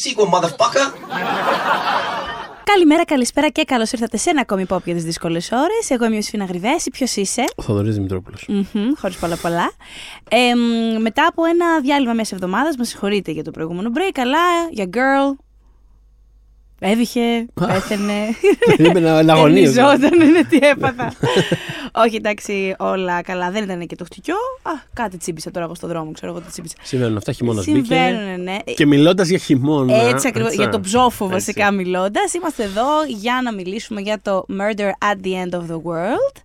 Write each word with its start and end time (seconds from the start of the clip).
that 0.00 0.08
sequel, 0.08 0.26
motherfucker. 0.26 0.92
Καλημέρα, 2.64 3.04
καλησπέρα 3.04 3.48
και 3.48 3.64
καλώς 3.64 3.92
ήρθατε 3.92 4.16
σε 4.16 4.30
ένα 4.30 4.40
ακόμη 4.40 4.66
pop 4.68 4.82
για 4.84 4.94
τις 4.94 5.04
δύσκολες 5.04 5.50
ώρες. 5.52 5.90
Εγώ 5.90 6.04
είμαι 6.04 6.16
ο 6.16 6.22
Σφίνα 6.22 6.44
Γρυβέση. 6.44 6.90
Ποιος 6.90 7.16
είσαι, 7.16 7.44
Ο 7.56 7.62
Θοδωρής 7.62 7.94
Δημητρόπουλος. 7.94 8.48
Χωρίς 8.96 9.16
πολλά 9.16 9.36
πολλά. 9.36 9.72
Ε, 10.30 10.54
μ, 10.54 11.00
μετά 11.00 11.26
από 11.26 11.44
ένα 11.44 11.80
διάλειμμα 11.80 12.12
μέσα 12.12 12.34
εβδομάδας, 12.34 12.76
με 12.76 12.84
συγχωρείτε 12.84 13.30
για 13.30 13.44
το 13.44 13.50
προηγούμενο 13.50 13.90
break, 13.94 14.18
αλλά 14.20 14.38
για 14.70 14.88
girl. 14.92 15.36
Έβηχε, 16.82 17.46
πέθαινε. 17.54 18.12
Περίμενα 18.76 19.22
να 19.22 19.32
αγωνίαζε. 19.34 19.80
Εμιζόταν, 19.80 20.20
είναι 20.20 20.44
τι 20.44 20.56
έπαθα. 20.62 21.12
Όχι, 21.92 22.16
εντάξει, 22.16 22.74
όλα 22.78 23.22
καλά. 23.22 23.50
Δεν 23.50 23.62
ήταν 23.62 23.86
και 23.86 23.96
το 23.96 24.04
χτυκιό. 24.04 24.34
Α, 24.62 24.70
κάτι 24.92 25.16
τσίπησε 25.16 25.50
τώρα 25.50 25.64
εγώ 25.64 25.74
στον 25.74 25.88
δρόμο, 25.88 26.12
ξέρω 26.12 26.32
εγώ 26.32 26.40
τι 26.40 26.50
τσίπησε. 26.50 26.74
Συμβαίνουν 26.82 27.16
αυτά, 27.16 27.32
χειμώνας 27.32 27.64
μπήκε. 27.64 27.94
Συμβαίνουν, 27.94 28.42
ναι. 28.42 28.56
Και 28.74 28.86
μιλώντας 28.86 29.28
για 29.28 29.38
χειμώνα. 29.38 29.94
Έτσι 29.96 30.26
ακριβώς. 30.26 30.50
έτσι, 30.50 30.62
Για 30.62 30.70
τον 30.70 30.80
ψόφο, 30.82 31.24
έτσι. 31.24 31.34
βασικά 31.36 31.70
μιλώντας. 31.70 32.34
Είμαστε 32.34 32.62
εδώ 32.62 32.86
για 33.08 33.40
να 33.44 33.52
μιλήσουμε 33.52 34.00
για 34.00 34.18
το 34.22 34.44
Murder 34.48 34.88
at 35.12 35.26
the 35.26 35.30
End 35.44 35.54
of 35.58 35.62
the 35.72 35.76
World. 35.76 36.36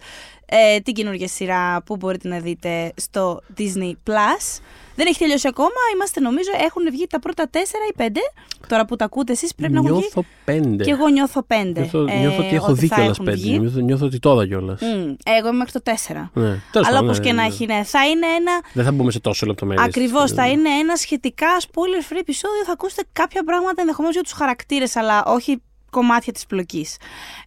Ε, 0.45 0.79
την 0.79 0.93
καινούργια 0.93 1.27
σειρά 1.27 1.81
που 1.85 1.95
μπορείτε 1.95 2.27
να 2.27 2.39
δείτε 2.39 2.91
στο 2.95 3.41
Disney 3.57 3.91
Plus. 4.09 4.59
Δεν 4.95 5.07
έχει 5.07 5.19
τελειώσει 5.19 5.47
ακόμα. 5.47 5.81
Είμαστε, 5.93 6.19
νομίζω, 6.19 6.49
έχουν 6.65 6.83
βγει 6.91 7.07
τα 7.09 7.19
πρώτα 7.19 7.47
τέσσερα 7.49 7.83
ή 7.91 7.93
πέντε. 7.95 8.19
Τώρα 8.67 8.85
που 8.85 8.95
τα 8.95 9.05
ακούτε 9.05 9.31
εσείς, 9.31 9.55
πρέπει 9.55 9.73
να 9.73 9.79
έχουν 9.79 9.91
βγει. 9.91 9.99
Νιώθω 9.99 10.25
πέντε. 10.45 10.83
Και 10.83 10.91
εγώ 10.91 11.07
νιώθω 11.07 11.43
πέντε. 11.43 11.79
Νιώθω, 11.79 12.05
ε, 12.09 12.17
νιώθω 12.19 12.43
ότι 12.43 12.55
έχω 12.55 12.73
δει 12.73 12.87
θα 12.87 12.95
κιόλας 12.95 13.11
έχουν 13.11 13.25
πέντε. 13.25 13.37
βγει. 13.37 13.59
Νιώθω, 13.59 13.79
νιώθω 13.79 14.05
ότι 14.05 14.19
το 14.19 14.31
είδα 14.33 14.47
κιόλας. 14.47 14.81
Μμ, 14.81 15.13
εγώ 15.23 15.47
είμαι 15.47 15.57
μέχρι 15.57 15.71
το 15.71 15.81
τέσσερα. 15.81 16.31
Ναι. 16.33 16.43
Τέλος 16.43 16.87
Αλλά 16.87 16.97
πάντων, 16.97 17.03
όπως 17.03 17.17
ναι, 17.19 17.25
και 17.25 17.33
να 17.33 17.41
ναι. 17.41 17.47
έχει, 17.47 17.65
ναι, 17.65 17.83
θα 17.83 18.07
είναι 18.07 18.25
ένα 18.25 18.51
Δεν 18.73 18.83
θα 18.83 18.91
μπούμε 18.91 19.11
σε 19.11 19.19
τόσο 19.19 19.45
λεπτομέρειες. 19.45 19.85
Ακριβώς. 19.85 20.31
Θα 20.31 20.47
είναι 20.47 20.69
ένα 20.69 20.95
σχετικά 20.95 21.47
spoiler 21.59 22.13
free 22.13 22.17
επεισόδιο. 22.19 22.63
Θα 22.65 22.71
ακούσετε 22.71 23.03
κάποια 23.13 23.43
πράγματα 23.43 23.81
ενδεχομένως 23.81 24.15
για 24.15 24.23
τους 24.23 24.33
χαρακτήρες, 24.33 24.95
αλλά 24.95 25.25
όχι 25.25 25.61
κομμάτια 25.95 26.33
της 26.33 26.45
πλοκής. 26.45 26.97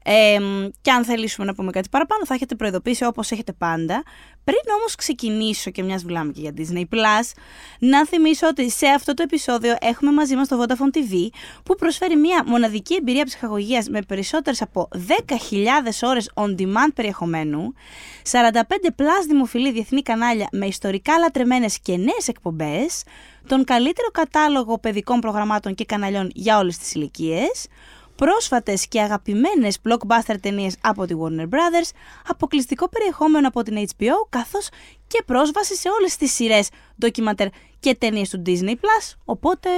Ε, 0.02 0.38
μ, 0.40 0.68
και 0.80 0.90
αν 0.90 1.04
θελήσουμε 1.04 1.46
να 1.46 1.54
πούμε 1.54 1.70
κάτι 1.70 1.88
παραπάνω, 1.88 2.24
θα 2.26 2.34
έχετε 2.34 2.54
προειδοποιήσει 2.54 3.04
όπως 3.04 3.30
έχετε 3.30 3.52
πάντα. 3.52 4.02
Πριν 4.44 4.60
όμως 4.78 4.94
ξεκινήσω 4.94 5.70
και 5.70 5.82
μιας 5.82 6.04
μιλάμε 6.04 6.32
και 6.32 6.40
για 6.40 6.52
Disney 6.56 6.94
Plus, 6.94 7.26
να 7.78 8.06
θυμίσω 8.06 8.46
ότι 8.46 8.70
σε 8.70 8.86
αυτό 8.86 9.14
το 9.14 9.22
επεισόδιο 9.22 9.76
έχουμε 9.80 10.12
μαζί 10.12 10.36
μας 10.36 10.48
το 10.48 10.62
Vodafone 10.62 10.96
TV 10.96 11.28
που 11.64 11.74
προσφέρει 11.74 12.16
μια 12.16 12.42
μοναδική 12.46 12.94
εμπειρία 12.94 13.24
ψυχαγωγίας 13.24 13.88
με 13.88 14.02
περισσότερες 14.02 14.62
από 14.62 14.88
10.000 14.92 16.02
ώρες 16.02 16.30
on 16.34 16.54
demand 16.60 16.92
περιεχομένου, 16.94 17.72
45 18.30 18.40
plus 18.96 19.26
δημοφιλή 19.28 19.72
διεθνή 19.72 20.02
κανάλια 20.02 20.48
με 20.52 20.66
ιστορικά 20.66 21.18
λατρεμένες 21.18 21.78
και 21.80 21.96
νέες 21.96 22.28
εκπομπές, 22.28 23.02
τον 23.46 23.64
καλύτερο 23.64 24.08
κατάλογο 24.08 24.78
παιδικών 24.78 25.20
προγραμμάτων 25.20 25.74
και 25.74 25.84
καναλιών 25.84 26.30
για 26.34 26.58
όλες 26.58 26.78
τις 26.78 26.94
ηλικίες, 26.94 27.66
πρόσφατες 28.18 28.88
και 28.88 29.00
αγαπημένες 29.00 29.78
blockbuster 29.88 30.34
ταινίες 30.40 30.76
από 30.80 31.06
τη 31.06 31.14
Warner 31.22 31.48
Brothers, 31.48 31.90
αποκλειστικό 32.26 32.88
περιεχόμενο 32.88 33.48
από 33.48 33.62
την 33.62 33.88
HBO, 33.96 34.26
καθώς 34.28 34.68
και 35.06 35.22
πρόσβαση 35.26 35.76
σε 35.76 35.88
όλες 35.88 36.16
τις 36.16 36.32
σειρές, 36.34 36.68
ντοκιμαντέρ 36.98 37.48
και 37.80 37.94
ταινίες 37.94 38.28
του 38.28 38.42
Disney+. 38.46 38.70
Plus, 38.70 39.14
Οπότε, 39.24 39.68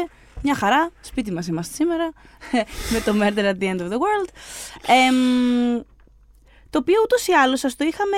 μια 0.43 0.55
χαρά, 0.55 0.91
σπίτι 1.01 1.33
μας 1.33 1.47
είμαστε 1.47 1.75
σήμερα, 1.75 2.13
με 2.93 3.01
το 3.05 3.13
Murder 3.21 3.53
at 3.53 3.63
the 3.63 3.75
End 3.75 3.81
of 3.81 3.89
the 3.89 3.99
World. 3.99 4.29
Εμ, 4.87 5.83
το 6.71 6.79
οποίο 6.79 7.01
ούτως 7.05 7.27
ή 7.27 7.33
άλλως 7.33 7.61
σας 7.61 7.77
το 7.77 7.85
είχαμε 7.85 8.17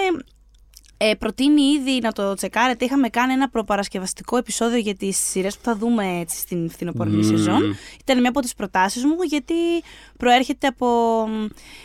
ε, 1.05 1.15
προτείνει 1.15 1.63
ήδη 1.63 2.01
να 2.03 2.13
το 2.13 2.35
τσεκάρετε. 2.35 2.85
Είχαμε 2.85 3.09
κάνει 3.09 3.33
ένα 3.33 3.49
προπαρασκευαστικό 3.49 4.37
επεισόδιο 4.37 4.79
για 4.79 4.95
τις 4.95 5.17
σειρές 5.31 5.57
που 5.57 5.63
θα 5.65 5.77
δούμε 5.77 6.19
έτσι, 6.21 6.39
στην 6.39 6.71
φθινοπορεινή 6.71 7.17
Μμμ. 7.17 7.29
σεζόν. 7.37 7.77
Ήταν 8.01 8.21
μια 8.21 8.29
από 8.29 8.41
τις 8.41 8.55
προτάσεις 8.55 9.05
μου 9.05 9.17
γιατί 9.23 9.55
προέρχεται 10.19 10.67
από 10.67 10.87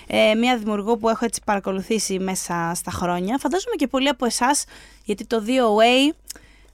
ε, 0.07 0.33
μια 0.33 0.57
δημιουργό 0.57 0.97
που 0.97 1.09
έχω 1.09 1.25
έτσι 1.25 1.41
παρακολουθήσει 1.45 2.19
μέσα 2.19 2.71
στα 2.75 2.91
χρόνια. 2.91 3.37
Φαντάζομαι 3.39 3.75
και 3.75 3.87
πολλοί 3.87 4.07
από 4.07 4.25
εσάς 4.25 4.63
γιατί 5.03 5.25
το 5.25 5.43
DOA 5.47 6.13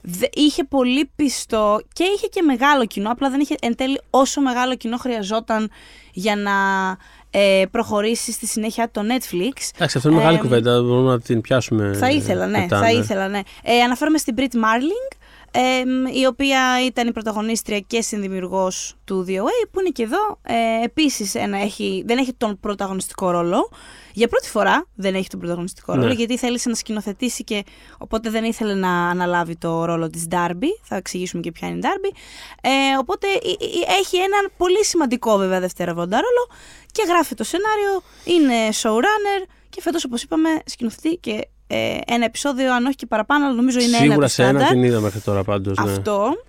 δε- 0.01 0.27
είχε 0.33 0.63
πολύ 0.63 1.11
πιστό 1.15 1.81
και 1.93 2.03
είχε 2.15 2.27
και 2.27 2.41
μεγάλο 2.41 2.85
κοινό, 2.85 3.11
απλά 3.11 3.29
δεν 3.29 3.39
είχε 3.39 3.55
εν 3.61 3.75
τέλει 3.75 4.01
όσο 4.09 4.41
μεγάλο 4.41 4.75
κοινό 4.75 4.97
χρειαζόταν 4.97 5.69
για 6.13 6.35
να 6.35 6.51
ε, 7.35 7.63
προχωρήσει 7.71 8.31
στη 8.31 8.47
συνέχεια 8.47 8.89
το 8.91 9.01
Netflix. 9.01 9.71
Εντάξει, 9.75 9.97
αυτό 9.97 10.09
είναι 10.09 10.17
μεγάλη 10.17 10.37
Ε, 10.37 10.39
κουβέντα. 10.39 10.81
Μπορούμε 10.81 11.11
να 11.11 11.19
την 11.19 11.41
πιάσουμε. 11.41 11.93
Θα 11.93 12.09
ήθελα, 12.09 12.47
ναι. 12.47 12.59
μετά, 12.59 12.79
θα 12.79 12.91
ήθελα, 12.91 13.27
ναι. 13.27 13.39
Ε, 13.63 13.81
αναφέρομαι 13.81 14.17
στην 14.17 14.35
Brit 14.37 14.55
Marling, 14.55 15.17
ε, 15.51 15.59
η 16.19 16.25
οποία 16.25 16.85
ήταν 16.85 17.07
η 17.07 17.11
πρωταγωνίστρια 17.11 17.79
και 17.79 18.01
συνδημιουργός 18.01 18.95
του 19.05 19.25
DOA, 19.27 19.67
που 19.71 19.79
είναι 19.79 19.89
και 19.89 20.03
εδώ. 20.03 20.39
Ε, 20.41 20.83
επίσης, 20.83 21.35
ένα, 21.35 21.57
έχει, 21.57 22.03
δεν 22.07 22.17
έχει 22.17 22.33
τον 22.33 22.59
πρωταγωνιστικό 22.59 23.31
ρόλο. 23.31 23.69
Για 24.13 24.27
πρώτη 24.27 24.49
φορά 24.49 24.87
δεν 24.95 25.15
έχει 25.15 25.27
τον 25.29 25.39
πρωταγωνιστικό 25.39 25.95
Ναι. 25.95 26.01
ρόλο, 26.01 26.13
γιατί 26.13 26.37
θέλησε 26.37 26.69
να 26.69 26.75
σκηνοθετήσει 26.75 27.43
και 27.43 27.63
οπότε 27.97 28.29
δεν 28.29 28.43
ήθελε 28.43 28.73
να 28.73 29.09
αναλάβει 29.09 29.55
το 29.55 29.85
ρόλο 29.85 30.09
της 30.09 30.27
Darby. 30.31 30.67
Θα 30.83 30.95
εξηγήσουμε 30.95 31.41
και 31.41 31.51
ποια 31.51 31.67
είναι 31.67 31.77
η 31.77 31.81
Darby. 31.83 32.15
Ε, 32.61 32.69
οπότε 32.99 33.27
ε, 33.27 33.37
ε, 33.37 33.99
έχει 33.99 34.17
έναν 34.17 34.51
πολύ 34.57 34.85
σημαντικό 34.85 35.37
βέβαια 35.37 35.59
δευτερεύοντα 35.59 36.15
ρόλο 36.15 36.59
και 36.91 37.03
γράφει 37.07 37.35
το 37.35 37.43
σενάριο, 37.43 38.01
είναι 38.23 38.69
showrunner 38.81 39.47
και 39.69 39.81
φέτος 39.81 40.03
όπως 40.05 40.23
είπαμε 40.23 40.49
σκηνοθετεί 40.65 41.15
και 41.15 41.47
ε, 41.67 41.97
ένα 42.07 42.25
επεισόδιο, 42.25 42.73
αν 42.73 42.85
όχι 42.85 42.95
και 42.95 43.05
παραπάνω, 43.05 43.45
αλλά 43.45 43.53
νομίζω 43.55 43.79
είναι 43.79 43.87
ένα 43.87 43.97
Σίγουρα 43.97 44.19
το 44.25 44.27
σε 44.27 44.43
ένα 44.43 44.51
στάνταρ. 44.59 44.73
την 44.73 44.83
είδα 44.83 44.99
μέχρι 44.99 45.19
τώρα 45.19 45.43
πάντως. 45.43 45.77
Ναι. 45.77 45.91
Αυτό. 45.91 46.43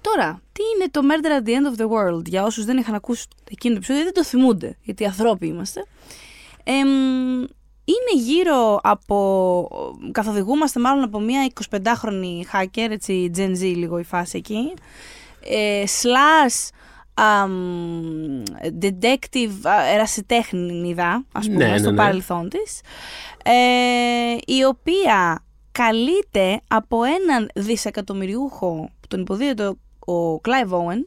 Τώρα, 0.00 0.42
τι 0.52 0.62
είναι 0.74 0.88
το 0.90 1.00
Murder 1.08 1.42
at 1.42 1.48
the 1.48 1.52
End 1.52 1.76
of 1.76 1.80
the 1.82 1.86
World, 1.86 2.24
για 2.24 2.44
όσους 2.44 2.64
δεν 2.64 2.76
είχαν 2.76 2.94
ακούσει 2.94 3.26
εκείνο 3.50 3.72
το 3.74 3.78
επεισόδιο, 3.78 4.04
δεν 4.04 4.12
το 4.14 4.24
θυμούνται, 4.24 4.76
γιατί 4.82 5.04
ανθρώποι 5.04 5.46
είμαστε. 5.46 5.86
Εμ, 6.70 6.88
είναι 7.84 8.22
γύρω 8.22 8.78
από, 8.82 9.68
καθοδηγούμαστε 10.12 10.80
μάλλον 10.80 11.04
από 11.04 11.20
μια 11.20 11.50
25χρονη 11.70 12.40
hacker, 12.52 12.90
έτσι 12.90 13.30
Gen 13.36 13.50
Z 13.50 13.60
λίγο 13.60 13.98
η 13.98 14.02
φάση 14.02 14.36
εκεί, 14.38 14.72
ε, 15.44 15.84
slash 16.02 16.68
αμ, 17.14 18.42
detective 18.82 19.52
α, 19.62 19.86
ερασιτέχνηδα, 19.94 21.24
ας 21.32 21.46
πούμε, 21.46 21.64
Ναι, 21.64 21.70
ναι, 21.70 21.78
στο 21.78 21.90
ναι. 21.90 21.96
παρελθόν 21.96 22.48
της, 22.48 22.80
ε, 23.44 24.36
η 24.46 24.64
οποία 24.64 25.44
καλείται 25.72 26.60
από 26.68 27.02
έναν 27.02 27.50
δισεκατομμυριούχο 27.54 28.90
που 29.00 29.06
τον 29.08 29.20
υποδίεται 29.20 29.66
ο 29.98 30.34
Clive 30.34 30.70
Owen 30.70 31.04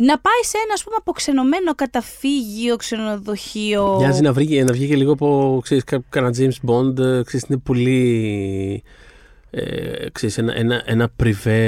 να 0.00 0.18
πάει 0.18 0.42
σε 0.42 0.56
ένα 0.64 0.72
ας 0.74 0.82
πούμε 0.84 0.96
αποξενωμένο 0.98 1.74
καταφύγιο, 1.74 2.76
ξενοδοχείο. 2.76 3.96
Μοιάζει 3.98 4.20
να 4.22 4.32
βγει, 4.32 4.62
να 4.64 4.72
βγει 4.72 4.86
και 4.86 4.96
λίγο 4.96 5.12
από 5.12 5.60
ξέρεις, 5.62 5.84
κα- 5.84 6.02
κανένα 6.08 6.34
James 6.38 6.70
Bond. 6.70 6.98
ε, 6.98 7.22
Ξέρεις, 7.22 7.46
είναι 7.48 7.58
πολύ. 7.58 8.82
Ε, 9.50 10.10
ξέρεις, 10.12 10.38
ένα, 10.38 10.54
ένα, 10.56 10.82
ένα 10.86 11.08
privé 11.22 11.58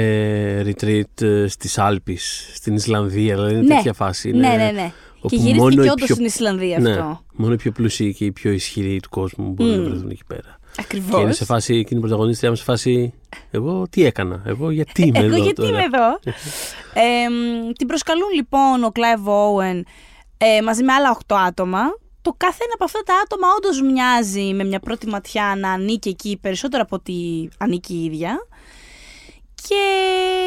retreat 0.65 1.21
ε, 1.21 1.47
στις 1.47 1.77
Άλπεις, 1.77 2.49
στην 2.53 2.75
Ισλανδία. 2.75 3.35
Δηλαδή 3.35 3.53
είναι 3.53 3.61
Ναι. 3.61 3.75
τέτοια 3.75 3.93
φάση. 3.93 4.29
Είναι, 4.29 4.47
Ναι, 4.47 4.55
ναι, 4.55 4.71
ναι. 4.71 4.91
όπου 5.17 5.27
Και 5.27 5.35
γυρίστηκε 5.35 5.59
μόνο 5.61 5.75
και 5.75 5.87
οι 5.87 5.89
όντως 5.89 6.05
πιο- 6.05 6.13
στην 6.15 6.25
Ισλανδία 6.27 6.79
ναι, 6.79 6.89
αυτό. 6.91 7.21
μόνο 7.33 7.53
οι 7.53 7.55
πιο 7.55 7.71
πλούσιοι 7.71 8.13
και 8.13 8.25
οι 8.25 8.31
πιο 8.31 8.51
ισχυροί 8.51 8.99
του 8.99 9.09
κόσμου 9.09 9.49
μπορούν 9.51 9.73
Μμ. 9.79 9.83
να 9.83 9.89
βρεθούν 9.89 10.09
εκεί 10.09 10.23
πέρα. 10.27 10.59
Ακριβώς. 10.79 11.15
Και 11.15 11.21
είναι 11.21 11.33
σε 11.33 11.45
φάση, 11.45 11.75
εκείνη 11.75 11.99
η 11.99 12.03
πρωταγωνίστρια 12.03 12.49
μου 12.49 12.55
σε 12.55 12.63
φάση. 12.63 13.13
Εγώ 13.51 13.87
τι 13.89 14.05
έκανα, 14.05 14.41
εγώ 14.45 14.71
γιατί 14.71 15.01
είμαι 15.01 15.19
Εγώ 15.23 15.27
εδώ 15.27 15.43
γιατί 15.43 15.61
τώρα; 15.61 15.69
είμαι 15.69 15.83
εδώ. 15.83 16.19
Ε, 16.93 17.29
μ, 17.29 17.71
την 17.71 17.87
προσκαλούν 17.87 18.29
λοιπόν 18.35 18.83
ο 18.83 18.91
Clive 18.93 19.27
Owen 19.27 19.81
ε, 20.37 20.61
μαζί 20.61 20.83
με 20.83 20.93
άλλα 20.93 21.17
8 21.27 21.35
άτομα. 21.47 21.81
Το 22.21 22.33
καθένα 22.37 22.71
από 22.73 22.83
αυτά 22.83 23.01
τα 23.05 23.13
άτομα 23.23 23.47
όντως 23.57 23.81
μοιάζει 23.81 24.53
με 24.53 24.63
μια 24.63 24.79
πρώτη 24.79 25.07
ματιά 25.07 25.55
να 25.57 25.71
ανήκει 25.71 26.09
εκεί 26.09 26.37
περισσότερο 26.41 26.83
από 26.83 26.95
ότι 26.95 27.49
ανήκει 27.57 27.93
η 27.93 28.03
ίδια. 28.03 28.47
Και 29.67 29.83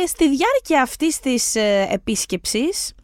στη 0.07 0.25
διάρκεια 0.29 0.83
αυτής 0.83 1.21
της 1.21 1.55
ε, 1.55 1.89
επίσκεψης 1.91 2.95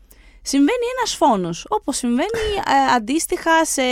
συμβαίνει 0.42 0.86
ένας 0.98 1.14
φόνος, 1.14 1.66
όπως 1.68 1.96
συμβαίνει 1.96 2.28
ε, 2.56 2.94
αντίστοιχα 2.94 3.64
σε 3.64 3.82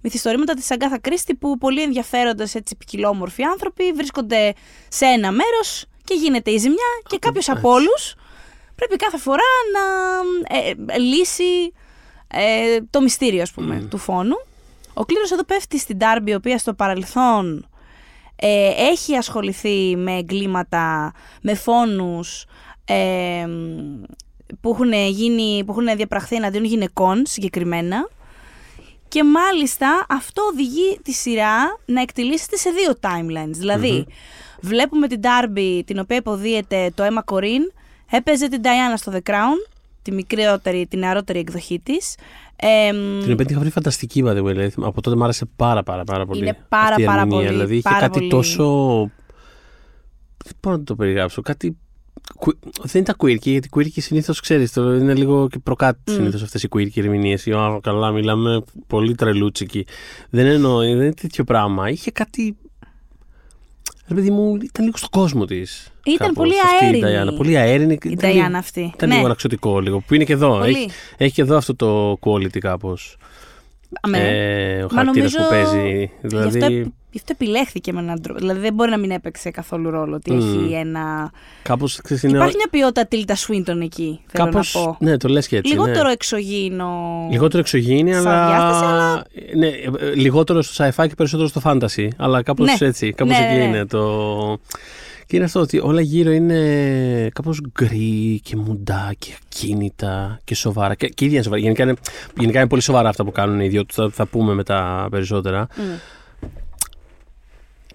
μυθιστορήματα 0.00 0.54
της 0.54 0.70
Αγκάθα 0.70 0.98
Κρίστη 0.98 1.34
που 1.34 1.58
πολύ 1.58 1.82
ενδιαφέροντες 1.82 2.54
έτσι 2.54 2.76
ποικιλόμορφοι 2.76 3.42
άνθρωποι 3.42 3.92
βρίσκονται 3.92 4.54
σε 4.88 5.04
ένα 5.04 5.30
μέρος 5.30 5.84
και 6.04 6.14
γίνεται 6.14 6.50
η 6.50 6.58
ζημιά 6.58 7.00
και 7.06 7.18
κάποιος 7.18 7.48
από 7.48 7.70
όλους 7.70 8.14
πρέπει 8.74 8.96
κάθε 8.96 9.18
φορά 9.18 9.50
να 9.72 9.82
ε, 10.56 10.74
ε, 10.86 10.98
λύσει 10.98 11.72
ε, 12.28 12.78
το 12.90 13.00
μυστήριο 13.00 13.42
ας 13.42 13.50
πούμε 13.52 13.86
του 13.90 13.98
φόνου. 13.98 14.36
Ο 14.94 15.04
Κλήρος 15.04 15.30
εδώ 15.30 15.44
πέφτει 15.44 15.78
στην 15.78 15.98
Τάρμπη 15.98 16.30
η 16.30 16.34
οποία 16.34 16.58
στο 16.58 16.74
παρελθόν 16.74 17.68
ε, 18.36 18.70
έχει 18.76 19.16
ασχοληθεί 19.16 19.96
με 19.96 20.16
εγκλήματα, 20.16 21.12
με 21.42 21.54
φόνους 21.54 22.44
ε, 22.84 23.46
που, 24.60 24.70
έχουν 24.70 24.92
γίνει, 24.92 25.64
που 25.64 25.72
έχουν 25.80 25.96
διαπραχθεί 25.96 26.36
εναντίον 26.36 26.64
γυναικών 26.64 27.22
συγκεκριμένα 27.26 28.08
και 29.08 29.24
μάλιστα 29.24 30.06
αυτό 30.08 30.42
οδηγεί 30.52 30.98
τη 31.02 31.12
σειρά 31.12 31.56
να 31.84 32.00
εκτελήσεται 32.00 32.56
σε 32.56 32.70
δύο 32.70 32.92
timelines. 33.00 33.50
δηλαδη 33.52 34.06
βλέπουμε 34.60 35.06
την 35.08 35.20
Darby 35.22 35.80
την 35.84 35.98
οποία 35.98 36.16
υποδίεται 36.16 36.90
το 36.94 37.04
Emma 37.04 37.34
Corrin, 37.34 37.72
έπαιζε 38.10 38.48
την 38.48 38.60
Diana 38.64 38.94
στο 38.96 39.12
The 39.14 39.30
Crown 39.30 39.70
τη 40.02 40.12
μικρότερη, 40.12 40.86
την 40.86 40.98
νεαρότερη 40.98 41.38
εκδοχή 41.38 41.80
της. 41.80 42.14
Ε, 42.56 42.90
Την 43.22 43.32
οποία 43.32 43.36
την 43.36 43.46
είχα 43.48 43.58
βρει 43.60 43.70
φανταστική, 43.70 44.22
by 44.26 44.30
the 44.30 44.40
way. 44.42 44.44
Δηλαδή, 44.44 44.72
από 44.82 45.00
τότε 45.00 45.16
μου 45.16 45.24
άρεσε 45.24 45.46
πάρα 45.56 45.82
πάρα, 45.82 46.04
πάρα 46.04 46.26
πολύ. 46.26 46.40
Είναι 46.40 46.58
πάρα, 46.68 46.84
αυτή 46.88 47.02
η 47.02 47.04
πάρα 47.04 47.20
ερμηνεία. 47.20 47.38
πολύ, 47.44 47.52
Δηλαδή 47.56 47.72
είχε 47.74 47.88
πάρα 47.88 48.00
κάτι 48.00 48.18
πολύ. 48.18 48.30
τόσο. 48.30 48.64
Δεν 50.44 50.52
μπορώ 50.62 50.76
να 50.76 50.84
το 50.84 50.94
περιγράψω. 50.94 51.42
Κάτι. 51.42 51.76
Κου- 52.40 52.58
Δεν 52.82 53.02
ήταν 53.02 53.14
quirky, 53.18 53.40
γιατί 53.40 53.68
quirky 53.76 53.88
συνήθως 54.00 54.40
ξέρεις. 54.40 54.74
Είναι 54.76 55.14
λίγο 55.14 55.48
και 55.48 55.58
προκάτω 55.58 55.98
Μμ. 56.06 56.14
συνήθως 56.14 56.42
αυτές 56.42 56.62
οι 56.62 56.68
quirky 56.70 56.96
ερμηνείες. 56.98 57.46
Α, 57.46 57.78
καλά, 57.82 58.10
μιλάμε 58.10 58.62
πολύ 58.86 59.14
τρελούτσικη. 59.14 59.86
Δεν 60.30 60.46
εννοώ, 60.46 60.78
δεν 60.78 60.88
είναι 60.88 61.12
τέτοιο 61.12 61.44
πράγμα. 61.44 61.90
Είχε 61.90 62.10
κάτι. 62.10 62.56
Ρε 64.08 64.14
παιδί 64.14 64.30
μου, 64.30 64.54
ήταν 64.56 64.84
λίγο 64.84 64.96
στον 64.96 65.08
κόσμο 65.10 65.44
της. 65.44 65.88
Ήταν 66.04 66.32
πολύ 66.34 66.52
Η 66.52 66.56
αέρινη. 66.82 67.30
Diana. 67.32 67.36
Πολύ 67.36 67.56
αέρινη. 67.56 67.92
η 67.92 67.98
Ήταν 68.10 68.30
λίγο- 68.32 68.46
Diana 68.46 68.52
αυτή. 68.54 68.92
Ήταν 68.94 69.08
ναι, 69.08 69.14
λίγο 69.14 69.26
αναξιωτικό 69.26 69.80
λίγο. 69.80 70.00
Που 70.00 70.14
είναι 70.14 70.24
και 70.24 70.32
εδώ. 70.32 70.58
πολύ. 70.58 70.70
Έχει, 70.76 70.90
έχει 71.16 71.34
και 71.34 71.42
εδώ 71.42 71.56
αυτό 71.56 71.74
το 71.76 72.18
quality 72.20 72.58
κάπως. 72.58 73.16
Αμέ. 74.00 74.18
Ε, 74.18 74.82
ο 74.82 74.88
Μα 74.90 74.98
χαρακτήρας 74.98 75.32
που 75.32 75.40
νομίζω 75.42 75.70
παίζει. 75.72 75.98
Γι' 75.98 76.36
αυτό, 76.36 76.48
Δηλαδή, 76.50 76.76
επ- 76.76 76.86
γι' 77.10 77.18
αυτό 77.18 77.32
επιλέχθηκε 77.40 77.92
με 77.92 78.00
έναν 78.00 78.22
τρόπο. 78.22 78.38
Δηλαδή 78.38 78.60
δεν 78.60 78.74
μπορεί 78.74 78.90
να 78.90 78.98
μην 78.98 79.10
έπαιξε 79.10 79.50
καθόλου 79.50 79.90
ρόλο 79.90 80.14
ότι 80.14 80.32
Μμ. 80.32 80.38
έχει 80.38 80.72
ένα. 80.72 81.30
κάπως. 81.62 82.00
Είναι... 82.22 82.36
Υπάρχει 82.36 82.56
μια 82.56 82.66
ποιότητα 82.70 83.06
Τίλτα 83.06 83.34
Σουίντον 83.34 83.80
εκεί. 83.80 84.20
Θέλω 84.26 84.44
κάπως, 84.44 84.74
να 84.74 84.80
πω. 84.80 84.96
Ναι, 85.00 85.16
το 85.16 85.28
λες 85.28 85.48
και 85.48 85.56
έτσι. 85.56 85.72
Λιγότερο 85.72 86.06
ναι. 86.06 86.12
εξωγήινο. 86.12 86.88
Λιγότερο 87.30 87.58
εξωγήινη, 87.58 88.12
σαν 88.12 88.26
αλλά... 88.26 88.46
διάσταση, 88.46 88.84
αλλά- 88.84 89.24
Ναι, 89.56 89.66
ε, 89.66 90.14
λιγότερο 90.14 90.62
στο 90.62 90.84
sci-fi 90.84 91.06
και 91.08 91.14
περισσότερο 91.16 91.48
στο 91.48 91.60
fantasy. 91.64 92.08
Αλλά 92.16 92.42
κάπως 92.42 92.66
Ναι. 92.80 92.86
έτσι, 92.86 93.12
κάπως 93.12 93.38
Ναι, 93.38 93.44
εκεί 93.46 93.54
ναι, 93.56 93.58
ναι. 93.58 93.64
είναι 93.64 93.86
το... 93.86 94.58
Και 95.26 95.36
είναι 95.36 95.44
αυτό 95.44 95.60
ότι 95.60 95.78
όλα 95.78 96.00
γύρω 96.00 96.30
είναι 96.30 97.28
κάπως 97.32 97.60
γκρι 97.80 98.40
και 98.44 98.56
μουντά 98.56 99.12
και 99.18 99.32
ακίνητα 99.44 100.40
και 100.44 100.54
σοβαρά. 100.54 100.94
Και, 100.94 101.06
και 101.08 101.24
ίδια 101.24 101.34
είναι 101.34 101.44
σοβαρά. 101.44 101.62
Γενικά 101.62 101.82
είναι, 101.82 101.94
γενικά 102.38 102.58
είναι 102.58 102.68
πολύ 102.68 102.82
σοβαρά 102.82 103.08
αυτά 103.08 103.24
που 103.24 103.32
κάνουν 103.32 103.60
οι 103.60 103.68
δύο 103.68 103.84
τους. 103.86 103.96
Θα, 103.96 104.10
θα 104.12 104.26
πούμε 104.26 104.54
μετά 104.54 105.08
περισσότερα. 105.10 105.66
Μμ. 105.76 105.82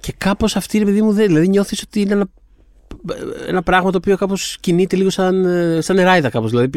Και 0.05 0.13
κάπως 0.17 0.55
αυτή, 0.55 0.77
ρε 0.77 0.85
παιδί 0.85 1.01
μου, 1.01 1.11
δεν, 1.11 1.27
δηλαδή 1.27 1.47
νιώθεις 1.47 1.81
ότι 1.81 2.01
είναι 2.01 2.13
ένα, 2.13 2.25
ένα 3.47 3.61
πράγμα 3.63 3.91
το 3.91 3.97
οποίο 3.97 4.17
κάπως 4.17 4.57
κινείται 4.59 4.95
λίγο 4.95 5.09
σαν, 5.09 5.45
ε, 5.45 5.81
σαν 5.81 5.95
νεράιδα 5.95 6.29
κάπως. 6.29 6.49
Δηλαδή 6.51 6.69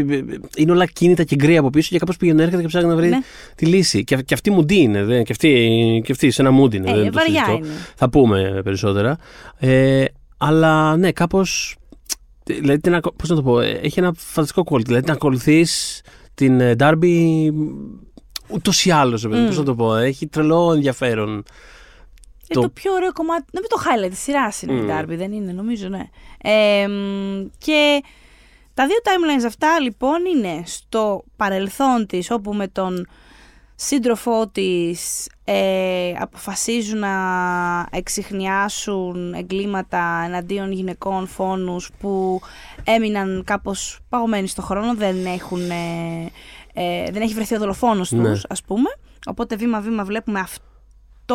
είναι 0.57 0.73
όλα 0.73 0.87
κίνητα 0.87 1.25
και 1.25 1.35
γκρι 1.37 1.57
από 1.57 1.71
πίσω 1.71 1.89
και 1.93 1.99
κάπως 1.99 2.17
πηγαίνει 2.17 2.43
έρχεται 2.43 2.61
και 2.63 2.69
ψάχνει 2.69 2.89
να 2.89 2.97
βρει 2.97 3.09
Ναι. 3.09 3.19
τη 3.55 3.67
λύση. 3.67 4.05
Και, 4.05 4.17
και 4.17 4.35
αυτή 4.35 4.51
μουντή 4.51 4.77
είναι, 4.81 5.05
δεν, 5.05 5.25
και, 5.25 5.33
αυτή, 5.33 6.03
και 6.05 6.13
αυτή 6.13 6.31
σε 6.31 6.43
ένα 6.43 6.51
μούντι 6.51 6.77
είναι. 6.77 6.91
Ε, 6.91 6.95
δεν 6.95 7.05
το 7.05 7.13
βαριά 7.13 7.45
συζητώ. 7.45 7.65
είναι. 7.65 7.75
Θα 7.97 8.11
πούμε 8.11 8.61
περισσότερα. 8.65 9.19
Ε, 9.59 10.05
αλλά 10.37 10.97
ναι, 10.97 11.13
κάπως, 11.13 11.77
δηλαδή, 12.45 12.81
την 12.81 12.95
ακο- 12.95 13.13
πώς 13.13 13.29
να 13.29 13.35
το 13.37 13.43
πω, 13.43 13.61
ε, 13.61 13.71
έχει 13.83 13.99
ένα 13.99 14.13
φανταστικό 14.17 14.63
quality. 14.71 14.85
Δηλαδή 14.85 15.05
την 15.05 15.13
ακολουθείς 15.13 16.01
την 16.35 16.61
ε, 16.61 16.75
Darby 16.79 17.49
ούτως 18.49 18.85
ή 18.85 18.91
άλλως, 18.91 19.25
Μμ. 19.27 19.47
πώς 19.47 19.57
να 19.59 19.65
το 19.65 19.75
πω, 19.75 19.97
έχει 19.97 20.27
τρελό 20.27 20.73
ενδιαφέρον. 20.75 21.43
Είναι 22.51 22.61
Το- 22.61 22.61
το 22.61 22.69
πιο 22.69 22.93
ωραίο 22.93 23.13
κομμάτι. 23.13 23.45
Νομίζω 23.53 23.69
το 23.69 23.81
highlight 23.85 24.11
τη 24.11 24.17
σειρά 24.17 24.53
είναι 24.63 24.73
η 24.73 24.81
Μμ. 24.81 24.89
Darby, 24.91 25.17
δεν 25.19 25.33
είναι, 25.33 25.53
νομίζω, 25.53 25.89
ναι. 25.89 26.09
Ε, 26.43 26.89
μ, 26.89 27.47
και 27.59 28.03
τα 28.75 28.87
δύο 28.87 28.97
timelines 29.03 29.45
αυτά 29.47 29.81
λοιπόν 29.81 30.25
είναι 30.25 30.63
στο 30.65 31.25
παρελθόν 31.37 32.07
της, 32.07 32.31
όπου 32.31 32.55
με 32.55 32.69
τον 32.69 33.07
σύντροφό 33.75 34.49
της 34.49 35.29
ε, 35.45 36.13
αποφασίζουν 36.19 36.99
να 36.99 37.13
εξηχνιάσουν 37.91 39.35
εγκλήματα 39.35 40.23
εναντίον 40.27 40.73
γυναικών 40.73 41.27
φόνους 41.27 41.91
που 42.01 42.41
έμειναν 42.85 43.43
κάπως 43.47 43.99
παγωμένοι 44.09 44.47
στο 44.47 44.63
χρόνο, 44.63 44.95
δεν, 44.95 45.27
έχουν, 45.27 45.71
ε, 45.71 46.31
ε, 46.73 47.11
δεν 47.11 47.23
έχει 47.23 47.35
βρεθεί 47.35 47.55
ο 47.55 47.59
δολοφόνος 47.59 48.11
Ναι. 48.11 48.23
τους, 48.31 48.45
ας 48.49 48.63
πούμε. 48.63 48.89
Οπότε 49.27 49.57
βήμα-βήμα 49.57 50.05
βλέπουμε 50.05 50.41
αυτό 50.41 50.65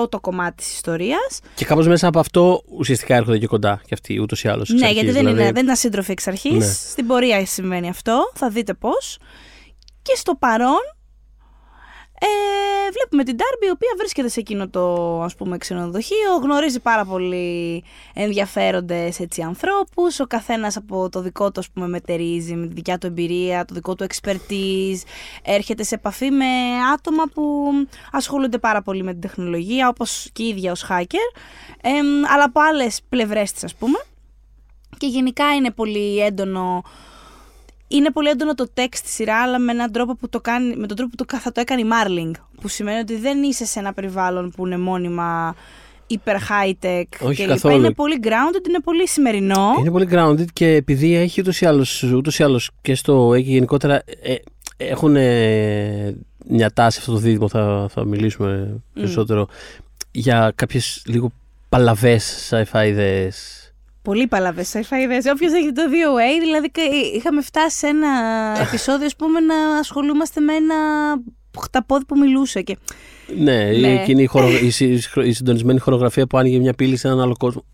το 0.10 0.20
κομμάτι 0.20 0.56
της 0.56 0.74
ιστορίας. 0.74 1.40
Και 1.56 1.66
κάπως 1.66 1.88
μέσα 1.88 2.08
από 2.08 2.20
αυτό 2.20 2.64
ουσιαστικά 2.78 3.16
έρχονται 3.16 3.38
και 3.38 3.48
κοντά 3.48 3.82
και 3.86 3.94
αυτοί 3.94 4.20
ούτως 4.20 4.44
ή 4.44 4.48
άλλως. 4.48 4.70
Ναι, 4.70 4.90
γιατί 4.90 5.12
δεν, 5.12 5.28
είναι, 5.28 5.52
δεν 5.52 5.64
ήταν 5.64 5.76
σύντροφοι 5.76 6.12
εξ 6.12 6.28
αρχής. 6.28 6.54
Ναι. 6.54 6.66
Στην 6.66 7.08
πορεία 7.08 7.46
συμβαίνει 7.46 7.90
αυτό. 7.90 8.32
Θα 8.34 8.50
δείτε 8.50 8.74
πώς. 8.74 9.18
Και 10.02 10.16
στο 10.16 10.36
παρόν. 10.36 10.82
Ε, 12.26 12.92
βλέπουμε 12.92 13.24
την 13.24 13.36
Ντάρμπι 13.36 13.66
η 13.66 13.70
οποία 13.70 13.94
βρίσκεται 13.98 14.28
σε 14.28 14.40
εκείνο 14.40 14.68
το 14.68 15.22
ας 15.22 15.36
πούμε 15.36 15.58
ξενοδοχείο, 15.58 16.36
γνωρίζει 16.42 16.80
πάρα 16.80 17.06
πολύ 17.06 17.84
ενδιαφέροντες 18.14 19.20
έτσι 19.20 19.42
ανθρώπους, 19.42 20.20
ο 20.20 20.28
καθένας 20.28 20.78
από 20.78 21.10
το 21.10 21.22
δικό 21.22 21.52
του 21.52 21.60
ας 21.60 21.70
πούμε 21.70 21.88
μετερίζει 21.88 22.56
με 22.56 22.68
τη 22.68 22.74
δικιά 22.74 22.98
του 22.98 23.08
εμπειρία, 23.08 23.66
το 23.66 23.74
δικό 23.74 23.96
του 23.96 24.06
expertise, 24.06 25.02
έρχεται 25.44 25.84
σε 25.84 25.96
επαφή 25.96 26.32
με 26.32 26.46
άτομα 26.94 27.24
που 27.34 27.72
ασχολούνται 28.12 28.58
πάρα 28.58 28.82
πολύ 28.82 29.04
με 29.04 29.12
την 29.12 29.22
τεχνολογία 29.22 29.88
όπως 29.88 30.30
και 30.34 30.44
η 30.44 30.48
ίδια 30.48 30.72
ως 30.72 30.86
hacker, 30.90 31.40
εμ, 31.82 32.26
αλλά 32.34 32.44
από 32.44 32.60
άλλες 32.62 33.02
πλευρές 33.10 33.52
της 33.52 33.64
ας 33.64 33.76
πούμε. 33.76 33.98
Και 34.98 35.08
γενικά 35.08 35.56
είναι 35.56 35.72
πολύ 35.72 36.20
έντονο 36.20 36.84
είναι 37.98 38.12
πολύ 38.12 38.30
έντονο 38.30 38.54
το 38.54 38.68
text 38.78 38.94
στη 38.96 39.10
σειρά, 39.10 39.42
αλλά 39.42 39.60
με, 39.60 39.72
έναν 39.72 39.92
τρόπο 39.92 40.16
που 40.16 40.30
το 40.30 40.42
κάνει, 40.42 40.76
με 40.76 40.88
τον 40.88 40.98
τρόπο 40.98 41.12
που 41.12 41.16
το, 41.16 41.26
κα- 41.26 41.40
θα 41.40 41.52
το 41.52 41.60
έκανε 41.62 41.82
η 41.82 41.86
Marling. 41.92 42.32
Που 42.62 42.68
σημαίνει 42.68 43.00
ότι 43.00 43.16
δεν 43.16 43.44
είσαι 43.44 43.66
σε 43.66 43.80
ένα 43.80 43.94
περιβάλλον 43.94 44.52
που 44.56 44.66
είναι 44.66 44.78
μόνιμα 44.78 45.56
υπερ 46.08 46.36
high 46.38 46.86
tech 46.86 47.04
Όχι 47.20 47.36
και 47.36 47.46
καθόλου. 47.48 47.76
Είναι 47.76 47.92
πολύ 47.92 48.20
grounded, 48.24 48.68
είναι 48.68 48.80
πολύ 48.84 49.08
σημερινό. 49.08 49.76
Είναι 49.80 49.92
πολύ 49.92 50.08
grounded 50.12 50.46
και 50.54 50.68
επειδή 50.68 51.16
έχει 51.16 51.42
ούτως 51.42 51.62
ή 51.62 51.66
άλλως 51.66 52.04
ούτως 52.04 52.40
ή 52.40 52.44
άλλως 52.44 52.70
και 52.82 52.96
στο 52.96 53.34
έχει 53.34 53.50
γενικότερα 53.52 54.02
ε, 54.22 54.36
έχουν 54.78 55.16
ε, 55.16 56.16
μια 56.48 56.72
τάση 56.74 57.00
αυτό 57.00 57.12
το 57.12 57.18
δίδυμο, 57.18 57.50
θα, 57.50 57.88
θα 57.90 58.06
μιλήσουμε 58.06 58.82
περισσότερο, 58.94 59.48
για 60.12 60.52
κάποιες 60.56 61.04
λίγο 61.06 61.32
παλαβές 61.70 62.50
sci-fi 62.52 62.86
ιδέες. 62.88 63.63
Πολύ 64.04 64.28
παλαβές 64.28 64.72
sci-fi 64.76 64.98
ιδέες. 65.04 65.26
Όποιος 65.26 65.54
έχει 65.54 65.72
το 65.72 65.82
VOA, 65.86 66.40
δηλαδή 66.42 66.70
κα- 66.72 66.82
είχαμε 67.16 67.42
φτάσει 67.42 67.78
σε 67.78 67.88
ένα 67.88 68.10
επεισόδιο, 68.68 69.06
ας 69.06 69.16
πούμε, 69.16 69.40
να 69.40 69.56
ασχολούμαστε 69.80 70.40
με 70.42 70.54
ένα 70.54 70.76
χταπόδι 71.62 72.06
που 72.06 72.18
μιλούσε. 72.18 72.62
Και... 72.62 72.78
Ναι, 73.38 73.64
Ναι. 73.64 73.88
η, 73.88 73.94
εκείνη 73.94 74.24
η, 74.24 74.26
χορο, 74.26 74.48
η, 74.64 74.70
συ- 74.70 75.18
η 75.26 75.32
συντονισμένη 75.32 75.80
χορογραφία 75.80 76.28
που 76.28 76.38
άνοιγε 76.38 76.58
μια 76.60 76.74
πύλη 76.74 76.96
σε 76.98 77.08
έναν 77.08 77.22
άλλο 77.22 77.36
κόσμο. 77.40 77.66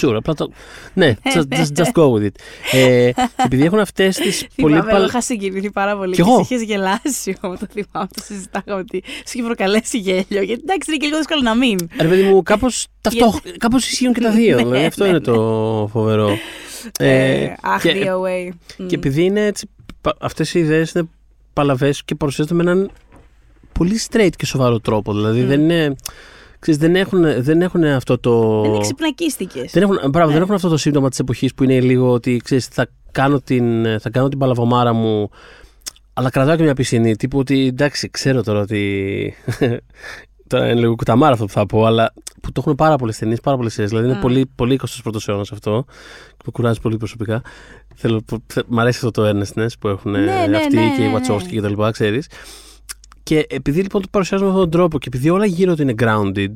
Sure, 0.00 0.14
απλά 0.14 0.34
το... 0.34 0.50
Ναι, 0.94 1.16
just, 1.34 1.54
just, 1.54 1.76
just 1.76 1.92
go 1.92 2.12
with 2.12 2.24
it. 2.24 2.34
Ε, 2.72 3.10
και 3.12 3.42
επειδή 3.44 3.64
έχουν 3.64 3.78
αυτές 3.78 4.16
τις 4.16 4.46
πολύ 4.56 4.74
Θυμάμαι, 4.74 4.90
εγώ 4.90 5.00
παλ... 5.00 5.08
είχα 5.08 5.20
συγκινηθεί 5.20 5.70
πάρα 5.70 5.96
πολύ. 5.96 6.14
Κι 6.14 6.22
και 6.22 6.28
εγώ. 6.28 6.40
είχες 6.40 6.62
γελάσει 6.62 7.36
όμω 7.40 7.56
το 7.56 7.66
θυμάμαι. 7.72 8.08
Το 8.14 8.22
συζητάγαμε 8.24 8.80
ότι 8.80 9.02
σου 9.06 9.32
είχε 9.32 9.42
προκαλέσει 9.42 9.98
γέλιο. 9.98 10.24
Γιατί 10.28 10.62
εντάξει, 10.62 10.90
είναι 10.90 10.96
και 10.96 11.06
λίγο 11.06 11.16
δύσκολο 11.16 11.40
να 11.42 11.54
μην. 11.54 11.78
Ρε 12.00 12.08
παιδί 12.08 12.22
μου, 12.22 12.42
κάπως, 12.42 12.86
ταυτόχ... 13.00 13.38
κάπως 13.58 13.90
ισχύουν 13.90 14.12
και 14.12 14.20
τα 14.20 14.30
δύο. 14.30 14.56
Ναι, 14.56 14.62
δηλαδή 14.62 14.84
αυτό 14.84 15.04
ναι, 15.04 15.10
είναι 15.10 15.20
το 15.20 15.88
φοβερό. 15.92 16.38
Ε, 16.98 17.52
αχ, 17.62 17.82
και, 17.82 18.06
DOA. 18.06 18.54
και 18.86 18.94
επειδή 18.94 19.24
είναι 19.24 19.46
έτσι, 19.46 19.68
πα- 20.00 20.16
αυτές 20.20 20.54
οι 20.54 20.58
ιδέες 20.58 20.92
είναι 20.92 21.08
παλαβές 21.52 22.04
και 22.04 22.14
παρουσιάζονται 22.14 22.54
με 22.54 22.70
έναν 22.70 22.90
πολύ 23.72 24.00
straight 24.10 24.30
και 24.36 24.46
σοβαρό 24.46 24.80
τρόπο. 24.80 25.12
Δηλαδή 25.12 25.42
δεν 25.42 25.60
είναι... 25.60 25.96
Ξέρεις, 26.58 26.80
δεν 26.80 26.96
έχουν, 26.96 27.42
δεν 27.42 27.62
έχουν 27.62 27.84
αυτό 27.84 28.18
το... 28.18 28.62
Δεν 28.62 28.74
εξυπνακίστηκες. 28.74 29.72
Δεν 29.72 29.82
έχουν, 29.82 29.98
μπράβο, 30.10 30.26
Ναι. 30.26 30.32
δεν 30.32 30.42
έχουν 30.42 30.54
αυτό 30.54 30.68
το 30.68 30.76
σύμπτωμα 30.76 31.08
της 31.08 31.18
εποχής 31.18 31.54
που 31.54 31.64
είναι 31.64 31.80
λίγο 31.80 32.10
ότι 32.12 32.40
ξέρεις, 32.44 32.66
θα, 32.66 32.86
κάνω 33.12 33.40
την, 33.40 34.00
θα 34.00 34.10
κάνω 34.10 34.28
την 34.28 34.38
παλαβομάρα 34.38 34.92
μου, 34.92 35.30
αλλά 36.12 36.30
κρατάω 36.30 36.56
και 36.56 36.62
μια 36.62 36.74
πισινή. 36.74 37.16
Τύπου 37.16 37.38
ότι 37.38 37.66
εντάξει, 37.66 38.10
ξέρω 38.10 38.42
τώρα 38.42 38.60
ότι. 38.60 39.34
τώρα 40.46 40.70
είναι 40.70 40.80
λίγο 40.80 40.94
κουταμάρα 40.94 41.32
αυτό 41.32 41.44
που 41.44 41.52
θα 41.52 41.66
πω, 41.66 41.84
αλλά 41.84 42.12
που 42.42 42.52
το 42.52 42.60
έχουν 42.60 42.74
πάρα 42.74 42.96
πολλές 42.96 43.18
ταινίες, 43.18 43.40
πάρα 43.40 43.56
πολλές 43.56 43.72
σειρές. 43.72 43.90
Δηλαδή 43.90 44.06
είναι 44.08 44.16
Mm. 44.18 44.22
πολύ, 44.22 44.50
πολύ 44.54 44.80
21ο 45.04 45.28
αιώνα 45.28 45.44
αυτό. 45.52 45.84
Και 46.28 46.42
με 46.44 46.50
κουράζει 46.52 46.80
πολύ 46.80 46.96
προσωπικά. 46.96 47.42
Θέλω, 47.94 48.20
θε- 48.46 48.64
μ' 48.68 48.78
αρέσει 48.80 49.00
αυτό 49.06 49.22
το 49.22 49.28
earnestness 49.28 49.68
που 49.80 49.88
έχουν 49.88 50.10
Ναι, 50.10 50.46
ναι, 50.48 50.56
αυτοί 50.56 50.76
ναι, 50.76 50.94
και 50.96 51.02
οι 51.02 51.06
ναι, 51.08 51.14
Wachowski 51.18 51.42
ναι. 51.42 51.48
και 51.50 51.60
τα 51.60 51.68
λοιπά, 51.68 51.90
ξέρεις. 51.90 52.26
Και 53.28 53.46
επειδή 53.48 53.80
λοιπόν 53.82 54.02
το 54.02 54.08
παρουσιάζουμε 54.10 54.50
με 54.50 54.54
αυτόν 54.56 54.70
τον 54.70 54.80
τρόπο 54.80 54.98
και 54.98 55.08
επειδή 55.08 55.30
όλα 55.30 55.46
γύρω 55.46 55.74
του 55.74 55.82
είναι 55.82 55.94
grounded, 55.98 56.54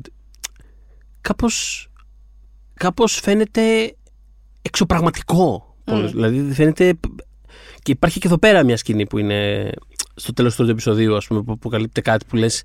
κάπως, 1.21 1.87
κάπως 2.73 3.19
φαίνεται 3.19 3.95
εξωπραγματικό. 4.61 5.75
Mm. 5.85 6.07
Δηλαδή 6.11 6.53
φαίνεται... 6.53 6.93
Και 7.81 7.91
υπάρχει 7.91 8.19
και 8.19 8.27
εδώ 8.27 8.37
πέρα 8.37 8.63
μια 8.63 8.77
σκηνή 8.77 9.07
που 9.07 9.17
είναι 9.17 9.69
στο 10.15 10.33
τέλος 10.33 10.51
του 10.51 10.57
τρίτου 10.57 10.71
επεισοδίου, 10.71 11.15
ας 11.15 11.27
πούμε, 11.27 11.43
που 11.43 11.51
αποκαλύπτει 11.51 12.01
κάτι 12.01 12.25
που 12.25 12.35
λες 12.35 12.63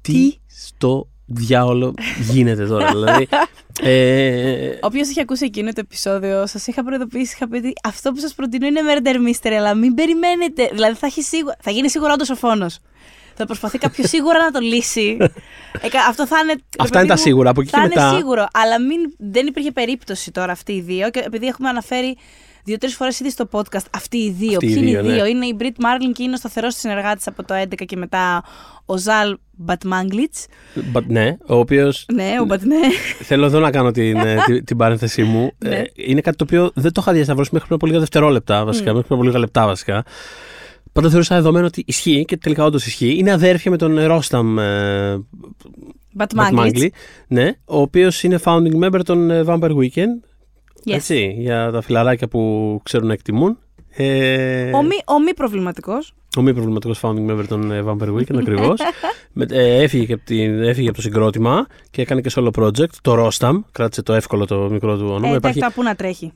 τι, 0.00 0.12
Τι; 0.12 0.38
στο 0.46 1.08
διάολο 1.26 1.94
γίνεται 2.30 2.66
τώρα. 2.66 2.90
δηλαδή, 2.90 3.28
ε, 3.82 4.78
Όποιος 4.80 5.08
είχε 5.08 5.20
ακούσει 5.20 5.44
εκείνο 5.44 5.68
το 5.72 5.80
επεισόδιο, 5.80 6.46
σας 6.46 6.66
είχα 6.66 6.84
προειδοποιήσει, 6.84 7.32
είχα 7.34 7.48
πει 7.48 7.56
ότι 7.56 7.72
αυτό 7.84 8.12
που 8.12 8.20
σας 8.20 8.34
προτείνω 8.34 8.66
είναι 8.66 8.80
murder 8.94 9.16
mystery, 9.16 9.52
αλλά 9.52 9.74
μην 9.74 9.94
περιμένετε. 9.94 10.68
Δηλαδή 10.72 10.94
θα, 10.96 11.06
έχει 11.06 11.22
σίγουρα, 11.22 11.56
θα 11.62 11.70
γίνει 11.70 11.90
σίγουρα 11.90 12.12
όντως 12.12 12.30
ο 12.30 12.34
φόνος. 12.34 12.78
θα 13.34 13.44
προσπαθεί 13.46 13.78
κάποιος 13.78 14.08
σίγουρα 14.14 14.38
να 14.38 14.50
το 14.50 14.58
λύσει. 14.60 15.16
Ε, 15.80 15.88
κα- 15.88 16.04
αυτό 16.08 16.26
θα 16.26 16.38
είναι. 16.38 16.54
Αυτά 16.78 16.98
είναι 16.98 17.08
τα 17.08 17.14
παιδί 17.14 17.20
μου, 17.28 17.34
σίγουρα. 17.34 17.50
Από 17.50 17.60
εκεί 17.60 17.70
θα 17.70 17.78
και 17.78 17.84
είναι 17.84 17.94
μετά. 18.04 18.16
σίγουρο. 18.16 18.46
Αλλά 18.52 18.80
μην, 18.80 19.00
δεν 19.18 19.46
υπήρχε 19.46 19.70
περίπτωση 19.72 20.30
τώρα 20.30 20.52
αυτοί 20.52 20.72
οι 20.72 20.80
δύο. 20.80 21.10
Και 21.10 21.22
επειδή 21.26 21.46
έχουμε 21.46 21.68
αναφέρει 21.68 22.16
δύο-τρεις 22.66 22.94
φορές 22.94 23.20
ήδη 23.20 23.30
στο 23.30 23.48
podcast 23.50 23.86
αυτοί 23.90 24.16
οι 24.16 24.30
δύο. 24.30 24.52
Αυτοί 24.52 24.66
οι 24.66 24.74
Ποιοι 24.74 24.76
είναι 24.78 24.90
οι 24.90 24.92
δύο, 24.92 25.02
ναι. 25.02 25.12
δύο. 25.12 25.26
Είναι 25.26 25.46
η 25.46 25.52
Μπριτ 25.56 25.76
Μάρλιν 25.78 26.12
και 26.12 26.22
είναι 26.22 26.32
ο 26.32 26.36
σταθερός 26.36 26.74
συνεργάτης 26.74 27.26
από 27.26 27.44
το 27.44 27.54
11 27.54 27.84
και 27.86 27.96
μετά 27.96 28.44
ο 28.84 28.96
Ζαλ 28.96 29.36
Μπατμάγκλιτς. 29.50 30.46
But, 30.94 31.02
ναι, 31.06 31.36
ο 31.46 31.54
οποίο. 31.54 31.92
Ναι, 32.12 32.32
ο 32.40 32.44
Μπατ, 32.44 32.62
ναι. 32.62 32.80
Θέλω 33.22 33.46
εδώ 33.46 33.58
να 33.58 33.70
κάνω 33.70 33.90
την, 33.90 34.16
ε, 34.16 34.36
την, 34.46 34.64
την 34.64 34.76
παρένθεσή 34.76 35.22
μου. 35.22 35.52
Ναι. 35.58 35.76
Ε, 35.76 35.84
είναι 35.94 36.20
κάτι 36.20 36.36
το 36.36 36.44
οποίο 36.44 36.70
δεν 36.74 36.92
το 36.92 37.00
είχα 37.00 37.12
διασταυρώσει 37.12 37.50
μέχρι 37.52 37.66
πριν 37.68 37.78
από 37.78 37.86
λίγα 37.86 37.98
δευτερόλεπτα 37.98 38.64
βασικά. 38.64 38.92
Μέχρι 38.92 39.06
πριν 39.06 39.18
από 39.18 39.26
λίγα 39.26 39.38
λεπτά 39.38 39.66
βασικά. 39.66 40.04
Πάντα 40.92 41.08
θεωρούσα 41.08 41.34
δεδομένο 41.34 41.66
ότι 41.66 41.82
ισχύει 41.86 42.24
και 42.24 42.36
τελικά 42.36 42.64
όντως 42.64 42.86
ισχύει. 42.86 43.16
Είναι 43.18 43.32
αδέρφια 43.32 43.70
με 43.70 43.76
τον 43.76 44.06
Ρόσταμ 44.06 44.58
ε, 44.58 45.24
Μπατμάγκλιτς. 46.12 46.80
Batmangli, 46.80 46.88
ναι, 47.28 47.52
ο 47.64 47.80
οποίος 47.80 48.22
είναι 48.22 48.38
founding 48.44 48.84
member 48.84 49.00
των 49.04 49.30
ε, 49.30 49.44
Vampire 49.46 49.76
Weekend. 49.76 50.35
Yes. 50.86 50.92
Έτσι, 50.94 51.34
για 51.38 51.70
τα 51.70 51.80
φιλαράκια 51.80 52.28
που 52.28 52.80
ξέρουν 52.82 53.06
να 53.06 53.12
εκτιμούν. 53.12 53.58
Ε, 53.98 54.70
Ο 54.74 54.82
μη, 54.82 54.96
ο 55.06 55.20
μη 55.20 55.34
προβληματικός. 55.34 56.14
ο 56.38 56.42
μη 56.42 56.52
προβληματικός 56.54 57.00
founding 57.02 57.30
member 57.30 57.44
των 57.48 57.70
ε, 57.70 57.82
Vampire 57.86 58.14
Weekend 58.14 58.36
ακριβώς. 58.38 58.80
ε, 59.50 59.82
έφυγε, 59.82 60.04
και 60.04 60.12
από 60.12 60.24
την, 60.24 60.62
έφυγε 60.62 60.88
από 60.88 60.96
το 60.96 61.02
συγκρότημα 61.02 61.66
και 61.90 62.02
έκανε 62.02 62.20
και 62.20 62.30
solo 62.34 62.50
project. 62.58 62.90
Το 63.02 63.26
Rostam, 63.26 63.60
κράτησε 63.72 64.02
το 64.02 64.12
εύκολο 64.12 64.46
το 64.46 64.68
μικρό 64.70 64.96
του 64.96 65.06
όνομα. 65.08 65.28
Ε, 65.28 65.34
υπάρχει, 65.34 65.58
Υπάρχει... 65.58 65.74
πού 65.76 65.82
να 65.82 65.94
τρέχει. 65.94 66.32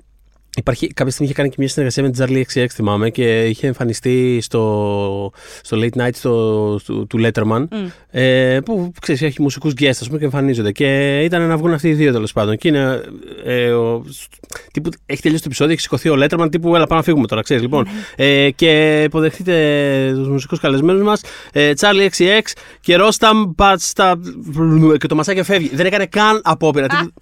Υπάρχει, 0.57 0.87
κάποια 0.87 1.12
στιγμή 1.12 1.26
είχε 1.33 1.40
κάνει 1.40 1.49
και 1.49 1.57
μια 1.59 1.69
συνεργασία 1.69 2.02
με 2.02 2.11
την 2.11 2.25
Charlie 2.25 2.59
XCX, 2.59 2.66
θυμάμαι, 2.73 3.11
και 3.11 3.45
είχε 3.45 3.66
εμφανιστεί 3.66 4.38
στο, 4.40 5.33
στο 5.62 5.78
late 5.80 6.00
night 6.02 6.11
στο, 6.14 6.75
του, 6.85 7.07
του 7.07 7.19
Letterman. 7.25 7.64
Μμ. 7.71 7.87
Ε, 8.11 8.61
που 8.64 8.92
ξέρεις, 9.00 9.23
έχει 9.23 9.42
μουσικούς 9.42 9.73
guest, 9.80 9.88
ας 9.88 10.07
πούμε, 10.07 10.19
και 10.19 10.25
εμφανίζονται. 10.25 10.73
Και 10.73 11.21
ήταν 11.21 11.47
να 11.47 11.57
βγουν 11.57 11.73
αυτοί 11.73 11.88
οι 11.88 11.92
δύο 11.95 12.12
τέλος 12.12 12.33
πάντων. 12.33 12.57
Και 12.57 12.69
είναι. 12.69 13.00
Ε, 13.45 13.71
ο, 13.71 14.04
τύπου, 14.73 14.90
έχει 15.07 15.23
τελειώσει 15.23 15.42
το 15.42 15.49
επεισόδιο, 15.49 15.73
έχει 15.73 15.83
σηκωθεί 15.83 16.09
ο 16.09 16.16
Letterman, 16.19 16.49
τύπου, 16.50 16.75
έλα 16.75 16.87
πάμε 16.87 17.00
να 17.00 17.02
φύγουμε 17.07 17.26
τώρα, 17.26 17.42
ξέρεις. 17.42 17.62
Λοιπόν, 17.62 17.87
ε, 18.16 18.50
και 18.50 19.02
υποδεχτείτε 19.02 19.54
τους 20.14 20.28
μουσικούς 20.28 20.61
καλεσμένους 20.61 21.02
μας, 21.02 21.23
ε, 21.52 21.73
Charlie 21.80 22.09
XCX 22.16 22.40
και 22.80 22.97
Rostam 23.00 23.54
Patsta. 23.57 24.14
Και 24.99 25.07
το 25.07 25.14
μασάκι 25.14 25.42
φεύγει. 25.42 25.71
Δεν 25.75 25.87
έκανε 25.87 26.07
καν 26.07 26.40
απόπειρα. 26.45 26.87
τύπου, 26.87 27.12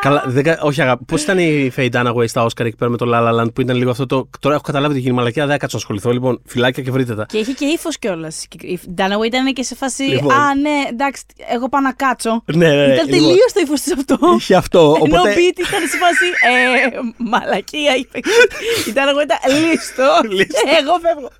Καλά, 0.00 0.24
δεν, 0.26 0.42
κα- 0.42 0.58
όχι 0.62 0.82
αγάπη. 0.82 1.04
Πώς 1.04 1.22
ήταν 1.22 1.38
η 1.38 1.72
Faye 1.76 1.90
Dunaway 1.90 2.24
στα 2.28 2.46
Oscar 2.46 2.68
εκεί 2.76 2.84
πέρα 2.84 2.90
με 2.90 2.96
το 2.96 3.06
La 3.14 3.28
La 3.28 3.42
Land 3.44 3.54
που 3.54 3.60
ήταν 3.60 3.76
λίγο 3.76 3.90
αυτό 3.90 4.06
το. 4.06 4.28
Τώρα 4.40 4.54
έχω 4.54 4.64
καταλάβει 4.64 4.92
ότι 4.92 5.02
γίνει 5.02 5.14
μαλακία, 5.14 5.46
δεν 5.46 5.58
κάτσω 5.58 5.76
να 5.76 5.82
ασχοληθώ. 5.82 6.10
Λοιπόν, 6.10 6.40
φυλάκια 6.46 6.82
και 6.82 6.90
βρείτε 6.90 7.14
τα. 7.14 7.26
Και 7.28 7.38
είχε 7.38 7.52
και 7.52 7.64
ύφος 7.64 7.98
κιόλας. 7.98 8.46
Η 8.60 8.78
Ντάναου 8.94 9.22
ήταν 9.22 9.52
και 9.52 9.62
σε 9.62 9.74
φάση. 9.74 10.02
Λοιπόν. 10.02 10.32
Α, 10.34 10.54
ναι, 10.54 10.70
εντάξει, 10.90 11.22
εγώ 11.50 11.68
πάω 11.68 11.80
να 11.80 11.92
κάτσω. 11.92 12.42
Ναι, 12.54 12.68
ναι, 12.68 12.74
ναι, 12.86 12.92
Ήταν 12.94 13.06
λοιπόν. 13.08 13.10
τελείως 13.10 13.52
το 13.52 13.60
ύφος 13.64 13.80
της 13.80 13.92
αυτό. 13.92 14.18
Είχε 14.38 14.54
αυτό. 14.54 14.80
Ενώ 14.80 15.16
Οπότε. 15.16 15.30
ο 15.30 15.34
Beat 15.34 15.58
ήταν 15.66 15.80
σε 15.90 15.96
φάση. 16.02 16.26
Ε, 16.46 16.98
μαλακία 17.16 17.96
είπε. 17.96 18.18
Η 18.88 18.92
Ντάναου 18.92 19.18
ήταν 19.20 19.38
λίστο. 19.70 20.04
Λίστο. 20.30 20.60
Εγώ 20.80 20.92
φεύγω. 21.02 21.30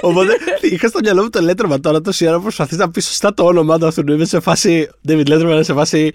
Οπότε 0.00 0.36
είχα 0.60 0.88
στο 0.88 0.98
μυαλό 1.02 1.22
μου 1.22 1.30
το 1.30 1.50
Letterman 1.50 1.80
τώρα 1.80 2.00
τόση 2.00 2.26
ώρα 2.26 2.36
που 2.36 2.42
προσπαθείς 2.42 2.76
να 2.78 2.90
πεις 2.90 3.06
σωστά 3.06 3.34
το 3.34 3.44
όνομά 3.44 3.78
του 3.78 3.86
αυτού. 3.86 4.12
Είμαι 4.12 4.24
σε 4.24 4.40
φάση. 4.40 4.90
David 5.08 5.26
Letterman 5.28 5.40
είναι 5.40 5.62
σε 5.62 5.72
φάση. 5.74 6.12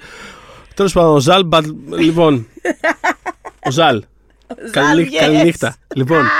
Τέλος 0.73 0.93
πάντων, 0.93 1.15
ο 1.15 1.19
Ζαλ. 1.19 1.41
but- 1.51 1.65
Λοιπόν. 1.97 2.47
Ο 3.67 3.71
Ζαλ. 3.71 4.03
Καλή, 4.71 5.09
yes. 5.11 5.15
Καληνύχτα. 5.19 5.75
Λοιπόν. 5.95 6.23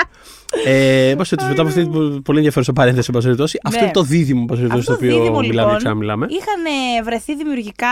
Ε, 0.66 1.10
εν 1.10 1.18
πάση 1.18 1.36
περιπτώσει, 1.36 1.50
μετά 1.50 1.62
από 1.62 1.70
αυτή 1.70 1.82
την 2.12 2.22
πολύ 2.22 2.38
ενδιαφέρουσα 2.38 2.74
παρένθεση, 2.74 3.06
εν 3.10 3.14
πάση 3.14 3.26
περιπτώσει, 3.26 3.60
αυτό 3.64 3.78
Ναι. 3.80 3.84
είναι 3.86 3.94
το 3.94 4.02
δίδυμο 4.04 4.40
εν 4.40 4.46
πάση 4.46 4.62
περιπτώσει, 4.62 4.92
Αυτό 4.92 5.02
το 5.02 5.06
οποίο 5.06 5.18
δίδυμο, 5.22 5.40
μιλάμε 5.40 5.54
λοιπόν, 5.54 5.72
και 5.72 5.78
ξαναμιλάμε. 5.78 6.26
Είχαν 6.30 6.66
ε, 6.66 7.04
βρεθεί 7.04 7.36
δημιουργικά 7.36 7.88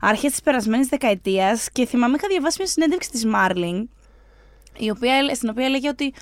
αρχές 0.00 0.30
της 0.30 0.40
περασμένης 0.40 0.86
δεκαετίας 0.88 1.68
και 1.72 1.86
θυμάμαι 1.86 2.14
είχα 2.18 2.28
διαβάσει 2.28 2.56
μια 2.58 2.68
συνέντευξη 2.68 3.10
της 3.10 3.26
Μάρλινγκ, 3.26 3.86
η 4.78 4.90
οποία, 4.90 5.14
έλε- 5.16 5.34
στην 5.34 5.48
οποία 5.48 5.64
έλεγε 5.64 5.88
ότι 5.88 6.12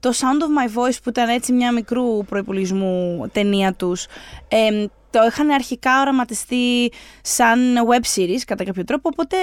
το 0.00 0.10
Sound 0.14 0.42
of 0.42 0.76
My 0.76 0.78
Voice, 0.78 0.96
που 1.02 1.08
ήταν 1.08 1.28
έτσι 1.28 1.52
μια 1.52 1.72
μικρού 1.72 2.24
προπολογισμού 2.28 3.26
ταινία 3.32 3.72
τους, 3.72 4.06
το 5.10 5.18
είχαν 5.28 5.50
αρχικά 5.50 6.00
οραματιστεί 6.00 6.92
σαν 7.22 7.58
web 7.90 8.16
series 8.18 8.40
κατά 8.46 8.64
κάποιο 8.64 8.84
τρόπο, 8.84 9.08
οπότε 9.12 9.36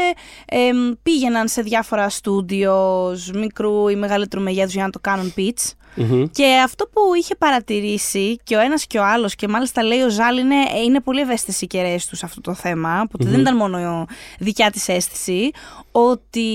εμ, 0.45 0.91
πήγαιναν 1.03 1.47
σε 1.47 1.61
διάφορα 1.61 2.09
studios 2.09 3.17
μικρού 3.33 3.87
ή 3.87 3.95
μεγαλύτερου 3.95 4.41
μεγέθους 4.43 4.73
για 4.73 4.83
να 4.83 4.89
το 4.89 4.99
κάνουν 4.99 5.33
pitch. 5.37 5.71
Μμμ. 5.95 6.25
Και 6.31 6.45
αυτό 6.63 6.87
που 6.87 6.99
είχε 7.21 7.35
παρατηρήσει 7.35 8.37
και 8.43 8.55
ο 8.55 8.59
ένας 8.59 8.87
και 8.87 8.99
ο 8.99 9.03
άλλος 9.05 9.35
και 9.35 9.47
μάλιστα 9.47 9.83
λέει 9.83 10.01
ο 10.01 10.09
Ζάλ 10.09 10.37
είναι, 10.37 10.55
είναι 10.85 10.99
πολύ 11.01 11.21
ευαίσθητες 11.21 11.61
οι 11.61 11.67
κεραίες 11.67 12.05
τους 12.05 12.17
σε 12.17 12.25
αυτό 12.25 12.41
το 12.41 12.53
θέμα, 12.53 13.01
οπότε 13.01 13.25
δεν 13.29 13.39
ήταν 13.39 13.55
μόνο 13.55 14.05
δικιά 14.39 14.71
της 14.71 14.87
αίσθηση, 14.87 15.49
ότι 15.91 16.47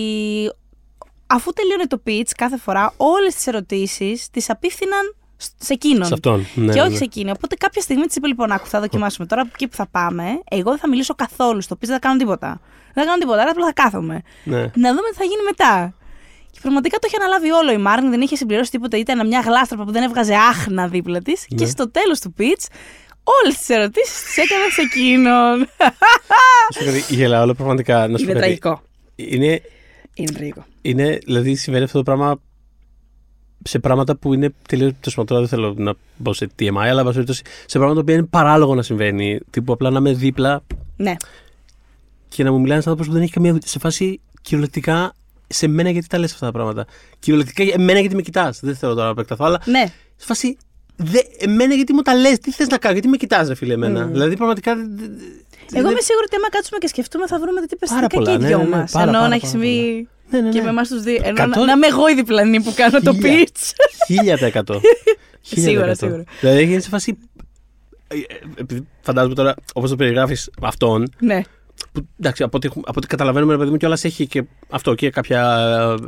αφού 1.26 1.52
τελείωνε 1.52 1.86
το 1.86 2.02
pitch 2.06 2.30
κάθε 2.36 2.56
φορά 2.58 2.92
όλες 2.96 3.34
τις 3.34 3.46
ερωτήσεις 3.46 4.30
τις 4.30 4.50
απίφθηναν 4.50 5.14
σ- 5.14 5.19
σε 5.40 5.72
εκείνον. 5.72 6.04
Σε 6.06 6.14
αυτόν. 6.14 6.46
Ναι, 6.54 6.72
και 6.72 6.78
ναι, 6.78 6.80
όχι 6.82 6.90
ναι. 6.90 6.96
σε 6.96 7.04
εκείνη. 7.04 7.30
Οπότε 7.30 7.54
κάποια 7.56 7.82
στιγμή 7.82 8.06
της 8.06 8.16
είπε: 8.16 8.26
Λοιπόν, 8.26 8.52
άκου, 8.52 8.66
θα 8.66 8.80
δοκιμάσουμε 8.80 9.26
τώρα 9.26 9.42
από 9.42 9.50
εκεί 9.54 9.68
που 9.68 9.76
θα 9.76 9.86
πάμε. 9.90 10.24
Εγώ 10.50 10.70
δεν 10.70 10.78
θα 10.78 10.88
μιλήσω 10.88 11.14
καθόλου 11.14 11.60
στο 11.60 11.74
pitch, 11.76 11.84
δεν 11.86 11.94
θα 11.94 11.98
κάνω 11.98 12.16
τίποτα. 12.18 12.60
Δεν 12.94 13.04
θα 13.04 13.10
κάνω 13.10 13.18
τίποτα, 13.18 13.40
άρα 13.40 13.50
απλά 13.50 13.64
θα 13.66 13.72
κάθομαι. 13.72 14.22
Ναι. 14.44 14.58
Να 14.60 14.88
δούμε 14.90 15.08
τι 15.10 15.16
θα 15.16 15.24
γίνει 15.24 15.42
μετά. 15.48 15.94
Και 16.50 16.58
πραγματικά 16.62 16.98
το 16.98 17.04
είχε 17.06 17.16
αναλάβει 17.16 17.50
όλο 17.50 17.72
η 17.72 17.76
Μάρν, 17.78 18.10
δεν 18.10 18.20
είχε 18.20 18.36
συμπληρώσει 18.36 18.70
τίποτα. 18.70 18.96
Ήταν 18.98 19.26
μια 19.26 19.40
γλάστραπα 19.40 19.84
που 19.84 19.92
δεν 19.92 20.02
έβγαζε 20.02 20.34
άχνα 20.34 20.88
δίπλα 20.88 21.20
της. 21.20 21.46
Και 21.46 21.54
Ναι. 21.64 21.66
στο 21.66 21.90
τέλος 21.90 22.20
του 22.20 22.34
pitch, 22.38 22.64
όλες 23.42 23.58
τις 23.58 23.68
ερωτήσεις 23.68 24.22
τις 24.22 24.36
έκανε 24.36 24.64
σε 24.70 24.80
εκείνον. 24.80 25.58
Να 25.58 25.64
σου 26.72 26.78
πω 26.78 26.84
κάτι, 26.84 27.14
Γελάω, 27.14 27.42
αλλά 27.42 27.54
πραγματικά. 27.54 28.08
Να 28.08 28.18
σου 28.18 28.24
πω 28.24 28.30
Είναι 28.30 28.40
κάτι. 28.40 28.58
τραγικό. 28.58 28.82
Είναι, 29.14 29.62
Είναι 30.14 30.32
τραγικό. 30.32 30.64
είναι, 30.82 31.18
δηλαδή 31.24 31.54
συμβαίνει 31.54 31.84
αυτό 31.84 31.96
το 31.98 32.04
πράγμα 32.04 32.40
σε 33.62 33.78
πράγματα 33.78 34.16
που 34.16 34.34
είναι 34.34 34.54
τελείω. 34.68 34.92
Τώρα 35.14 35.40
δεν 35.40 35.48
θέλω 35.48 35.74
να 35.76 35.94
μπω 36.16 36.32
σε 36.32 36.48
TMI, 36.58 36.68
αλλά 36.76 36.98
εν 36.98 37.04
πάση 37.04 37.12
περιπτώσει, 37.12 37.42
σε 37.66 37.78
πράγματα 37.78 38.04
που 38.04 38.10
είναι 38.10 38.22
παράλογο 38.22 38.74
να 38.74 38.82
συμβαίνει. 38.82 39.38
Τύπου 39.50 39.72
απλά 39.72 39.90
να 39.90 39.98
είμαι 39.98 40.12
δίπλα 40.12 40.62
Ναι. 40.96 41.14
και 42.28 42.42
να 42.44 42.50
μου 42.52 42.56
μιλάει 42.60 42.72
ένας 42.72 42.86
άνθρωπος 42.86 43.06
που 43.06 43.12
δεν 43.12 43.22
έχει 43.22 43.32
καμία. 43.32 43.58
σε 43.64 43.78
φάση 43.78 44.20
κυριολεκτικά 44.42 45.14
σε 45.46 45.66
μένα 45.66 45.90
γιατί 45.90 46.06
τα 46.06 46.18
λες 46.18 46.32
αυτά 46.32 46.46
τα 46.46 46.52
πράγματα. 46.52 46.86
Κυριολεκτικά 47.18 47.72
εμένα 47.80 47.98
γιατί 48.00 48.14
με 48.14 48.22
κοιτάς. 48.22 48.60
Δεν 48.62 48.76
θέλω 48.76 48.92
τώρα 48.92 49.04
να 49.04 49.10
επεκταθώ, 49.10 49.44
αλλά 49.44 49.60
Ναι. 49.64 49.84
σε 50.16 50.26
φάση. 50.26 50.56
Δε, 51.02 51.18
εμένα 51.38 51.74
γιατί 51.74 51.92
μου 51.92 52.02
τα 52.02 52.14
λες, 52.14 52.38
τι 52.38 52.52
θες 52.52 52.66
να 52.68 52.78
κάνω, 52.78 52.92
γιατί 52.92 53.08
με 53.08 53.16
κοιτάς, 53.16 53.48
ρε 53.48 53.54
φίλε, 53.54 53.72
εμένα. 53.74 54.04
Δηλαδή 54.06 54.36
πραγματικά. 54.36 54.76
δε- 54.76 54.82
δε- 54.82 55.04
Εγώ 55.72 55.82
δεν- 55.82 55.90
είμαι 55.90 56.00
σίγουρη 56.00 56.24
ότι 56.26 56.36
άμα 56.36 56.48
κάτσουμε 56.50 56.78
και 56.78 56.86
σκεφτούμε 56.88 57.26
θα 57.26 57.38
βρούμε 57.38 57.60
τι 57.60 57.76
Πάρα 57.76 57.78
περιστατικά 57.78 58.06
και 58.06 58.16
πολλά, 58.16 58.32
οι 58.32 58.38
ναι, 58.38 58.46
δυο 58.46 58.56
ναι, 58.58 58.62
ναι, 58.64 58.70
μα. 58.76 58.84
πάρα, 58.92 59.02
Ενώ 59.08 59.12
πάρα, 59.18 59.28
να 59.28 59.34
έχει 59.34 59.46
πάρα 59.46 59.52
συμβεί 59.52 60.08
Ναι, 60.30 60.38
ναι, 60.40 60.46
ναι. 60.46 60.52
και 60.52 60.62
με 60.62 60.68
εμάς 60.68 60.88
τους 60.88 61.02
δύο. 61.02 61.14
Ενώ 61.14 61.32
να, 61.32 61.42
Εκατό- 61.42 61.64
να 61.64 61.72
είμαι 61.72 61.86
εγώ 61.86 62.08
η 62.08 62.14
διπλανή 62.14 62.62
που 62.62 62.72
κάνω 62.76 63.00
το 63.00 63.12
Χίλια. 63.12 63.44
pitch. 63.46 63.72
Χίλια 64.06 64.38
τα 64.38 64.46
εκατό. 64.46 64.80
Χίλια 65.42 65.64
τα 65.64 65.68
Σίγουρα, 65.70 65.84
εκατό. 65.84 66.04
σίγουρα. 66.06 66.24
Δηλαδή 66.40 66.58
έγινε 66.58 66.80
σε 66.80 66.88
φάση. 66.88 67.18
ε, 68.08 68.14
ε, 68.16 68.20
Επειδή 68.56 68.86
φαντάζομαι 69.00 69.34
τώρα, 69.34 69.54
όπως 69.74 69.90
το 69.90 69.96
περιγράφεις 69.96 70.50
αυτόν, 70.62 71.12
ναι. 71.20 71.40
που 71.92 72.06
εντάξει, 72.20 72.42
από 72.42 72.56
ό,τι, 72.56 72.66
έχουμε- 72.66 72.84
από 72.88 72.98
ό,τι 72.98 73.06
καταλαβαίνουμε, 73.06 73.52
ρε 73.52 73.58
παιδί 73.58 73.70
μου, 73.70 73.76
κιόλας 73.76 74.04
έχει 74.04 74.26
και 74.26 74.44
αυτό 74.70 74.94
και 74.94 75.10
κάποια 75.10 75.56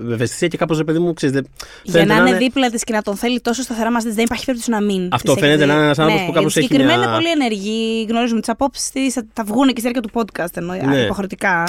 ε, 0.09 0.13
ευαισθησία 0.13 0.49
και 0.49 0.57
κάπως, 0.57 0.79
ρε 0.79 0.85
παιδί 0.85 0.99
μου, 0.99 1.13
ξέρεις. 1.13 1.41
Για 1.83 2.05
να 2.07 2.15
είναι 2.17 2.37
δίπλα 2.37 2.71
της 2.71 2.85
και 2.85 2.93
να 2.93 3.03
τον 3.03 3.17
θέλει 3.17 3.41
τόσο 3.41 3.63
σταθερά 3.63 3.91
μαζί 3.91 4.09
τη, 4.09 4.15
δεν 4.15 4.25
υπάρχει 4.25 4.45
περίπτωση 4.45 4.71
να 4.73 4.81
μην. 4.83 5.09
Αυτό 5.13 5.33
της 5.35 5.43
φαίνεται 5.43 5.63
έχει 5.65 5.73
να 5.73 5.73
είναι 5.73 5.83
δει. 5.83 5.85
ένας 5.87 5.99
άνθρωπος 5.99 6.21
ναι, 6.23 6.27
που 6.29 6.33
κάπως 6.33 6.53
γιατί 6.53 6.67
έχει 6.67 6.75
Συγκεκριμένα 6.75 6.99
μια- 6.99 7.19
είναι 7.19 7.35
πολύ 7.35 7.43
ενεργή, 7.43 8.07
γνωρίζουμε 8.09 8.41
τις 8.41 8.49
απόψεις 8.49 8.91
της, 8.91 9.13
θα, 9.13 9.27
θα 9.33 9.45
βγουν 9.45 9.67
και 9.67 9.81
στη 9.81 9.91
διάρκεια 9.91 10.03
του 10.03 10.11
podcast 10.13 10.57
εννοώ, 10.57 10.77
Ναι. 10.77 11.01
υποχρεωτικά. 11.01 11.65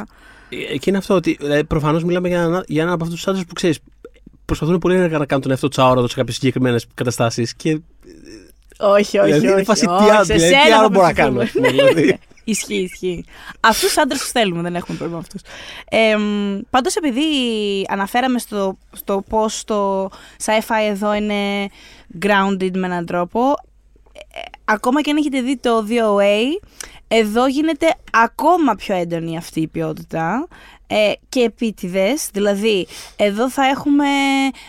Ε, 0.72 0.78
Και 0.78 0.90
είναι 0.90 0.98
αυτό 0.98 1.14
ότι 1.14 1.38
δηλαδή, 1.40 1.64
προφανώς 1.64 2.04
μιλάμε 2.04 2.28
για, 2.28 2.42
ένα, 2.42 2.64
για 2.68 2.82
έναν 2.82 2.94
από 2.94 3.04
αυτούς 3.04 3.20
τους 3.20 3.28
άντρες 3.28 3.46
που 3.46 3.54
ξέρεις. 3.54 3.80
Προσπαθούν 4.46 4.78
πολύ 4.78 4.96
ενεργά 4.96 5.18
να 5.18 5.26
κάνουν 5.26 5.44
τον 5.44 5.52
εαυτό 5.52 5.68
τους 5.68 5.78
αόρατο 5.78 6.08
σε 6.08 6.16
κάποιες 6.16 6.36
συγκεκριμένες 6.36 6.86
καταστάσεις. 6.94 7.56
Και 7.56 7.80
Όχι, 8.80 9.18
όχι. 9.18 9.26
δηλαδή, 9.32 9.46
είναι 9.46 9.56
όχι, 9.56 9.64
φάση, 9.64 9.86
όχι, 9.90 10.04
τι 10.04 10.10
άλλο, 10.10 10.24
σε 10.26 10.34
δηλαδή, 10.34 10.54
σένα 10.54 10.64
τι 10.64 10.70
θα 10.70 10.78
άλλο 10.78 10.90
μπορώ 10.90 11.06
να 11.06 11.14
κάνω. 11.14 11.36
προσπαθούμε. 11.36 11.70
ας 11.70 11.74
πούμε, 11.76 11.92
δηλαδή. 11.94 12.20
Ισχύει, 12.46 12.76
ισχύει. 12.76 13.26
Αυτούς 13.60 13.88
τους 13.88 13.98
άντρες 13.98 14.20
τους 14.20 14.30
θέλουμε, 14.32 14.62
δεν 14.62 14.76
έχουμε 14.76 14.98
πρόβλημα 14.98 15.22
με 15.22 15.28
αυτούς. 15.28 15.52
Ε, 15.90 16.16
Πάντως, 16.70 16.96
επειδή 16.96 17.22
αναφέραμε 17.90 18.40
στο, 18.40 18.78
στο 18.92 19.24
πώς 19.30 19.64
το 19.64 20.10
sci-fi 20.46 20.90
εδώ 20.90 21.14
είναι 21.14 21.70
grounded 22.22 22.72
με 22.74 22.86
έναν 22.86 23.06
τρόπο, 23.06 23.40
ε, 24.14 24.40
ακόμα 24.66 25.02
και 25.02 25.12
αν 25.12 25.18
έχετε 25.18 25.42
δει 25.42 25.58
το 25.58 25.86
DOA, 25.90 26.68
εδώ 27.16 27.48
γίνεται 27.48 27.96
ακόμα 28.12 28.76
πιο 28.76 28.96
έντονη 28.96 29.38
αυτή 29.38 29.62
η 29.62 29.68
ποιότητα. 29.68 30.48
Ε, 30.96 31.12
και 31.30 31.40
επίτηδες. 31.40 32.28
Δηλαδή, 32.34 32.88
εδώ 33.16 33.50
θα 33.50 33.66
έχουμε. 33.66 34.06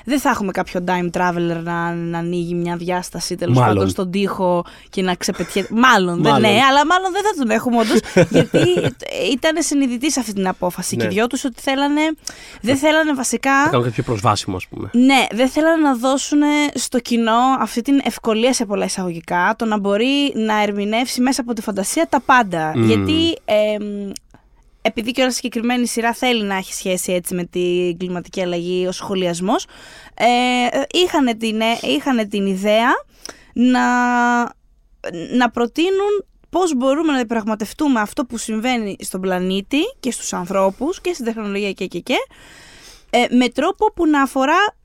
Δεν 0.05 0.21
θα 0.21 0.31
έχουμε 0.31 0.53
κάποιο 0.53 0.85
time 0.87 1.11
traveler 1.21 1.61
να, 1.63 1.93
να 1.95 2.19
ανοίγει 2.19 2.55
μια 2.55 2.77
διάσταση 2.77 3.35
τέλος 3.37 3.57
Μάλλον. 3.59 3.75
πάντων 3.75 3.89
στον 3.91 4.11
τοίχο 4.11 4.65
και 4.91 5.03
να 5.03 5.15
ξεπετιέται. 5.15 5.69
Μάλλον, 5.75 6.23
δεν 6.23 6.33
Μάλλον. 6.33 6.41
ναι, 6.53 6.59
αλλά 6.71 6.87
μάλλον 6.87 7.13
δεν 7.13 7.23
θα 7.23 7.31
τον 7.39 7.51
έχουμε 7.51 7.77
όντως. 7.79 7.99
γιατί 8.37 8.59
ήταν 9.33 9.63
συνειδητής 9.63 10.13
σε 10.13 10.21
αυτή 10.21 10.33
την 10.33 10.49
απόφαση. 10.49 10.97
Και 10.97 11.03
οι 11.05 11.07
Ναι. 11.07 11.13
δυο 11.13 11.27
τους 11.27 11.45
ότι 11.45 11.61
θέλανε. 11.63 12.01
Δεν 12.61 12.77
θέλανε 12.77 13.15
βασικά. 13.15 13.63
Θα 13.65 13.69
κάνω 13.71 13.83
κάτι 13.83 13.95
πιο 13.95 14.03
προσβάσιμο, 14.03 14.57
ας 14.57 14.67
πούμε. 14.67 14.91
Ναι, 14.93 15.27
δεν 15.33 15.49
θέλανε 15.49 15.83
να 15.83 15.95
δώσουν 15.97 16.41
στο 16.75 16.99
κοινό 16.99 17.39
αυτή 17.61 17.83
την 17.83 18.01
ευκολία 18.05 18.53
σε 18.53 18.65
πολλά 18.67 18.85
εισαγωγικά, 18.85 19.55
το 19.59 19.65
να 19.65 19.79
μπορεί 19.79 20.33
να 20.35 20.63
ερμηνεύσει 20.63 21.21
μέσα 21.21 21.41
από 21.41 21.53
τη 21.53 21.63
φαντασία 21.63 22.07
τα 22.09 22.21
πάντα. 22.21 22.73
Μμμ. 22.75 22.85
Γιατί 22.87 23.37
εμ, 23.45 24.11
επειδή 24.87 25.11
και 25.11 25.23
όλα 25.23 25.31
συγκεκριμένη 25.31 25.87
σειρά 25.87 26.13
θέλει 26.13 26.43
να 26.43 26.57
έχει 26.57 26.75
σχέση 26.75 27.13
έτσι 27.13 27.35
με 27.35 27.45
την 27.45 27.99
κλιματική 27.99 28.43
αλλαγή 28.43 28.87
ο 28.87 28.93
σχολιασμός, 28.93 29.67
ε, 30.15 30.27
είχαν, 30.93 31.39
την, 31.39 31.61
ε, 31.61 31.79
είχαν 31.83 32.29
την 32.29 32.47
ιδέα 32.47 32.91
να, 33.53 33.85
να 35.37 35.51
προτείνουν 35.53 36.25
πώς 36.51 36.75
μπορούμε 36.77 37.13
να 37.13 37.27
πραγματευτούμε 37.27 38.01
αυτό 38.01 38.25
που 38.25 38.37
συμβαίνει 38.37 38.97
στον 39.01 39.21
πλανήτη 39.21 39.79
και 40.01 40.11
στους 40.11 40.33
ανθρώπους 40.33 41.01
και 41.01 41.13
στην 41.13 41.25
τεχνολογία 41.25 41.73
και 41.73 41.87
και 41.87 41.99
και 41.99 42.17
ε, 43.11 43.37
με 43.37 43.49
τρόπο 43.49 43.93
που 43.93 44.07
να 44.07 44.23
αφορά 44.23 44.77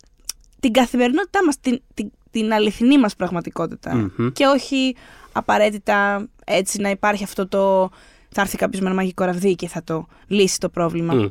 την 0.59 0.71
καθημερινότητά 0.71 1.45
μας, 1.45 1.59
την, 1.59 1.81
την, 1.93 2.11
την 2.31 2.53
αληθινή 2.53 2.97
μας 2.99 3.15
πραγματικότητα. 3.15 3.95
Μμμ. 3.95 4.31
Και 4.31 4.45
όχι 4.45 4.95
απαραίτητα 5.31 6.27
έτσι 6.45 6.81
να 6.81 6.89
υπάρχει 6.89 7.23
αυτό 7.23 7.47
το 7.47 7.89
θα 8.31 8.41
έρθει 8.41 8.57
κάποιος 8.57 8.81
με 8.81 8.87
ένα 8.87 8.95
μαγικό 8.95 9.23
ραβδί 9.23 9.55
και 9.55 9.67
θα 9.67 9.83
το 9.83 10.07
λύσει 10.27 10.59
το 10.59 10.69
πρόβλημα. 10.69 11.13
Μμ. 11.13 11.25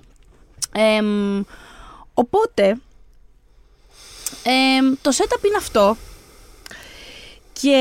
Εμ, 0.73 1.43
οπότε, 2.14 2.67
εμ, 4.43 4.93
το 5.02 5.11
setup 5.14 5.45
είναι 5.45 5.57
αυτό 5.59 5.97
και 7.52 7.76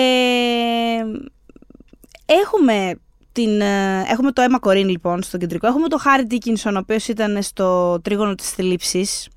έχουμε, 2.26 3.00
την, 3.32 3.62
ε, 3.62 4.04
έχουμε 4.12 4.32
το 4.32 4.42
Emma 4.50 4.58
Κορίν 4.60 4.90
λοιπόν 4.90 5.24
στο 5.24 5.38
κεντρικό, 5.38 5.68
έχουμε 5.68 5.88
το 5.88 5.98
Χάρι 5.98 6.28
Dickinson 6.30 6.72
ο 6.74 6.78
οποίος 6.78 7.08
ήταν 7.08 7.42
στο 7.44 8.00
τρίγωνο 8.02 8.36
της 8.36 8.50
θλίψης. 8.50 9.28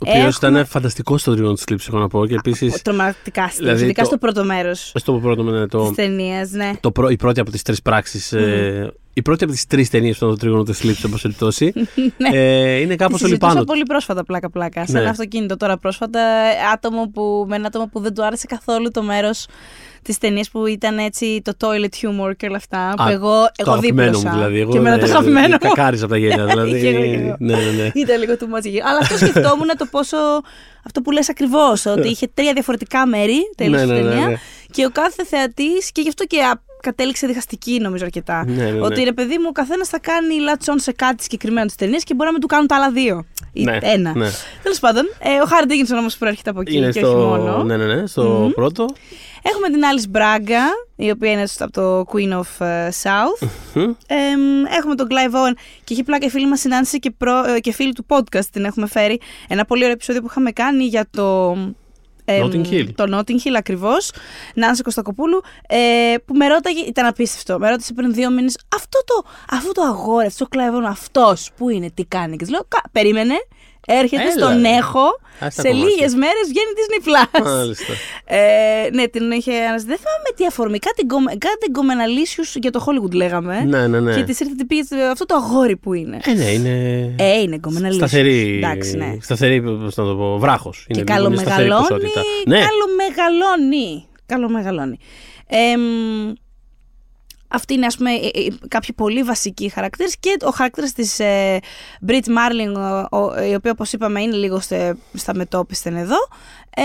Ο 0.00 0.10
οποίος 0.10 0.16
Έχουμε- 0.36 0.50
ήταν 0.52 0.66
φανταστικό 0.66 1.18
στο 1.18 1.32
τρίγωνο 1.32 1.54
της 1.54 1.62
θλίψης, 1.62 1.88
έχω 1.88 1.98
να 1.98 2.08
πω. 2.08 2.26
Και 2.26 2.34
επίση. 2.34 2.80
Τρομακτικά 2.84 3.48
στυλ, 3.48 3.64
Δηλαδή 3.64 3.84
ειδικά 3.84 4.02
το- 4.02 4.08
στο 4.08 4.18
πρώτο 4.18 4.44
μέρος 4.44 4.92
Στο 4.94 5.12
πρώτο 5.12 5.42
με 5.42 5.60
της 5.60 5.68
το. 5.70 5.92
ταινίας, 5.94 6.50
ναι. 6.50 6.70
το 6.80 6.90
πρω- 6.92 7.10
η 7.10 7.16
πρώτη 7.16 7.40
από 7.40 7.50
τις 7.50 7.62
τρεις 7.62 7.82
πράξεις. 7.82 8.32
Ε, 8.32 8.92
η 9.18 9.22
πρώτη 9.22 9.44
από 9.44 9.52
τις 9.52 9.66
τρεις 9.66 9.90
ταινίες 9.90 10.18
που 10.18 10.24
ήταν 10.24 10.34
το 10.36 10.40
τρίγωνο 10.40 10.62
τη 10.62 10.72
θλίψη, 10.72 11.06
όπω 11.06 11.16
περιπτώσει. 11.22 11.72
ε, 12.32 12.78
είναι 12.80 12.96
κάπως 12.96 13.16
Τη 13.18 13.24
όλοι 13.24 13.32
συζητούσα 13.32 13.52
πάνω. 13.52 13.64
πολύ 13.64 13.82
πρόσφατα, 13.82 14.24
πλάκα-πλάκα. 14.24 14.86
Σε 14.86 14.92
Ναι. 14.92 15.00
ένα 15.00 15.10
αυτοκίνητο 15.10 15.56
τώρα 15.56 15.76
πρόσφατα, 15.78 16.20
ε, 16.20 16.70
άτομο 16.72 17.10
που, 17.14 17.44
με 17.48 17.56
ένα 17.56 17.66
άτομο 17.66 17.88
που 17.92 18.00
δεν 18.00 18.14
του 18.14 18.24
άρεσε 18.24 18.46
καθόλου 18.46 18.90
το 18.90 19.02
μέρος 19.02 19.46
της 20.02 20.18
ταινίας 20.18 20.50
που 20.50 20.66
ήταν 20.66 20.98
έτσι 20.98 21.40
το 21.44 21.52
toilet 21.60 21.84
humor 22.06 22.36
και 22.36 22.46
όλα 22.46 22.56
αυτά. 22.56 22.94
που 22.96 23.02
εγώ, 23.08 23.32
το 23.44 23.50
εγώ 23.56 23.70
αγαπημένο 23.70 24.10
δίπλωσα. 24.10 24.28
μου 24.28 24.34
δηλαδή. 24.36 24.60
Εγώ 24.60 24.70
και 24.72 24.78
εμένα 24.78 24.98
το 24.98 25.06
ε, 25.06 25.10
αγαπημένο 25.10 25.48
μου. 25.48 25.58
Κακάριζα 25.58 26.04
από 26.04 26.12
τα 26.12 26.18
γέλια. 26.18 26.44
δηλαδή. 26.50 26.80
Και 26.80 26.88
εγώ, 26.88 27.02
και 27.02 27.08
εγώ. 27.08 27.36
ναι, 27.38 27.54
ναι, 27.56 27.70
ναι. 27.82 27.90
Ήταν 27.94 28.18
λίγο 28.18 28.36
του 28.36 28.48
μάτζι. 28.48 28.68
Αλλά 28.70 28.98
αυτό 29.02 29.16
σκεφτόμουν 29.16 29.68
το 29.78 29.86
πόσο. 29.90 30.16
Αυτό 30.84 31.00
που 31.00 31.10
λες 31.10 31.28
ακριβώς, 31.28 31.86
ότι 31.86 32.08
είχε 32.08 32.26
τρία 32.34 32.52
διαφορετικά 32.52 33.06
μέρη 33.06 33.38
τέλος 33.56 33.72
Ναι, 33.80 33.86
στη 33.86 33.92
ναι, 33.94 34.00
ναι, 34.00 34.08
ταινίας 34.08 34.28
ναι. 34.28 34.36
και 34.70 34.84
ο 34.86 34.90
κάθε 34.90 35.24
θεατής 35.24 35.92
και 35.92 36.00
γι' 36.00 36.08
αυτό 36.08 36.24
και 36.24 36.40
α, 36.42 36.60
κατέληξε 36.82 37.26
διχαστική 37.26 37.78
νομίζω 37.80 38.04
αρκετά. 38.04 38.44
Ναι, 38.46 38.62
ναι, 38.64 38.70
ναι. 38.70 38.80
Ότι 38.80 39.02
ρε 39.02 39.12
παιδί 39.12 39.38
μου, 39.38 39.44
ο 39.48 39.52
καθένας 39.52 39.88
θα 39.88 39.98
κάνει 39.98 40.38
λατσόν 40.40 40.78
σε 40.78 40.92
κάτι 40.92 41.22
συγκεκριμένο 41.22 41.66
τη 41.66 41.74
ταινία 41.74 41.98
και 41.98 42.14
μπορεί 42.14 42.26
να 42.26 42.32
μην 42.32 42.40
του 42.40 42.46
κάνουν 42.46 42.66
τα 42.66 42.76
άλλα 42.76 42.90
δύο. 42.90 43.24
Ή 43.52 43.64
Ναι, 43.64 43.78
ένα. 43.82 44.12
ναι. 44.16 44.28
Τέλος 44.62 44.78
πάντων, 44.78 45.04
ε, 45.18 45.40
ο 45.42 45.46
Χάρι 45.46 45.66
Ντίγκινσον 45.66 45.98
όμως 45.98 46.16
προέρχεται 46.16 46.50
από 46.50 46.60
εκεί 46.60 46.76
Είναι 46.76 46.90
και 46.90 46.98
στο, 46.98 47.30
όχι 47.30 47.40
μόνο. 47.42 47.62
ναι, 47.64 47.76
ναι, 47.76 47.84
ναι, 47.94 48.06
στο 48.06 48.22
Μμμ. 48.22 48.50
πρώτο. 48.50 48.86
Έχουμε 49.42 49.68
την 49.68 49.80
Alice 49.80 50.08
Μπράγκα, 50.08 50.62
η 50.96 51.10
οποία 51.10 51.30
είναι 51.30 51.46
στο- 51.46 51.64
από 51.64 51.72
το 51.72 52.04
Queen 52.12 52.38
of 52.40 52.66
ε, 52.66 52.88
South. 53.02 53.48
Μμ. 53.74 53.80
Εμ, 54.06 54.64
έχουμε 54.78 54.94
τον 54.94 55.06
Clive 55.10 55.34
Owen 55.34 55.54
και 55.84 55.94
έχει 55.94 56.02
πλάκα 56.02 56.26
η 56.26 56.30
φίλη 56.30 56.46
μας 56.48 56.60
συνάντηση 56.60 56.98
και, 56.98 57.10
προ, 57.10 57.44
ε, 57.54 57.60
και 57.60 57.72
φίλη 57.72 57.92
του 57.92 58.06
podcast 58.08 58.44
την 58.52 58.64
έχουμε 58.64 58.86
φέρει. 58.86 59.20
Ένα 59.48 59.64
πολύ 59.64 59.80
ωραίο 59.80 59.92
επεισόδιο 59.94 60.20
που 60.22 60.26
είχαμε 60.30 60.50
κάνει 60.50 60.84
για 60.84 61.06
το... 61.10 61.56
εμ, 62.32 62.46
Notting 62.50 62.72
Hill. 62.72 62.86
Το 62.94 63.04
Notting 63.18 63.46
Hill 63.48 63.54
ακριβώς, 63.56 64.10
Νάνση 64.54 64.82
Κωστακοπούλου, 64.82 65.40
ε, 65.68 66.14
που 66.24 66.34
με 66.34 66.46
ρώταγε, 66.46 66.80
ήταν 66.80 67.06
απίστευτο, 67.06 67.58
με 67.58 67.70
ρώτησε 67.70 67.92
πριν 67.92 68.12
δύο 68.12 68.30
μήνες, 68.30 68.58
αυτό 68.74 68.98
το, 69.04 69.24
αυτό 69.50 69.72
το 69.72 69.82
αγόρι, 69.82 70.26
αυτό 70.26 70.48
το 70.48 70.58
Clive 70.58 70.76
Owen, 70.82 70.88
αυτός, 70.88 71.50
πού 71.56 71.68
είναι, 71.68 71.90
τι 71.94 72.04
κάνει. 72.04 72.30
Και 72.36 72.44
της 72.44 72.50
λέω, 72.50 72.64
«Κα- 72.68 72.82
περίμενε, 72.92 73.34
έρχεται 73.88 74.22
Έλα, 74.22 74.30
στον 74.32 74.62
ρε. 74.62 74.68
έχω, 74.68 75.06
Ας 75.40 75.54
τα 75.54 75.62
σε 75.62 75.68
κομμάτια. 75.68 75.88
λίγες 75.88 76.14
μέρες 76.14 76.44
βγαίνει 76.50 76.72
Disney 76.78 77.00
Plus. 77.08 77.42
Μάλιστα. 77.44 77.92
Ε, 78.24 78.38
ναι, 78.92 79.08
την 79.08 79.30
είχε 79.30 79.52
αναζητήσει. 79.52 79.86
Δεν 79.86 79.96
θυμάμαι 80.02 80.22
με 80.28 80.32
τι 80.36 80.46
αφορμή. 80.46 80.78
Κάτι, 80.78 81.02
γκομε- 81.04 81.38
κάτι 81.38 81.66
γκομεναλίσιου 81.70 82.44
για 82.54 82.70
το 82.70 82.84
Hollywood 82.86 83.12
λέγαμε. 83.12 83.60
Ναι, 83.60 83.86
ναι, 83.86 84.00
ναι. 84.00 84.14
Και 84.14 84.22
της 84.22 84.40
ήρθε 84.40 84.54
και 84.58 84.64
πήγε 84.64 84.82
αυτό 85.12 85.24
το 85.26 85.34
αγόρι 85.34 85.76
που 85.76 85.92
είναι. 85.94 86.18
Ε, 86.24 86.32
ναι, 86.32 86.44
είναι. 86.44 86.70
Ε, 87.18 87.40
είναι 87.40 87.56
γκομεναλίσιου. 87.58 88.06
Σταθερή. 88.06 88.56
Εντάξει, 88.56 88.96
ναι. 88.96 89.16
Σταθερή, 89.20 89.62
πώς 89.62 89.96
να 89.96 90.04
το 90.04 90.14
πω, 90.16 90.38
βράχος. 90.38 90.86
Και 90.90 91.02
καλομεγαλώνει. 91.02 91.84
Ναι, 92.46 92.58
Καλομεγαλώνει. 92.58 94.06
Καλομεγαλώνει. 94.26 94.98
Εμ, 95.46 95.80
αυτή 97.48 97.74
είναι 97.74 97.86
ας 97.86 97.96
πούμε 97.96 98.10
ε, 98.10 98.26
ε, 98.26 98.48
κάποιοι 98.68 98.94
πολύ 98.94 99.22
βασικοί 99.22 99.68
χαρακτήρες 99.68 100.16
και 100.20 100.36
ο 100.44 100.50
χαρακτήρας 100.50 100.92
της 100.92 101.18
ε, 101.18 101.58
Brit 102.08 102.12
Marling 102.26 102.74
ο- 103.10 103.16
ο- 103.18 103.42
η 103.50 103.54
οποία 103.54 103.70
όπως 103.70 103.92
είπαμε 103.92 104.22
είναι 104.22 104.36
λίγο 104.36 104.60
στε- 104.60 104.96
στα 105.14 105.34
μετόπισθεν 105.34 105.96
εδώ 105.96 106.16
ε, 106.76 106.82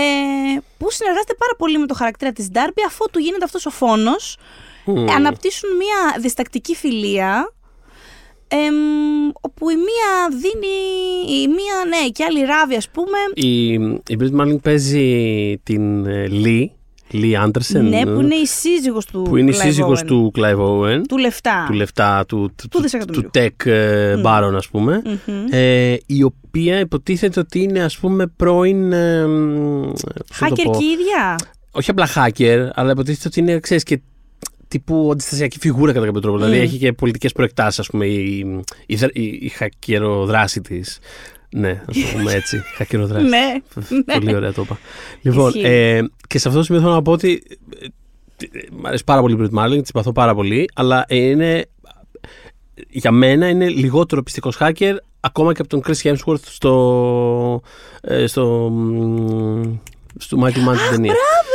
που 0.78 0.90
συνεργάζεται 0.90 1.34
πάρα 1.38 1.52
πολύ 1.58 1.78
με 1.78 1.86
το 1.86 1.94
χαρακτήρα 1.94 2.32
της 2.32 2.48
Darby 2.54 2.82
αφού 2.86 3.04
του 3.12 3.18
γίνεται 3.18 3.44
αυτός 3.44 3.66
ο 3.66 3.70
φόνος 3.70 4.36
Μμμ. 4.84 5.08
αναπτύσσουν 5.10 5.76
μια 5.76 6.20
διστακτική 6.20 6.74
φιλία 6.74 7.52
εμ, 8.48 8.74
όπου 9.40 9.70
η 9.70 9.74
μία 9.74 10.28
δίνει 10.30 10.76
η 11.42 11.48
μία 11.48 11.84
ναι 11.88 12.08
και 12.08 12.24
άλλη 12.24 12.44
ράβει 12.44 12.76
ας 12.76 12.88
πούμε 12.90 13.18
Η, 13.34 13.72
η 14.08 14.16
Brit 14.20 14.40
Marling 14.40 14.60
παίζει 14.62 15.58
την 15.62 16.06
ε, 16.06 16.26
Lee, 17.14 17.20
Lee 17.22 17.44
Anderson. 17.46 17.80
ναι 17.88 18.04
που 18.06 18.20
είναι 18.20 18.34
η 18.34 18.46
σύζυγος 18.46 19.04
του 19.06 19.22
που 19.22 19.36
είναι 19.36 19.50
η 19.50 19.54
Clive 19.56 19.62
σύζυγος 19.64 20.00
Owen. 20.02 20.06
του 20.06 20.32
Clive 20.36 20.58
Owen. 20.58 21.00
του 21.08 21.18
λεφτά 21.18 21.64
του 21.66 21.72
λεφτά 21.72 22.24
του, 22.28 22.36
του, 22.46 22.54
Του 22.56 22.68
του, 22.68 22.80
δισεκατομμυρίου. 22.80 23.30
του 23.32 23.40
tech 23.40 23.66
ε, 23.66 24.14
baron 24.24 24.52
ας 24.56 24.68
πούμε 24.68 25.02
Μμμ. 25.26 25.44
ε, 25.50 25.96
η 26.06 26.22
οποία 26.22 26.78
υποτίθεται 26.80 27.40
ότι 27.40 27.62
είναι 27.62 27.82
ας 27.82 27.98
πούμε 27.98 28.26
πρώην 28.26 28.92
ε, 28.92 29.26
μ, 29.26 29.80
πώς 29.92 30.40
να 30.40 30.48
το 30.48 30.54
Hacker 30.56 30.62
πω, 30.64 30.70
και 30.78 30.84
η 30.84 30.88
ίδια. 30.88 31.36
όχι 31.70 31.90
απλά 31.90 32.08
hacker 32.14 32.68
αλλά 32.74 32.90
υποτίθεται 32.90 33.28
ότι 33.28 33.40
είναι 33.40 33.58
ξέρεις 33.60 33.82
και 33.82 34.00
τύπου 34.68 35.08
αντιστασιακή 35.12 35.58
φιγούρα 35.58 35.92
κατά 35.92 36.06
κάποιο 36.06 36.20
τρόπο 36.20 36.36
δηλαδή 36.38 36.56
Μμ. 36.56 36.62
έχει 36.62 36.78
και 36.78 36.92
πολιτικές 36.92 37.32
προεκτάσεις 37.32 37.78
ας 37.78 37.86
πούμε 37.90 38.06
η, 38.06 38.38
η, 38.86 38.98
η, 39.12 39.22
η 39.42 39.48
χακεροδράση 39.48 40.60
της 40.60 40.98
ναι, 41.56 41.82
ας 41.88 41.96
το 41.98 42.06
πούμε 42.16 42.32
έτσι. 42.40 42.62
Χακεροδράση. 42.76 43.26
Ναι. 43.26 43.52
Πολύ 44.14 44.34
ωραία 44.34 44.52
το 44.52 44.62
είπα. 44.62 44.78
Λοιπόν, 45.22 45.48
Ισχύει. 45.48 45.62
ε, 45.66 46.00
και 46.28 46.38
σε 46.38 46.48
αυτό 46.48 46.60
το 46.60 46.66
σημείο 46.66 46.80
θέλω 46.80 46.92
να 46.92 47.02
πω 47.02 47.12
ότι 47.12 47.42
ε, 47.80 47.84
ε, 48.58 48.66
μ' 48.72 48.86
αρέσει 48.86 49.04
πάρα 49.04 49.20
πολύ 49.20 49.34
η 49.34 49.38
Brit 49.40 49.58
Marling, 49.58 49.78
τη 49.80 49.86
συμπαθώ 49.86 50.12
πάρα 50.12 50.34
πολύ, 50.34 50.68
αλλά 50.74 51.04
είναι. 51.08 51.64
Για 52.90 53.10
μένα 53.10 53.48
είναι 53.48 53.68
λιγότερο 53.68 54.22
πιστικός 54.22 54.56
hacker 54.60 54.94
ακόμα 55.20 55.52
και 55.54 55.60
από 55.60 55.68
τον 55.70 55.82
Chris 55.86 56.02
Hemsworth 56.12 56.40
στο. 56.44 57.62
ε, 58.00 58.26
στο. 58.26 58.68
μ, 58.70 59.62
στο 60.18 60.38
Mighty 60.40 60.46
Man 60.46 60.76
την 60.76 60.90
ταινία. 60.90 61.12
Μπράβο, 61.14 61.52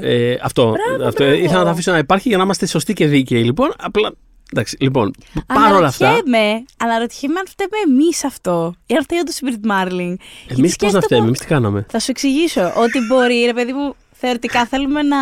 ναι. 0.00 0.06
Ε, 0.08 0.38
αυτό. 0.42 0.62
Μπράβο, 0.88 1.04
αυτό 1.08 1.24
μπράβο. 1.24 1.38
ήθελα 1.38 1.58
να 1.58 1.64
το 1.64 1.70
αφήσω 1.70 1.92
να 1.92 1.98
υπάρχει 1.98 2.28
για 2.28 2.36
να 2.36 2.42
είμαστε 2.42 2.66
σωστοί 2.66 2.92
και 2.92 3.06
δίκαιοι. 3.06 3.42
Λοιπόν, 3.44 3.72
απλά. 3.78 4.12
Εντάξει, 4.54 4.76
λοιπόν, 4.80 5.12
παρόλα 5.46 5.86
αυτά. 5.86 6.06
Αναρωτιέμαι, 6.08 6.64
αναρωτιέμαι 6.76 7.38
αν 7.38 7.46
φταίμε 7.48 7.76
εμείς 7.86 8.24
αυτό. 8.24 8.74
Ή 8.86 8.94
αν 8.94 9.02
φταίει 9.02 9.18
όντω 9.18 9.32
η 9.40 9.44
Brit 9.44 9.70
Marling. 9.70 10.14
Γιατί 10.46 10.60
Εμείς 10.60 10.76
πώς 10.76 10.92
να 10.92 11.00
σκέφτομαι- 11.00 11.02
φταίμε, 11.04 11.26
εμείς 11.26 11.38
τι 11.38 11.46
κάναμε; 11.46 11.86
Θα 11.90 11.98
σου 11.98 12.10
εξηγήσω 12.10 12.72
ότι 12.76 12.98
μπορεί, 13.08 13.44
ρε 13.44 13.52
παιδί 13.52 13.72
μου, 13.72 13.94
θεωρητικά 14.12 14.66
θέλουμε 14.66 15.02
να. 15.02 15.16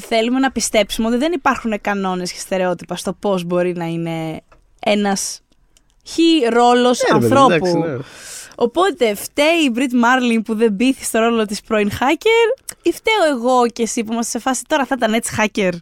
Θέλουμε 0.00 0.38
να 0.38 0.50
πιστέψουμε 0.50 1.08
ότι 1.08 1.16
δεν 1.16 1.32
υπάρχουν 1.32 1.80
κανόνες 1.80 2.32
και 2.32 2.38
στερεότυπα 2.38 2.96
στο 2.96 3.12
πώς 3.12 3.44
μπορεί 3.44 3.72
να 3.76 3.84
είναι 3.84 4.40
ένας 4.80 5.40
χι 6.06 6.22
ρόλος 6.50 7.00
Ε, 7.00 7.12
ρε 7.12 7.18
παιδί, 7.18 7.24
ανθρώπου. 7.32 7.52
εντάξει, 7.54 7.78
ναι. 7.78 7.96
Οπότε 8.54 9.14
φταίει 9.14 9.56
η 9.66 9.72
Brit 9.74 9.80
Marling 10.04 10.40
που 10.44 10.54
δεν 10.54 10.72
μπήθη 10.72 11.04
στο 11.04 11.18
ρόλο 11.18 11.46
της 11.46 11.60
πρώην 11.60 11.90
hacker 11.90 12.62
ή 12.82 12.92
φταίω 12.92 13.36
εγώ 13.36 13.66
και 13.66 13.82
εσύ 13.82 14.04
που 14.04 14.12
είμαστε 14.12 14.38
σε 14.38 14.44
φάση 14.44 14.62
τώρα 14.68 14.84
θα 14.86 14.94
ήταν 14.98 15.12
έτσι 15.14 15.34
hacker. 15.38 15.72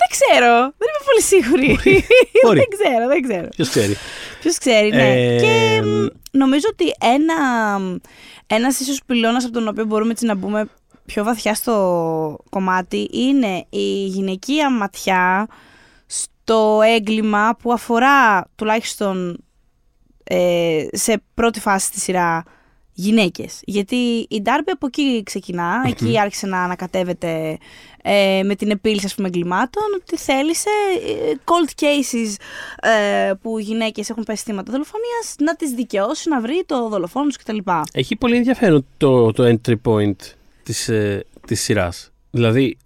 Δεν 0.00 0.08
ξέρω. 0.10 0.52
Δεν 0.52 0.88
είμαι 0.88 1.04
πολύ 1.06 1.22
σίγουρη. 1.22 1.78
Μπορεί. 2.44 2.58
δεν 2.58 2.68
ξέρω, 2.78 3.06
δεν 3.08 3.22
ξέρω. 3.22 3.48
Ποιος 3.48 3.68
ξέρει. 3.68 3.96
Ποιος 4.40 4.58
ξέρει, 4.58 4.90
ναι. 4.90 5.34
Ε, 5.34 5.40
και 5.40 5.82
μ, 5.82 6.06
νομίζω 6.30 6.66
ότι 6.70 6.94
ένα 7.00 7.80
ένας 8.46 8.80
ίσως 8.80 9.00
πυλώνας 9.06 9.44
από 9.44 9.52
τον 9.52 9.68
οποίο 9.68 9.84
μπορούμε 9.84 10.10
έτσι 10.10 10.24
να 10.24 10.34
μπούμε 10.34 10.68
πιο 11.06 11.24
βαθιά 11.24 11.54
στο 11.54 12.38
κομμάτι 12.50 13.08
είναι 13.12 13.66
η 13.70 14.06
γυναικεία 14.06 14.70
ματιά 14.70 15.46
στο 16.06 16.80
έγκλημα 16.84 17.56
που 17.62 17.72
αφορά 17.72 18.48
τουλάχιστον 18.54 19.44
ε, 20.24 20.86
σε 20.92 21.22
πρώτη 21.34 21.60
φάση 21.60 21.86
στη 21.86 22.00
σειρά 22.00 22.44
γυναίκες. 22.94 23.60
Γιατί 23.64 24.26
η 24.28 24.40
Ντάρμπι 24.42 24.70
από 24.70 24.86
εκεί 24.86 25.22
ξεκινά, 25.24 25.84
εκεί 25.86 26.20
άρχισε 26.20 26.46
να 26.46 26.62
ανακατεύεται 26.62 27.58
ε, 28.02 28.40
με 28.44 28.54
την 28.54 28.70
επίλυση 28.70 29.06
ας 29.06 29.14
πούμε 29.14 29.28
εγκλημάτων, 29.28 29.82
ότι 30.00 30.16
θέλησε 30.16 30.68
ε, 31.08 31.32
cold 31.44 31.82
cases 31.82 32.34
ε, 33.28 33.32
που 33.42 33.58
γυναίκες 33.58 34.10
έχουν 34.10 34.22
πέσει 34.24 34.42
θύματα 34.42 34.72
δολοφονίας 34.72 35.34
να 35.38 35.56
τις 35.56 35.70
δικαιώσει, 35.70 36.28
να 36.28 36.40
βρει 36.40 36.62
το 36.66 36.88
δολοφόνο 36.88 37.26
τους 37.26 37.36
κτλ. 37.36 37.58
Έχει 37.92 38.16
πολύ 38.16 38.36
ενδιαφέρον 38.36 38.86
το, 38.96 39.32
το 39.32 39.44
entry 39.58 39.74
point 39.84 40.16
της, 40.62 40.88
ε, 40.88 41.24
της 41.46 41.62
σειράς. 41.62 42.10
Δηλαδή, 42.30 42.76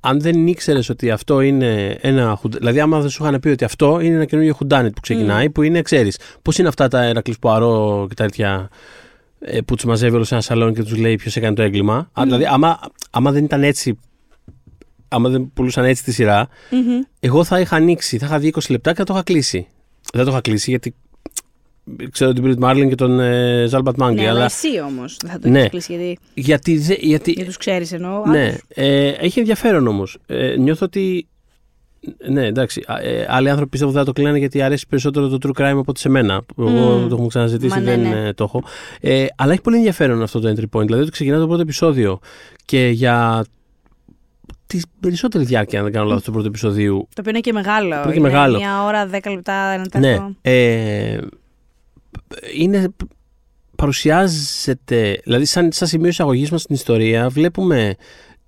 αν 0.00 0.20
δεν 0.20 0.46
ήξερες 0.46 0.88
ότι 0.88 1.10
αυτό 1.10 1.40
είναι 1.40 1.98
ένα. 2.00 2.36
χουντ- 2.40 2.58
Δηλαδή, 2.58 2.80
άμα 2.80 3.00
δεν 3.00 3.10
σου 3.10 3.24
είχαν 3.24 3.40
πει 3.40 3.48
ότι 3.48 3.64
αυτό 3.64 4.00
είναι 4.00 4.14
ένα 4.14 4.24
καινούργιο 4.24 4.54
χουντάνιτ 4.54 4.94
που 4.94 5.00
ξεκινάει, 5.00 5.50
που 5.50 5.62
είναι, 5.62 5.82
ξέρεις, 5.82 6.18
πώς 6.42 6.58
είναι 6.58 6.68
αυτά 6.68 6.88
τα 6.88 7.02
Ερακλής 7.02 7.38
Πουαρό 7.38 8.06
και 8.08 8.14
τα 8.14 8.24
τέτοια 8.24 8.68
ε, 8.70 9.03
που 9.66 9.74
τους 9.74 9.84
μαζεύει 9.84 10.14
όλος 10.14 10.26
σε 10.28 10.34
ένα 10.34 10.42
σαλόνι 10.42 10.74
και 10.74 10.82
τους 10.82 10.96
λέει 10.96 11.14
ποιος 11.16 11.36
έκανε 11.36 11.54
το 11.54 11.62
έγκλημα. 11.62 12.10
Α, 12.12 12.22
δηλαδή, 12.24 12.44
άμα, 12.44 12.80
άμα 13.10 13.32
δεν 13.32 13.44
ήταν 13.44 13.62
έτσι. 13.62 13.98
Άμα 15.08 15.28
δεν 15.28 15.50
πουλούσαν 15.54 15.84
έτσι 15.84 16.04
τη 16.04 16.12
σειρά, 16.12 16.48
Μμμ. 16.70 17.00
εγώ 17.20 17.44
θα 17.44 17.60
είχα 17.60 17.76
ανοίξει, 17.76 18.18
θα 18.18 18.26
είχα 18.26 18.38
δει 18.38 18.52
20 18.56 18.60
λεπτά 18.70 18.90
και 18.90 18.96
θα 18.96 19.04
το 19.04 19.12
είχα 19.14 19.22
κλείσει. 19.22 19.66
Δεν 20.12 20.24
το 20.24 20.30
είχα 20.30 20.40
κλείσει 20.40 20.70
γιατί 20.70 20.94
ξέρω 22.10 22.32
την 22.32 22.44
Brit 22.46 22.64
Marlin 22.64 22.88
και 22.88 22.94
τον 22.94 23.20
ε, 23.20 23.64
Ζάλμπατ 23.68 23.96
Μάγκη. 23.96 24.14
Ναι, 24.14 24.22
αλλά 24.28 24.30
αλλά 24.36 24.44
εσύ 24.44 24.80
όμως 24.86 25.16
δεν 25.22 25.30
θα 25.30 25.38
το 25.38 25.48
Ναι. 25.48 25.58
έχεις 25.58 25.70
κλείσει 25.70 25.92
γιατί, 25.94 26.18
γιατί, 26.34 26.76
δε- 26.78 26.96
γιατί, 27.00 27.30
γιατί 27.30 27.46
τους 27.48 27.56
ξέρεις 27.56 27.92
εννοώ. 27.92 28.26
ναι, 28.26 28.42
άλλους. 28.44 28.58
ε, 28.68 29.08
έχει 29.08 29.38
ενδιαφέρον 29.38 29.86
όμως. 29.86 30.18
Ε, 30.26 30.56
νιώθω 30.58 30.86
ότι. 30.86 31.26
Ναι, 32.28 32.46
εντάξει. 32.46 32.82
α, 32.86 33.00
Ε, 33.02 33.26
άλλοι 33.28 33.48
άνθρωποι 33.48 33.70
πιστεύω 33.70 33.92
δεν 33.92 34.00
θα 34.00 34.06
το 34.06 34.12
κλείνανε 34.12 34.38
γιατί 34.38 34.62
αρέσει 34.62 34.86
περισσότερο 34.86 35.28
το 35.28 35.38
true 35.42 35.60
crime 35.60 35.70
από 35.70 35.84
ότι 35.86 36.00
σε 36.00 36.08
μένα. 36.08 36.42
Εγώ 36.58 36.68
Μμμ. 36.70 37.08
το 37.08 37.14
έχουμε 37.14 37.26
ξαναζητήσει, 37.28 37.68
Μα 37.74 37.80
ναι, 37.80 37.84
δεν 37.96 38.00
ναι. 38.00 38.26
ε, 38.26 38.32
το 38.32 38.44
έχω. 38.44 38.62
Ε, 39.00 39.26
αλλά 39.36 39.52
έχει 39.52 39.60
πολύ 39.60 39.76
ενδιαφέρον 39.76 40.22
αυτό 40.22 40.40
το 40.40 40.48
entry 40.48 40.78
point. 40.78 40.84
Δηλαδή 40.84 41.02
ότι 41.02 41.10
ξεκινά 41.10 41.38
το 41.38 41.46
πρώτο 41.46 41.62
επεισόδιο 41.62 42.18
και 42.64 42.86
για 42.88 43.44
τη 44.66 44.80
περισσότερη 45.00 45.44
διάρκεια, 45.44 45.78
αν 45.78 45.84
δεν 45.84 45.92
κάνω 45.94 46.06
λάθος, 46.06 46.22
του 46.24 46.32
πρώτου 46.32 46.46
επεισοδίου. 46.46 46.96
Το 47.14 47.20
οποίο 47.20 47.30
είναι 47.30 47.40
και 47.40 47.52
μεγάλο. 47.52 47.94
είναι 47.94 48.04
και 48.04 48.10
είναι 48.18 48.20
μεγάλο. 48.28 48.58
Μια 48.58 48.84
ώρα, 48.84 49.06
δέκα 49.06 49.30
λεπτά, 49.30 49.52
ένα 49.54 49.76
Ναι. 49.82 49.88
τέταρτο. 49.88 50.34
Ε, 50.40 51.18
είναι. 52.56 52.88
Παρουσιάζεται. 53.76 55.20
Δηλαδή, 55.24 55.44
σαν, 55.44 55.72
σαν 55.72 55.88
σημείο 55.88 56.08
εισαγωγής 56.08 56.50
μας 56.50 56.62
στην 56.62 56.74
ιστορία, 56.74 57.28
βλέπουμε 57.28 57.94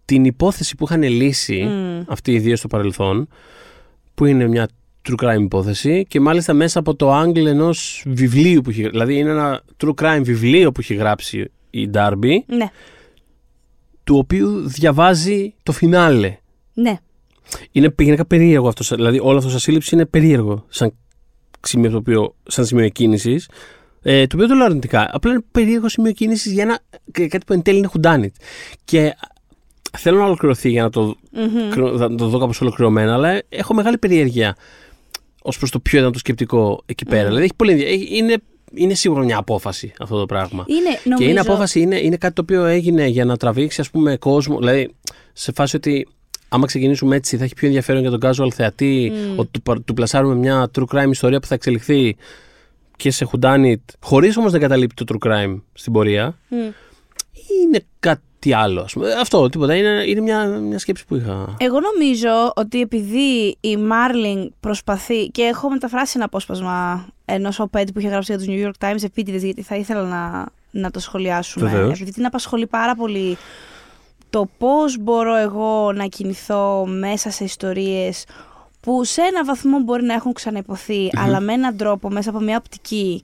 την 0.07 0.25
υπόθεση 0.25 0.75
που 0.77 0.85
είχαν 0.85 1.03
λύσει 1.03 1.62
Μμ. 1.64 2.03
αυτοί 2.07 2.33
οι 2.33 2.38
δύο 2.38 2.57
στο 2.57 2.69
παρελθόν, 2.69 3.29
που 4.14 4.25
είναι 4.25 4.49
μια 4.49 4.69
true 5.09 5.25
crime 5.25 5.40
υπόθεση 5.42 6.05
και 6.09 6.21
μάλιστα 6.21 6.53
μέσα 6.55 6.79
από 6.79 6.95
το 6.95 7.23
angle 7.23 7.45
ενός 7.47 8.03
βιβλίου 8.07 8.61
που 8.61 8.71
έχει 8.71 8.88
Δηλαδή 8.88 9.19
είναι 9.19 9.31
ένα 9.31 9.62
true 9.85 9.95
crime 9.95 10.21
βιβλίο 10.23 10.73
που 10.73 10.81
έχει 10.81 10.95
γράψει 10.95 11.51
η 11.71 11.90
Darby, 11.95 12.33
Ναι, 12.47 12.69
του 14.05 14.16
οποίου 14.19 14.69
διαβάζει 14.69 15.55
το 15.62 15.73
φινάλε. 15.73 16.37
ναι. 16.75 16.99
Είναι 17.73 17.95
γενικά 17.99 18.27
περίεργο 18.27 18.69
αυτό. 18.69 18.83
σαν- 18.83 18.97
Δηλαδή, 18.99 19.19
όλο 19.23 19.38
αυτό 19.38 19.51
σαν 19.51 19.59
σύλληψη 19.59 19.95
είναι 19.95 20.07
περίεργο 20.07 20.64
σαν 20.69 20.92
σημείο, 21.61 21.90
το 21.90 21.97
οποίο, 21.97 22.35
σαν 22.47 22.66
σημείο 22.66 22.85
εκκίνησης. 22.85 23.49
Ε, 24.03 24.27
το 24.27 24.37
οποίο 24.37 24.38
δεν 24.38 24.49
το 24.49 24.55
λέω 24.55 24.64
αρνητικά. 24.64 25.09
Απλά 25.12 25.31
είναι 25.33 25.42
περίεργο 25.53 25.88
σημείο 25.88 26.12
κίνηση 26.12 26.53
για 26.53 26.62
ένα, 26.62 26.79
και 27.12 27.27
κάτι 27.29 27.45
που 27.47 27.53
εν 27.53 27.62
τέλει 27.62 27.79
είναι 27.79 27.87
χουντάνιτ. 27.87 28.35
Και 28.85 29.14
θέλω 29.96 30.18
να 30.18 30.24
ολοκληρωθεί 30.24 30.70
για 30.70 30.82
να 30.82 30.90
το, 30.90 31.16
Μμμ. 31.32 31.68
κρυ- 31.70 31.94
να 31.98 32.14
το 32.14 32.26
δω 32.28 32.38
κάπως 32.38 32.61
ολοκληρωμένα, 32.61 33.14
αλλά 33.14 33.42
έχω 33.48 33.74
μεγάλη 33.74 33.98
περιέργεια 33.98 34.56
ως 35.42 35.59
προς 35.59 35.70
το 35.70 35.78
ποιο 35.80 35.98
ήταν 35.98 36.12
το 36.12 36.18
σκεπτικό 36.18 36.82
εκεί 36.87 37.04
πέρα. 37.04 37.26
Δηλαδή, 37.26 37.42
έχει 37.44 37.54
πολύ 37.56 37.70
ενδια- 37.72 37.88
έχει- 37.88 38.16
είναι, 38.16 38.37
είναι 38.74 38.94
σίγουρα 38.94 39.24
μια 39.24 39.37
απόφαση 39.38 39.92
αυτό 40.00 40.18
το 40.18 40.26
πράγμα. 40.26 40.64
Είναι, 40.68 40.98
νομίζω... 41.04 41.24
Και 41.24 41.30
είναι 41.30 41.40
απόφαση, 41.40 41.80
είναι, 41.80 41.98
είναι 41.98 42.16
κάτι 42.16 42.35
το 42.35 42.42
οποίο 42.42 42.64
έγινε 42.64 43.06
για 43.06 43.24
να 43.24 43.37
τραβήξει 43.37 43.80
ας 43.80 43.90
πούμε 43.90 44.16
κόσμο. 44.16 44.59
Δηλαδή, 44.59 44.94
σε 45.32 45.52
φάση 45.52 45.76
ότι 45.76 46.09
άμα 46.48 46.66
ξεκινήσουμε 46.66 47.16
έτσι 47.16 47.37
θα 47.37 47.44
έχει 47.44 47.54
πιο 47.54 47.66
ενδιαφέρον 47.66 48.00
για 48.00 48.11
τον 48.18 48.20
casual 48.22 48.50
θεατή 48.54 49.12
Μμ. 49.14 49.38
ότι 49.38 49.50
του, 49.50 49.62
πα- 49.62 49.82
του 49.85 49.94
πλασάρουμε 49.94 50.35
μια 50.35 50.70
true 50.78 50.85
crime 50.94 51.11
ιστορία 51.11 51.40
που 51.40 51.46
θα 51.46 51.54
εξελιχθεί 51.54 52.16
και 52.96 53.11
σε 53.11 53.24
χουντάνιτ, 53.24 53.80
χωρίς 54.00 54.37
όμως 54.37 54.52
να 54.52 54.59
καταλείπει 54.59 54.94
το 54.94 55.04
true 55.09 55.28
crime 55.28 55.61
στην 55.72 55.92
πορεία. 55.92 56.38
Μμ. 56.48 56.56
Ή 57.32 57.54
είναι 57.66 57.85
κάτι 58.00 58.22
άλλο, 58.54 58.80
ας 58.80 58.92
πούμε. 58.92 59.12
Αυτό, 59.12 59.48
τίποτα. 59.48 59.74
Είναι, 59.74 60.04
είναι 60.06 60.20
μια, 60.20 60.46
μια 60.46 60.78
σκέψη 60.78 61.06
που 61.06 61.16
είχα. 61.16 61.54
Εγώ 61.59 61.80
νομίζω 61.80 62.52
ότι 62.56 62.80
επειδή 62.80 63.56
η 63.61 63.76
Μάρλινγκ 63.76 64.48
προσπαθεί 64.61 65.28
και 65.28 65.42
έχω 65.42 65.70
μεταφράσει 65.70 66.12
ένα 66.16 66.24
απόσπασμα 66.24 67.06
ενός 67.24 67.61
οπέτη 67.61 67.92
που 67.92 67.98
είχε 67.98 68.09
γράψει 68.09 68.35
για 68.35 68.44
τους 68.44 68.54
New 68.54 68.66
York 68.66 68.90
Times 68.90 69.02
επίτηδες, 69.04 69.42
γιατί 69.42 69.62
θα 69.62 69.76
ήθελα 69.76 70.02
να, 70.02 70.46
να 70.70 70.90
το 70.90 71.00
σχολιάσουμε. 71.00 71.70
Βεβαίως. 71.70 71.92
Επειδή 71.92 72.12
την 72.12 72.26
απασχολεί 72.26 72.66
πάρα 72.66 72.94
πολύ 72.94 73.37
το 74.30 74.48
πώς 74.59 74.98
μπορώ 74.98 75.37
εγώ 75.37 75.92
να 75.92 76.06
κινηθώ 76.06 76.87
μέσα 76.87 77.30
σε 77.30 77.44
ιστορίες 77.44 78.24
που 78.80 79.04
σε 79.04 79.20
ένα 79.22 79.44
βαθμό 79.44 79.80
μπορεί 79.80 80.04
να 80.04 80.14
έχουν 80.14 80.32
ξαναυποθεί, 80.32 81.11
αλλά 81.16 81.40
με 81.40 81.52
έναν 81.52 81.76
τρόπο, 81.76 82.11
μέσα 82.11 82.30
από 82.30 82.40
μια 82.40 82.56
οπτική 82.56 83.22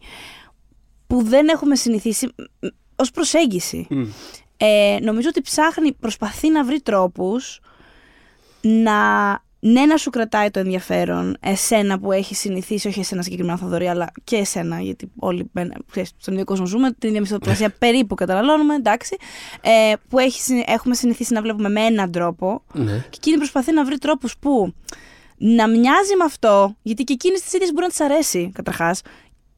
που 1.06 1.22
δεν 1.22 1.48
έχουμε 1.48 1.76
συνηθίσει 1.76 2.26
μ, 2.26 2.66
ως 2.96 3.10
προσέγγιση. 3.10 3.86
Ε, 4.64 4.98
νομίζω 5.00 5.28
ότι 5.28 5.40
ψάχνει, 5.40 5.92
προσπαθεί 5.92 6.50
να 6.50 6.64
βρει 6.64 6.80
τρόπους 6.80 7.60
να, 8.60 8.92
ναι, 9.60 9.86
να 9.86 9.96
σου 9.96 10.10
κρατάει 10.10 10.50
το 10.50 10.58
ενδιαφέρον 10.58 11.36
εσένα 11.40 11.98
που 11.98 12.12
έχεις 12.12 12.38
συνηθίσει, 12.38 12.88
όχι 12.88 13.00
εσένα 13.00 13.22
συγκεκριμένα 13.22 13.58
Θοδωρή, 13.58 13.88
αλλά 13.88 14.12
και 14.24 14.36
εσένα, 14.36 14.80
γιατί 14.80 15.10
όλοι 15.18 15.50
μπαίνα- 15.52 15.76
ξέρεις, 15.90 16.10
στον 16.18 16.32
ίδιο 16.32 16.44
κόσμο 16.44 16.66
ζούμε, 16.66 16.92
την 16.92 17.08
ίδια 17.08 17.20
μισθοπλασία 17.20 17.70
περίπου 17.78 18.14
καταναλώνουμε, 18.14 18.74
εντάξει, 18.74 19.16
ε, 19.60 19.92
που 20.08 20.18
έχει, 20.18 20.40
συνη- 20.40 20.64
έχουμε 20.66 20.94
συνηθίσει 20.94 21.32
να 21.32 21.42
βλέπουμε 21.42 21.68
με 21.68 21.80
έναν 21.80 22.12
τρόπο 22.12 22.62
Ναι. 22.72 22.92
και 23.10 23.16
εκείνη 23.16 23.36
προσπαθεί 23.36 23.72
να 23.72 23.84
βρει 23.84 23.98
τρόπους 23.98 24.36
που 24.38 24.74
να 25.36 25.68
μοιάζει 25.68 26.16
με 26.18 26.24
αυτό, 26.24 26.76
γιατί 26.82 27.04
και 27.04 27.12
εκείνη 27.12 27.34
τη 27.34 27.56
ίδια 27.56 27.68
μπορεί 27.72 27.82
να 27.82 27.88
της 27.88 28.00
αρέσει 28.00 28.50
καταρχάς, 28.54 29.02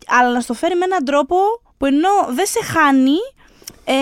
αλλά 0.07 0.33
να 0.33 0.41
στο 0.41 0.55
φέρει 0.55 0.75
με 0.75 0.85
έναν 0.85 1.05
τρόπο 1.05 1.37
που 1.77 1.87
ενώ 1.87 2.09
δεν 2.31 2.47
σε 2.47 2.65
χάνει, 2.65 3.17
ε, 3.85 3.95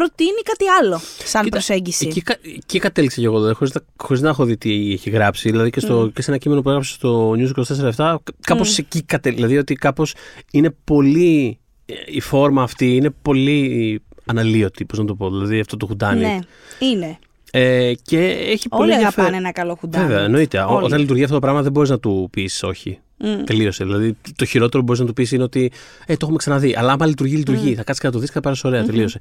προτείνει 0.00 0.42
κάτι 0.44 0.64
άλλο 0.80 1.00
σαν 1.24 1.42
Κοίτα, 1.42 1.56
προσέγγιση. 1.56 2.06
Εκεί, 2.06 2.20
κα- 2.20 2.38
εκεί 2.56 2.78
κατέληξα 2.78 3.20
και 3.20 3.26
εγώ, 3.26 3.36
δηλαδή, 3.36 3.54
χωρίς, 3.54 3.74
να, 3.74 3.80
χωρίς 3.96 4.20
να 4.22 4.28
έχω 4.28 4.44
δει 4.44 4.56
τι 4.56 4.92
έχει 4.92 5.10
γράψει. 5.10 5.50
Δηλαδή 5.50 5.70
και, 5.70 5.80
στο, 5.80 6.10
και 6.14 6.22
σε 6.22 6.30
ένα 6.30 6.38
κείμενο 6.38 6.62
που 6.62 6.68
έγραψε 6.68 6.92
στο 6.92 7.30
News 7.30 7.50
24-7, 7.96 8.16
κάπως 8.40 8.78
εκεί 8.78 9.02
κατέληξα. 9.02 9.44
Δηλαδή 9.46 9.60
ότι 9.62 9.74
κάπως 9.74 10.14
είναι 10.52 10.74
πολύ. 10.84 11.58
ε, 11.86 11.94
Η 12.06 12.20
φόρμα 12.20 12.62
αυτή 12.62 12.96
είναι 12.96 13.10
πολύ 13.22 14.02
αναλύωτη, 14.24 14.84
πώς 14.84 14.98
να 14.98 15.04
το 15.04 15.14
πω. 15.14 15.30
Δηλαδή 15.30 15.60
αυτό 15.60 15.76
το 15.76 15.86
χουντάνι. 15.86 16.20
Ναι, 16.20 16.38
είναι. 16.78 17.18
Ε, 17.50 17.92
και 18.02 18.18
έχει 18.28 18.68
πολύ 18.68 18.82
Όλοι 18.82 18.92
ενδιαφέρον. 18.92 19.24
αγαπάνε 19.28 19.36
ένα 19.36 19.52
καλό 19.52 19.74
χουντάνι. 19.80 20.06
Βέβαια, 20.06 20.22
εννοείται. 20.24 20.58
Ό- 20.60 20.74
Όλοι. 20.74 20.84
Όταν 20.84 20.98
λειτουργεί 21.00 21.22
αυτό 21.22 21.34
το 21.34 21.40
πράγμα 21.40 21.62
δεν 21.62 21.72
μπορείς 21.72 21.90
να 21.90 21.98
του 21.98 22.28
πεις 22.32 22.62
όχι. 22.62 22.98
Μμ. 23.18 23.44
Τελείωσε. 23.44 23.84
Δηλαδή 23.84 24.16
το 24.36 24.44
χειρότερο 24.44 24.78
που 24.78 24.84
μπορείς 24.84 25.00
να 25.00 25.06
του 25.06 25.12
πεις 25.12 25.32
είναι 25.32 25.42
ότι 25.42 25.72
ε, 26.06 26.12
το 26.12 26.18
έχουμε 26.22 26.36
ξαναδεί. 26.36 26.74
Αλλά 26.76 26.92
άμα 26.92 27.06
λειτουργεί, 27.06 27.36
λειτουργεί. 27.36 27.74
Θα 27.74 27.82
κάτσεις 27.82 28.00
και 28.00 28.06
να 28.06 28.12
το 28.12 28.18
δεις 28.18 28.28
και 28.28 28.34
θα 28.34 28.40
πάρεις 28.40 28.64
ωραία. 28.64 28.84
Τελείωσε. 28.84 29.18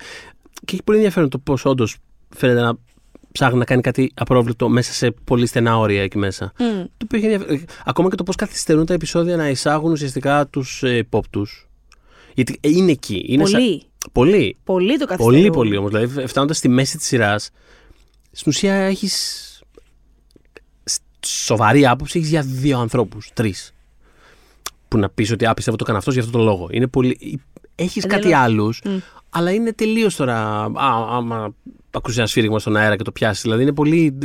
Και 0.66 0.74
έχει 0.74 0.84
πολύ 0.84 0.98
ενδιαφέρον 0.98 1.30
το 1.30 1.38
πώς 1.38 1.66
όντως 1.66 1.98
φαίνεται 2.36 2.62
να 2.62 2.78
ψάχνει 3.32 3.58
να 3.58 3.66
κάνει 3.66 3.82
κάτι 3.82 4.12
απρόβλεπτο 4.16 4.70
μέσα 4.70 4.94
σε 4.94 5.12
πολύ 5.24 5.46
στενά 5.46 5.78
όρια 5.78 6.02
εκεί 6.04 6.18
μέσα. 6.18 6.54
Μμ. 6.60 6.64
Το 6.98 7.06
οποίο 7.06 7.18
έχει 7.18 7.26
ενδιαφέρον. 7.26 7.56
Ε, 7.56 7.64
Ακόμα 7.86 8.10
και 8.10 8.16
το 8.16 8.24
πώς 8.24 8.36
καθυστερούν 8.36 8.86
τα 8.86 8.94
επεισόδια 8.94 9.36
να 9.36 9.50
εισάγουν 9.50 9.92
ουσιαστικά 9.92 10.48
τους 10.48 10.84
ε, 10.84 10.98
υπόπτους. 10.98 11.68
Γιατί 12.34 12.58
ε, 12.62 12.70
είναι 12.70 12.92
εκεί. 12.92 13.26
Είναι 13.28 13.46
σαν- 13.46 13.60
Πολύ. 13.62 13.84
Πολύ. 14.12 14.58
Πολύ 14.64 14.98
το 14.98 15.06
καθυστερούν. 15.06 15.40
Πολύ, 15.40 15.50
πολύ 15.52 15.78
όμως. 15.78 15.92
Δηλαδή, 15.92 16.28
φτάνοντας 16.28 16.58
στη 16.58 16.68
μέση 16.68 16.98
της 16.98 17.08
σειράς, 17.08 17.50
στην 18.32 18.52
ουσία 18.52 18.74
έχεις. 18.74 19.44
Σοβαρή 21.26 21.86
άποψη 21.86 22.18
έχεις 22.18 22.30
για 22.30 22.42
δύο 22.42 22.80
ανθρώπους, 22.80 23.30
τρεις. 23.34 23.74
Που 24.88 24.98
να 24.98 25.10
πεις 25.10 25.32
ότι 25.32 25.46
άπιστευα 25.46 25.78
το 25.78 25.84
έκανε 25.84 25.98
αυτός 26.00 26.14
για 26.14 26.24
αυτόν 26.24 26.40
τον 26.42 26.50
λόγο. 26.50 26.68
Είναι 26.72 26.88
πολύ. 26.88 27.42
Έχεις 27.76 28.06
κάτι 28.06 28.16
Εντελώς. 28.28 28.40
άλλους, 28.44 28.82
Μμ. 28.86 28.98
αλλά 29.30 29.52
είναι 29.52 29.74
τελείως 29.74 30.16
τώρα. 30.16 30.38
Α, 30.64 30.72
άμα 31.10 31.54
ακούσει 31.92 32.18
ένα 32.20 32.28
σφύριγμα 32.28 32.60
στον 32.60 32.76
αέρα 32.76 32.96
και 32.96 33.04
το 33.04 33.12
πιάσεις. 33.12 33.42
Δηλαδή 33.42 33.62
είναι 33.62 33.74
πολύ. 33.74 34.18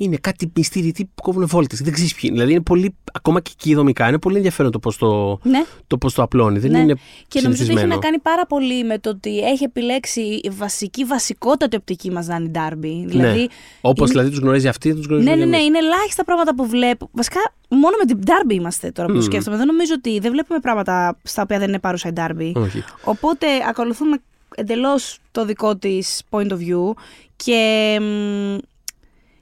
Είναι 0.00 0.16
κάτι 0.20 0.52
μυστηρητή 0.56 1.04
που 1.14 1.22
κόβουν 1.22 1.46
βόλτε. 1.46 1.76
Δεν 1.80 1.92
ξέρεις 1.92 2.12
ποιοι 2.12 2.20
είναι. 2.24 2.32
Δηλαδή 2.34 2.52
είναι 2.52 2.62
πολύ. 2.62 2.94
Ακόμα 3.12 3.40
και 3.40 3.50
εκεί 3.54 3.74
δομικά 3.74 4.08
είναι 4.08 4.18
πολύ 4.18 4.36
ενδιαφέρον 4.36 4.70
το 4.72 4.78
πώς 4.78 4.96
το, 4.96 5.38
Ναι. 5.42 5.64
το, 5.86 5.98
πώς 5.98 6.14
το 6.14 6.22
απλώνει. 6.22 6.58
Δεν 6.58 6.70
Ναι. 6.70 6.78
είναι 6.78 6.94
Και 6.94 7.00
νομίζω 7.00 7.38
ότι 7.38 7.46
έχει 7.46 7.56
συνηθισμένο. 7.56 7.94
να 7.94 8.00
κάνει 8.00 8.18
πάρα 8.18 8.46
πολύ 8.46 8.84
με 8.84 8.98
το 8.98 9.10
ότι 9.10 9.38
έχει 9.38 9.64
επιλέξει 9.64 10.20
η 10.20 10.50
βασική, 10.56 11.04
βασικότατη 11.04 11.76
οπτική 11.76 12.10
μας 12.10 12.26
να 12.26 12.36
είναι 12.36 12.44
η 12.44 12.48
Ντάρμπι. 12.50 13.04
Δηλαδή, 13.06 13.38
ναι. 13.40 13.46
Όπως 13.80 13.98
είναι- 13.98 14.08
δηλαδή 14.10 14.30
τους 14.30 14.38
γνωρίζει 14.38 14.68
αυτή, 14.68 14.94
τους 14.94 15.06
γνωρίζει 15.06 15.28
Ναι, 15.28 15.34
ναι, 15.34 15.40
και 15.42 15.48
ναι, 15.48 15.56
εμείς. 15.56 15.68
είναι 15.68 15.78
ελάχιστα 15.78 16.24
πράγματα 16.24 16.54
που 16.54 16.66
βλέπω. 16.66 17.08
Βασικά, 17.12 17.40
μόνο 17.68 17.96
με 17.98 18.04
την 18.04 18.18
Ντάρμπι 18.24 18.54
είμαστε 18.54 18.90
τώρα 18.90 19.08
που 19.08 19.14
το 19.14 19.20
Μμμ. 19.20 19.26
σκέφτομαι. 19.26 19.56
Δεν 19.56 19.66
νομίζω 19.66 19.92
ότι 19.96 20.18
δεν 20.18 20.32
βλέπουμε 20.32 20.58
πράγματα 20.60 21.18
στα 21.22 21.42
οποία 21.42 21.58
δεν 21.58 21.68
είναι 21.68 21.78
παρούσα 21.78 22.08
η 22.08 22.12
Ντάρμπι. 22.12 22.52
Όχι. 22.56 22.84
Οπότε 23.04 23.46
ακολουθούμε 23.68 24.16
εντελώς 24.54 25.18
το 25.30 25.44
δικό 25.44 25.76
της 25.76 26.22
point 26.30 26.48
of 26.50 26.56
view 26.58 26.92
και, 27.36 27.98
μ, 28.00 28.56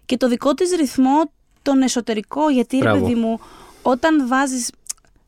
και 0.06 0.16
το 0.16 0.28
δικό 0.28 0.54
της 0.54 0.70
ρυθμό 0.76 1.30
τον 1.62 1.82
εσωτερικό. 1.82 2.48
Γιατί 2.50 2.76
ρε 2.76 2.82
Μπράβο. 2.82 3.00
παιδί 3.00 3.14
μου, 3.14 3.38
όταν 3.82 4.28
βάζεις. 4.28 4.70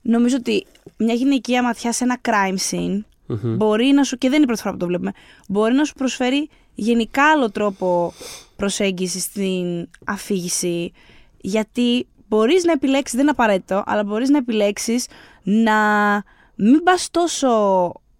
νομίζω 0.02 0.36
ότι 0.38 0.66
μια 0.96 1.14
γυναικεία 1.14 1.62
ματιά 1.62 1.92
σε 1.92 2.04
ένα 2.04 2.18
crime 2.22 2.56
scene 2.70 3.00
Μμμ. 3.26 3.56
μπορεί 3.56 3.86
να 3.86 4.04
σου, 4.04 4.18
και 4.18 4.28
δεν 4.28 4.34
είναι 4.36 4.42
η 4.42 4.46
πρώτη 4.46 4.60
φορά 4.60 4.72
που 4.72 4.78
το 4.80 4.86
βλέπουμε, 4.86 5.12
μπορεί 5.48 5.74
να 5.74 5.84
σου 5.84 5.94
προσφέρει 5.94 6.48
γενικά 6.74 7.30
άλλο 7.30 7.50
τρόπο 7.50 8.12
προσέγγισης 8.56 9.22
στην 9.22 9.88
αφήγηση, 10.06 10.92
γιατί 11.40 12.06
μπορείς 12.28 12.64
να 12.64 12.72
επιλέξεις, 12.72 13.12
δεν 13.12 13.20
είναι 13.22 13.30
απαραίτητο, 13.30 13.82
αλλά 13.86 14.04
μπορείς 14.04 14.28
να 14.28 14.36
επιλέξεις 14.38 15.06
να 15.42 15.74
μην 16.54 16.82
πας 16.82 17.08
τόσο 17.10 17.48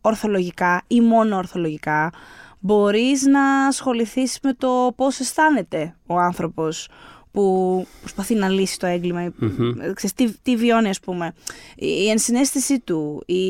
ορθολογικά 0.01 0.83
ή 0.87 1.01
μόνο 1.01 1.37
ορθολογικά, 1.37 2.13
μπορείς 2.61 3.23
να 3.27 3.67
ασχοληθείς 3.67 4.39
με 4.43 4.55
το 4.55 4.93
πώς 4.97 5.19
αισθάνεται 5.21 5.97
ο 6.07 6.19
άνθρωπος 6.19 6.89
που 7.31 7.87
προσπαθεί 8.01 8.35
να 8.35 8.49
λύσει 8.49 8.79
το 8.79 8.87
έγκλημα. 8.87 9.33
Μμμ. 9.37 9.81
Ε, 9.81 9.93
Ξέρεις, 9.93 10.13
τι, 10.15 10.39
τι 10.43 10.57
βιώνει, 10.57 10.89
ας 10.89 11.01
πούμε. 11.01 11.33
Η, 11.77 11.87
η 11.87 12.09
ενσυναίσθησή 12.09 12.81
του, 12.81 13.23
η, 13.27 13.43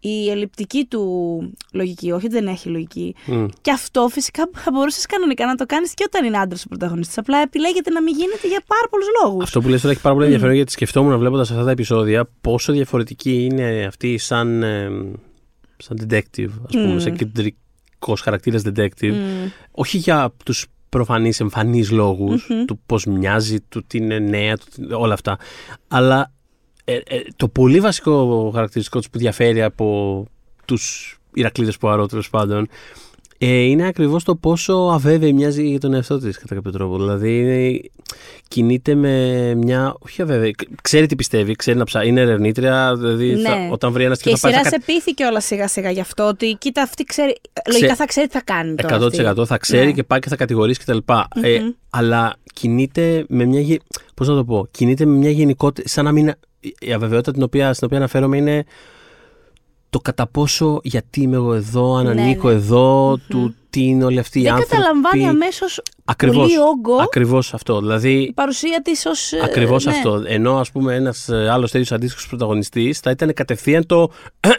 η 0.00 0.30
ελλειπτική 0.30 0.84
του 0.84 1.04
λογική, 1.72 2.10
όχι 2.10 2.28
δεν 2.28 2.46
έχει 2.46 2.68
λογική. 2.68 3.14
Μμ. 3.26 3.46
Και 3.60 3.70
αυτό 3.70 4.08
φυσικά 4.08 4.50
θα 4.52 4.70
μπορούσες 4.70 5.06
κανονικά 5.06 5.46
να 5.46 5.54
το 5.54 5.66
κάνεις 5.66 5.94
και 5.94 6.04
όταν 6.06 6.24
είναι 6.24 6.38
άντρας 6.38 6.64
ο 6.64 6.68
πρωταγωνιστής. 6.68 7.18
Απλά 7.18 7.38
επιλέγεται 7.38 7.90
να 7.90 8.02
μην 8.02 8.14
γίνεται 8.16 8.48
για 8.48 8.62
πάρα 8.66 8.88
πολλούς 8.90 9.06
λόγους. 9.22 9.44
Αυτό 9.44 9.60
που 9.60 9.68
λες 9.68 9.80
τώρα 9.80 9.92
έχει 9.92 10.02
πάρα 10.02 10.14
πολύ 10.14 10.26
ενδιαφέρον 10.26 10.54
γιατί 10.54 10.72
σκεφτόμουν 10.72 11.18
βλέποντας 11.18 11.50
αυτά 11.50 11.64
τα 11.64 11.70
επεισόδια 11.70 12.28
πόσο 12.40 12.72
διαφορετική 12.72 13.48
είναι 13.50 13.84
αυτή 13.86 14.18
σαν, 14.18 14.62
ε, 14.62 14.88
σαν 15.76 16.06
detective, 16.08 16.50
ας 16.66 16.72
πούμε, 16.72 16.94
Μμ. 16.94 16.98
σαν 16.98 17.16
κεντρικό 18.00 18.22
χαρακτήρας 18.22 18.62
detective. 18.66 19.14
Όχι 19.70 19.98
για 19.98 20.32
τους 20.44 20.66
προφανείς 20.88 21.40
εμφανείς 21.40 21.90
λόγους, 21.90 22.46
του 22.66 22.80
πώς 22.86 23.04
μοιάζει, 23.04 23.60
του 23.60 23.84
τι 23.86 23.98
είναι 23.98 24.18
νέα, 24.18 24.56
του, 24.56 24.66
τι- 24.74 24.92
όλα 24.92 25.14
αυτά. 25.14 25.38
Αλλά 25.88 26.32
ε, 26.84 26.94
ε, 27.06 27.20
το 27.36 27.48
πολύ 27.48 27.80
βασικό 27.80 28.50
χαρακτηριστικό 28.54 28.98
τους 28.98 29.10
που 29.10 29.18
διαφέρει 29.18 29.62
από 29.62 30.24
τους 30.64 31.14
Ηρακλήδε 31.34 31.72
Πουαρό 31.80 32.06
τέλο 32.06 32.22
πάντων 32.30 32.68
ε, 33.42 33.60
είναι 33.62 33.86
ακριβώς 33.86 34.24
το 34.24 34.34
πόσο 34.36 34.72
αβέβαιη 34.72 35.32
μοιάζει 35.32 35.68
για 35.68 35.80
τον 35.80 35.94
εαυτό 35.94 36.18
της 36.18 36.38
κατά 36.38 36.54
κάποιο 36.54 36.70
τρόπο. 36.72 36.96
Δηλαδή 36.98 37.38
είναι- 37.38 37.80
κινείται 38.48 38.94
με 38.94 39.54
μια. 39.54 39.94
Όχι 39.98 40.22
αβέβαιη. 40.22 40.54
Ξέρει 40.82 41.06
τι 41.06 41.14
πιστεύει, 41.16 41.54
ξέρει 41.56 41.78
να 41.78 41.84
ψάχνει. 41.84 42.08
Είναι 42.08 42.20
ερευνήτρια. 42.20 42.94
Δηλαδή 42.96 43.36
θα- 43.36 43.56
Ναι. 43.56 43.68
όταν 43.70 43.92
βρει 43.92 44.04
ένας 44.04 44.20
Και 44.20 44.30
η 44.30 44.32
θα 44.36 44.38
πάει. 44.40 44.52
σειρά 44.52 44.64
θα 44.64 44.70
σε 44.70 44.82
πείθηκε 44.86 45.24
όλα 45.24 45.40
σιγά 45.40 45.68
σιγά 45.68 45.90
γι' 45.90 46.00
αυτό 46.00 46.26
ότι 46.28 46.56
κοίτα 46.58 46.82
αυτή 46.82 47.04
ξέρει. 47.04 47.36
Λογικά 47.72 47.94
θα 47.96 48.04
ξέρει 48.06 48.26
τι 48.26 48.32
θα 48.32 48.42
κάνει. 48.44 48.74
Τώρα 48.74 48.94
100% 48.96 49.42
αυτή. 49.42 49.46
θα 49.52 49.58
ξέρει 49.58 49.86
Ναι. 49.86 49.92
και 49.92 50.02
πάει 50.02 50.18
και 50.18 50.28
θα 50.28 50.36
κατηγορήσει 50.36 50.80
κτλ. 50.80 50.98
Ε, 51.42 51.58
αλλά 51.90 52.34
κινείται 52.54 53.24
με 53.28 53.44
μια. 53.44 53.60
γε- 53.60 53.80
Πώς 54.14 54.28
να 54.28 54.34
το 54.34 54.44
πω. 54.44 54.66
Κινείται 54.70 55.04
με 55.04 55.16
μια 55.16 55.30
γενικότητα. 55.30 55.88
Σαν 55.88 56.04
να 56.04 56.12
μην. 56.12 56.32
Η 56.80 56.92
αβεβαιότητα 56.92 57.32
την 57.32 57.42
οποία, 57.42 57.72
στην 57.72 57.86
οποία 57.86 57.98
αναφέρομαι 57.98 58.36
είναι 58.36 58.64
το 59.90 59.98
κατά 59.98 60.26
πόσο 60.26 60.80
γιατί 60.82 61.20
είμαι 61.20 61.36
εγώ 61.36 61.54
εδώ, 61.54 61.94
αν 61.94 62.04
Ναι, 62.04 62.22
ανήκω 62.22 62.48
ναι. 62.48 62.54
εδώ, 62.54 63.18
του 63.28 63.54
τι 63.70 63.82
είναι 63.82 64.04
όλοι 64.04 64.18
αυτοί 64.18 64.38
οι 64.38 64.42
Δεν 64.42 64.52
άνθρωποι. 64.52 64.74
καταλαμβάνει 64.76 65.28
αμέσως 65.28 65.82
Ακριβώς, 66.04 66.36
πολύ 66.36 66.58
όγκο 66.58 66.96
Ακριβώς 66.96 67.54
αυτό. 67.54 67.80
Δηλαδή, 67.80 68.12
η 68.22 68.32
παρουσία 68.32 68.82
της 68.82 69.06
ως. 69.06 69.32
Ακριβώς 69.44 69.84
ναι. 69.84 69.90
αυτό. 69.92 70.22
Ενώ 70.26 70.58
ας 70.58 70.70
πούμε 70.70 70.94
ένας 70.94 71.28
άλλος 71.28 71.70
τέτοιος 71.70 71.92
αντίστοιχος 71.92 72.26
πρωταγωνιστής 72.28 72.98
θα 72.98 73.10
ήταν 73.10 73.32
κατευθείαν 73.34 73.86
το. 73.86 74.10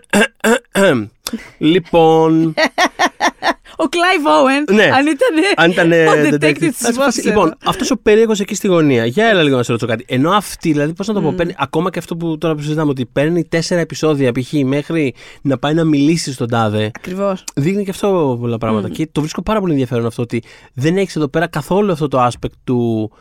λοιπόν. 1.58 2.54
Ο 3.84 3.88
Κλάιβ 3.90 4.26
Όεν. 4.46 4.64
Ναι. 4.72 4.84
Αν 4.84 5.08
ήταν. 5.08 5.34
αν 5.56 5.72
ήταν. 5.72 5.92
Ο 5.92 6.12
detective, 6.12 6.34
detective 6.34 6.58
της 6.58 6.78
θα 6.78 6.86
σε 6.86 6.94
φάση, 6.94 6.94
υπόθεσης 6.94 7.26
Λοιπόν, 7.26 7.46
εδώ. 7.46 7.56
αυτός 7.66 7.92
ο 7.92 7.98
περίεργος 7.98 8.40
εκεί 8.40 8.56
στη 8.56 8.68
γωνία. 8.68 9.06
Για 9.06 9.26
έλα 9.26 9.44
λίγο 9.44 9.58
να 9.58 9.64
σε 9.64 9.72
ρωτήσω 9.72 9.92
κάτι. 9.92 10.06
Ενώ 10.08 10.32
αυτή, 10.32 10.72
δηλαδή, 10.72 10.94
πώς 10.94 11.08
να 11.08 11.14
το 11.14 11.22
πω, 11.22 11.34
παίρνει, 11.34 11.54
ακόμα 11.58 11.90
και 11.90 12.00
αυτό 12.00 12.18
που 12.18 12.38
τώρα 12.38 12.56
που 12.56 12.62
συζητάμε, 12.62 12.90
ότι 12.90 13.06
παίρνει 13.06 13.44
τέσσερα 13.44 13.82
επεισόδια 13.82 14.32
π.χ. 14.32 14.52
μέχρι 14.66 15.14
να 15.42 15.58
πάει 15.58 15.74
να 15.74 15.84
μιλήσει 15.84 16.34
στον 16.34 16.48
τάδε. 16.50 16.92
Ακριβώς. 16.96 17.44
Δείχνει 17.56 17.84
και 17.84 17.90
αυτό 17.90 18.38
πολλά 18.40 18.58
πράγματα. 18.58 18.90
Και 18.90 19.10
το 19.12 19.20
βρίσκω 19.22 19.42
πάρα 19.42 19.60
πολύ 19.60 19.72
ενδιαφέρον 19.72 20.06
αυτό 20.06 20.22
ότι 20.22 20.44
δεν 20.74 20.98
έχεις 20.98 21.16
εδώ 21.16 21.28
πέρα 21.28 21.48
καθόλου 21.48 21.92
αυτό 21.92 22.08
το 22.08 22.26
aspect 22.26 22.56
του. 22.64 23.12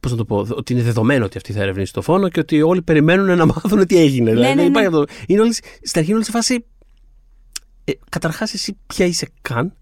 Πώς 0.00 0.10
να 0.10 0.16
το 0.16 0.24
πω, 0.24 0.46
ότι 0.50 0.72
είναι 0.72 0.82
δεδομένο 0.82 1.24
ότι 1.24 1.36
αυτή 1.36 1.52
θα 1.52 1.62
ερευνήσει 1.62 1.92
το 1.92 2.02
φόνο 2.02 2.28
και 2.28 2.40
ότι 2.40 2.62
όλοι 2.62 2.82
περιμένουν 2.82 3.36
να 3.36 3.46
μάθουν 3.46 3.86
τι 3.86 3.98
έγινε. 3.98 4.30
δηλαδή, 4.30 4.48
ναι, 4.48 4.54
δεν 4.54 4.64
ναι. 4.64 4.70
υπάρχει 4.70 4.86
αυτό. 4.86 5.04
Είναι 5.26 5.40
όλοι, 5.40 5.52
στην 5.52 5.92
αρχή 5.94 6.06
είναι 6.06 6.14
όλοι 6.14 6.24
σε 6.24 6.30
φάση. 6.30 6.64
Ε, 7.88 7.92
Καταρχάς, 8.08 8.54
εσύ 8.54 8.76
ποια 8.86 9.06
είσαι 9.06 9.28
καν 9.42 9.72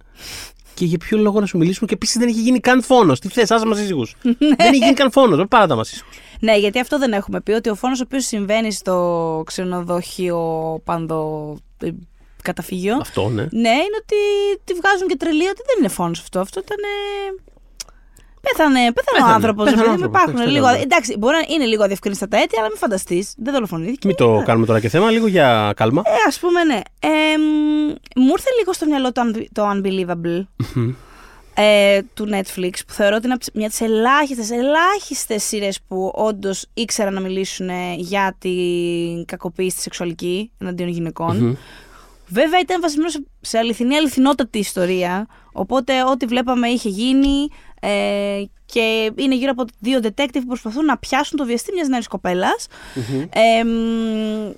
και 0.75 0.85
για 0.85 0.99
ποιο 0.99 1.19
λόγο 1.19 1.41
να 1.41 1.47
σου 1.47 1.59
μιλήσουμε 1.59 1.87
και 1.87 1.95
επίσης 1.95 2.17
δεν 2.19 2.29
έχει 2.29 2.41
γίνει 2.41 2.61
καν 2.61 2.83
φόνος. 2.83 3.21
Τι 3.21 3.29
θες, 3.29 3.51
άσε 3.51 3.67
μας 3.67 3.81
ήσυχου. 3.81 4.07
δεν 4.39 4.57
έχει 4.59 4.77
γίνει 4.77 4.93
καν 4.93 5.11
φόνος. 5.11 5.47
Πάρα 5.49 5.67
τα 5.67 5.75
μας 5.75 5.93
ήσυχου. 5.93 6.09
Ναι, 6.41 6.57
γιατί 6.59 6.79
αυτό 6.81 6.99
δεν 6.99 7.13
έχουμε 7.13 7.41
πει. 7.41 7.53
Ότι 7.53 7.69
ο 7.69 7.75
φόνος 7.75 8.01
ο 8.01 8.03
οποίος 8.07 8.27
συμβαίνει 8.27 8.73
στο 8.73 9.43
ξενοδοχείο 9.47 10.41
πανδο. 10.85 11.57
ε, 11.83 11.89
καταφύγιο. 12.43 12.97
Αυτό, 13.01 13.29
ναι. 13.29 13.43
Ναι, 13.51 13.69
είναι 13.69 13.99
ότι 14.03 14.17
τη 14.65 14.75
βγάζουν 14.75 15.09
και 15.09 15.17
τρελή 15.17 15.47
ότι 15.49 15.63
δεν 15.67 15.77
είναι 15.79 15.89
φόνος 15.89 16.21
αυτό. 16.21 16.41
Αυτό 16.41 16.61
ήταν. 16.61 16.79
Πέθανε, 18.57 18.93
πέθανε, 18.93 18.93
ο 18.93 19.13
Πέθανε, 19.15 19.33
άνθρωπος. 19.35 19.65
πέθανε 19.65 19.83
ο 19.91 19.95
Υπάρχουν 19.95 20.17
άνθρωπος, 20.17 20.41
εντάξει, 20.41 20.53
λίγο. 20.53 20.65
δεν 20.67 20.75
είναι. 20.75 20.83
Εντάξει, 20.83 21.17
μπορεί 21.19 21.35
να 21.37 21.55
είναι 21.55 21.65
λίγο 21.65 21.83
αδιευκρινιστά 21.85 22.29
τα 22.29 22.37
αίτια, 22.37 22.59
αλλά 22.61 22.69
μην 22.69 22.79
φανταστείς. 22.79 23.35
Δεν 23.37 23.53
δολοφονήθηκε. 23.53 24.07
Μην 24.07 24.17
το 24.17 24.43
κάνουμε 24.45 24.67
τώρα 24.67 24.81
και 24.81 24.89
θέμα, 24.89 25.11
λίγο 25.11 25.27
για 25.27 25.73
κάλμα. 25.77 26.03
Ε, 26.05 26.11
ας 26.29 26.39
πούμε, 26.39 26.65
ναι. 26.65 26.81
Ε, 27.01 27.09
μ, 27.39 28.21
μου 28.21 28.29
ήρθε 28.37 28.49
λίγο 28.59 28.73
στο 28.73 28.87
μυαλό 28.87 29.13
το, 29.13 29.23
unbe- 29.27 29.47
το 29.53 29.71
Unbelievable 29.75 30.47
ε, 31.55 32.01
του 32.15 32.29
Netflix, 32.33 32.71
που 32.87 32.93
θεωρώ 32.93 33.17
ότι 33.17 33.25
είναι 33.25 33.35
από 33.35 33.45
τις- 33.45 33.55
μια 33.55 33.67
από 33.67 33.77
τις 33.77 33.81
ελάχιστες, 33.87 34.51
ελάχιστες 34.51 35.43
σειρές 35.45 35.81
που 35.89 36.13
όντως 36.15 36.67
ήξεραν 36.75 37.15
να 37.15 37.21
μιλήσουν 37.21 37.69
ε, 37.69 37.95
για 37.97 38.37
την 38.39 39.25
κακοποίηση 39.27 39.77
τη 39.77 39.83
σεξουαλική 39.83 40.51
εναντίον 40.59 40.89
γυναικών. 40.89 41.59
Βέβαια 42.29 42.61
ήταν 42.61 42.81
βασισμένο 42.81 43.11
σε, 43.11 43.25
σε 43.41 43.59
αληθινή, 43.59 43.97
αληθινότατη 43.97 44.59
ιστορία. 44.59 45.27
Οπότε 45.53 46.05
ό,τι 46.05 46.27
βλέπαμε 46.27 46.69
είχε 46.69 46.89
γίνει 46.89 47.49
ε, 47.85 48.45
και 48.67 49.13
είναι 49.17 49.35
γύρω 49.35 49.51
από 49.51 49.65
δύο 49.79 50.01
detective 50.03 50.41
που 50.41 50.47
προσπαθούν 50.47 50.85
να 50.85 50.99
πιάσουν 50.99 51.39
το 51.39 51.45
βιαστή 51.45 51.73
μιας 51.73 51.89
νέας 51.89 52.07
κοπέλας. 52.07 52.67
Ε, 53.31 53.65
μ, 53.65 54.51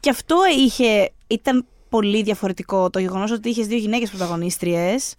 και 0.00 0.10
αυτό 0.10 0.36
είχε, 0.58 1.10
ήταν 1.26 1.66
πολύ 1.88 2.22
διαφορετικό 2.22 2.90
το 2.90 2.98
γεγονός 2.98 3.30
ότι 3.30 3.48
είχες 3.48 3.66
δύο 3.66 3.78
γυναίκες 3.78 4.08
πρωταγωνίστριες 4.10 5.14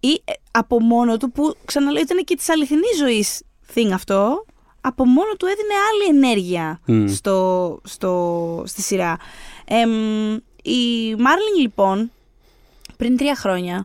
ή 0.00 0.22
ε, 0.24 0.32
από 0.50 0.80
μόνο 0.80 1.16
του 1.16 1.30
που 1.30 1.54
ξαναλέω 1.64 2.02
ήταν 2.02 2.24
και 2.24 2.36
της 2.36 2.48
αληθινής 2.48 2.96
ζωής 2.98 3.42
thing 3.74 3.90
αυτό 3.92 4.44
από 4.80 5.06
μόνο 5.06 5.32
του 5.38 5.46
έδινε 5.46 5.74
άλλη 5.90 6.16
ενέργεια 6.16 6.80
Μμ. 6.86 7.06
στο, 7.06 7.80
στο, 7.84 8.62
στη 8.66 8.82
σειρά. 8.82 9.16
Ε, 9.64 9.86
μ, 9.86 10.36
η 10.62 11.14
Μάρλιν 11.18 11.60
λοιπόν 11.60 12.10
πριν 12.96 13.16
τρία 13.16 13.34
χρόνια 13.36 13.84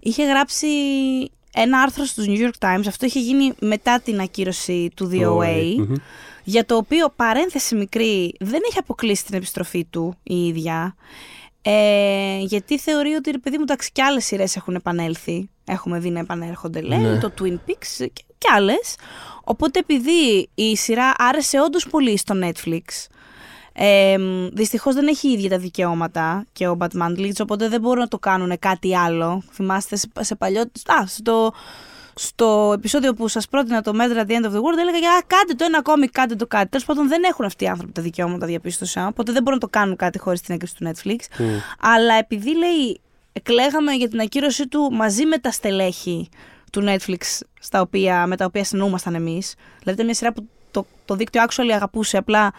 είχε 0.00 0.24
γράψει 0.24 0.66
ένα 1.54 1.80
άρθρο 1.80 2.04
στους 2.04 2.24
New 2.28 2.38
York 2.46 2.68
Times, 2.68 2.82
αυτό 2.86 3.06
είχε 3.06 3.20
γίνει 3.20 3.52
μετά 3.60 4.00
την 4.00 4.20
ακύρωση 4.20 4.90
του 4.96 5.10
DOA, 5.12 5.74
Μμμ. 5.76 5.94
για 6.44 6.64
το 6.66 6.76
οποίο 6.76 7.12
παρένθεση 7.16 7.74
μικρή 7.74 8.34
δεν 8.40 8.60
έχει 8.68 8.78
αποκλείσει 8.78 9.24
την 9.24 9.34
επιστροφή 9.36 9.84
του 9.84 10.14
η 10.22 10.46
ίδια. 10.46 10.94
Ε, 11.62 12.38
γιατί 12.40 12.78
θεωρεί 12.78 13.12
ότι 13.14 13.30
ρε 13.30 13.38
παιδί 13.38 13.56
μου 13.56 13.62
εντάξει 13.62 13.90
και 13.92 14.02
άλλες 14.02 14.24
σειρές 14.24 14.56
έχουν 14.56 14.74
επανέλθει. 14.74 15.48
Έχουμε 15.64 15.98
δει 15.98 16.10
να 16.10 16.18
επανέρχονται 16.18 16.80
λέει, 16.80 16.98
Ναι. 16.98 17.18
το 17.18 17.32
Twin 17.40 17.52
Peaks 17.54 17.86
και, 17.96 18.24
και 18.38 18.48
άλλες. 18.54 18.94
Οπότε 19.44 19.78
επειδή 19.78 20.48
η 20.54 20.76
σειρά 20.76 21.12
άρεσε 21.18 21.60
όντως 21.60 21.86
πολύ 21.88 22.16
στο 22.16 22.34
Netflix, 22.42 22.82
ε, 23.72 24.16
Δυστυχώς 24.52 24.94
δεν 24.94 25.06
έχει 25.06 25.28
ίδια 25.28 25.50
τα 25.50 25.58
δικαιώματα 25.58 26.44
και 26.52 26.68
ο 26.68 26.76
Batman 26.80 27.18
Leeds, 27.18 27.40
οπότε 27.40 27.68
δεν 27.68 27.80
μπορούν 27.80 28.00
να 28.00 28.08
το 28.08 28.18
κάνουν 28.18 28.58
κάτι 28.58 28.96
άλλο. 28.96 29.42
Θυμάστε 29.52 29.96
σε, 29.96 30.08
σε 30.20 30.34
παλιό. 30.34 30.60
Α, 30.60 31.06
στο, 31.06 31.52
στο 32.14 32.72
επεισόδιο 32.74 33.14
που 33.14 33.28
σας 33.28 33.48
πρότεινα 33.48 33.82
το 33.82 33.92
Metal 33.94 34.16
at 34.16 34.26
the 34.26 34.30
End 34.30 34.44
of 34.44 34.52
the 34.52 34.60
World, 34.60 34.78
έλεγα 34.80 34.98
για 34.98 35.22
κάντε 35.26 35.54
το 35.54 35.64
ένα 35.64 35.78
ακόμη, 35.78 36.06
κάντε 36.06 36.34
το 36.34 36.46
κάτι. 36.46 36.68
Τέλος 36.68 36.86
πάντων, 36.86 37.08
δεν 37.08 37.22
έχουν 37.22 37.44
αυτοί 37.44 37.64
οι 37.64 37.68
άνθρωποι 37.68 37.92
τα 37.92 38.02
δικαιώματα, 38.02 38.46
διαπίστωσα. 38.46 39.06
Οπότε 39.06 39.32
δεν 39.32 39.42
μπορούν 39.42 39.58
να 39.62 39.68
το 39.68 39.78
κάνουν 39.78 39.96
κάτι 39.96 40.18
χωρίς 40.18 40.40
την 40.40 40.54
έγκριση 40.54 40.74
του 40.76 40.90
Netflix. 40.90 41.44
Αλλά 41.80 42.14
επειδή 42.14 42.56
λέει, 42.56 43.00
εκλέγαμε 43.32 43.92
για 43.92 44.08
την 44.08 44.20
ακύρωσή 44.20 44.68
του 44.68 44.92
μαζί 44.92 45.26
με 45.26 45.38
τα 45.38 45.50
στελέχη 45.50 46.28
του 46.72 46.84
Netflix 46.86 47.20
στα 47.60 47.80
οποία, 47.80 48.26
με 48.26 48.36
τα 48.36 48.44
οποία 48.44 48.64
συνεννοούμασταν 48.64 49.14
εμείς. 49.14 49.54
Δηλαδή 49.78 49.92
ήταν 49.92 50.04
μια 50.04 50.14
σειρά 50.14 50.32
που 50.32 50.48
το, 50.70 50.86
το 51.04 51.14
δίκτυο 51.14 51.44
actually 51.48 51.70
αγαπούσε. 51.74 52.16
Απλά 52.16 52.52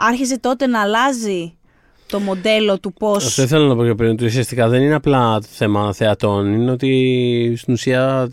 άρχιζε 0.00 0.38
τότε 0.38 0.66
να 0.66 0.80
αλλάζει 0.80 1.54
το 2.06 2.18
μοντέλο 2.20 2.78
του 2.78 2.92
πώ. 2.92 3.10
Αυτό 3.10 3.42
ήθελα 3.42 3.66
να 3.66 3.76
πω 3.76 3.84
και 3.84 3.94
πριν. 3.94 4.10
Ότι 4.10 4.24
ουσιαστικά 4.24 4.68
δεν 4.68 4.82
είναι 4.82 4.94
απλά 4.94 5.40
θέμα 5.40 5.92
θεατών. 5.92 6.52
Είναι 6.52 6.70
ότι 6.70 7.54
στην 7.56 7.72
ουσία 7.72 8.28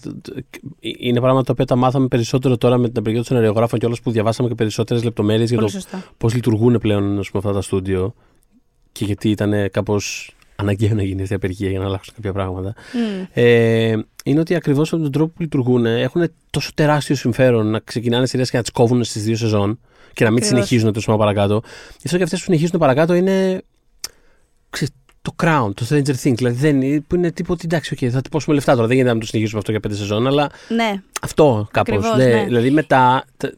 είναι 0.79 1.19
πράγματα 1.19 1.43
τα 1.43 1.51
οποία 1.51 1.65
τα 1.65 1.75
μάθαμε 1.75 2.07
περισσότερο 2.07 2.57
τώρα 2.57 2.77
με 2.77 2.87
την 2.87 2.97
απεργία 2.97 3.19
των 3.19 3.27
σεναριογράφων 3.27 3.79
και 3.79 3.85
όλα 3.85 3.95
που 4.03 4.11
διαβάσαμε 4.11 4.49
και 4.49 4.55
περισσότερες 4.55 5.03
λεπτομέρειες 5.03 5.49
για 5.49 5.57
Πολύ 5.57 5.71
το 5.71 5.77
σωστά. 5.79 6.03
πώς 6.17 6.33
λειτουργούν 6.33 6.77
πλέον 6.79 7.19
ας 7.19 7.29
πούμε, 7.29 7.43
αυτά 7.45 7.51
τα 7.53 7.61
στούντιο 7.61 8.13
και 8.91 9.05
γιατί 9.05 9.29
ήταν 9.29 9.69
κάπως 9.71 10.35
αναγκαίο 10.59 10.93
να 10.95 11.03
γίνει 11.03 11.21
αυτή 11.21 11.33
η 11.33 11.35
απεργία 11.35 11.69
για 11.69 11.79
να 11.79 11.85
αλλάξουν 11.85 12.13
κάποια 12.15 12.33
πράγματα. 12.33 12.73
Μμ. 12.93 13.23
Ε, 13.33 13.95
είναι 14.23 14.39
ότι 14.39 14.55
ακριβώς 14.55 14.93
από 14.93 15.01
τον 15.01 15.11
τρόπο 15.11 15.31
που 15.35 15.41
λειτουργούν 15.41 15.85
έχουν 15.85 16.31
τόσο 16.49 16.71
τεράστιο 16.75 17.15
συμφέρον 17.15 17.67
να 17.69 17.79
ξεκινάνε 17.79 18.25
σειρές 18.25 18.49
και 18.49 18.57
να 18.57 18.63
τις 18.63 18.71
κόβουν 18.71 19.03
στις 19.03 19.23
δύο 19.23 19.35
σεζόν 19.35 19.79
και 20.13 20.23
να 20.23 20.29
μην 20.31 20.39
τι 20.39 20.45
Ακριβώς. 20.45 20.67
συνεχίζουν 20.67 20.93
τόσο 20.93 21.17
παρακάτω. 21.17 21.61
Γι' 21.89 22.01
αυτό 22.05 22.17
και 22.17 22.23
αυτές 22.23 22.39
που 22.39 22.45
συνεχίζουν 22.45 22.79
παρακάτω 22.79 23.13
είναι. 23.13 23.61
Ξέρεις, 24.69 24.93
το 25.21 25.35
Crown, 25.43 25.69
το 25.73 25.85
Stranger 25.89 26.15
Things. 26.23 26.35
Δηλαδή 26.35 26.55
δεν 26.55 26.81
είναι, 26.81 27.01
που 27.01 27.15
είναι 27.15 27.31
τίποτα. 27.31 27.61
Εντάξει, 27.65 27.95
okay, 27.99 28.07
θα 28.07 28.21
τυπώσουμε 28.21 28.55
λεφτά 28.55 28.75
τώρα. 28.75 28.87
Δεν 28.87 28.95
γίνεται 28.95 29.13
να 29.13 29.19
το 29.19 29.25
συνεχίσουμε 29.25 29.59
αυτό 29.59 29.71
για 29.71 29.79
πέντε 29.79 29.95
σεζόν, 29.95 30.27
αλλά 30.27 30.49
Ναι, 30.69 31.01
αυτό 31.21 31.67
κάπως. 31.71 31.95
Ακριβώς, 31.97 32.17
ναι. 32.17 32.43
Δηλαδή 32.43 32.71
μετά. 32.71 33.25
τα- 33.37 33.53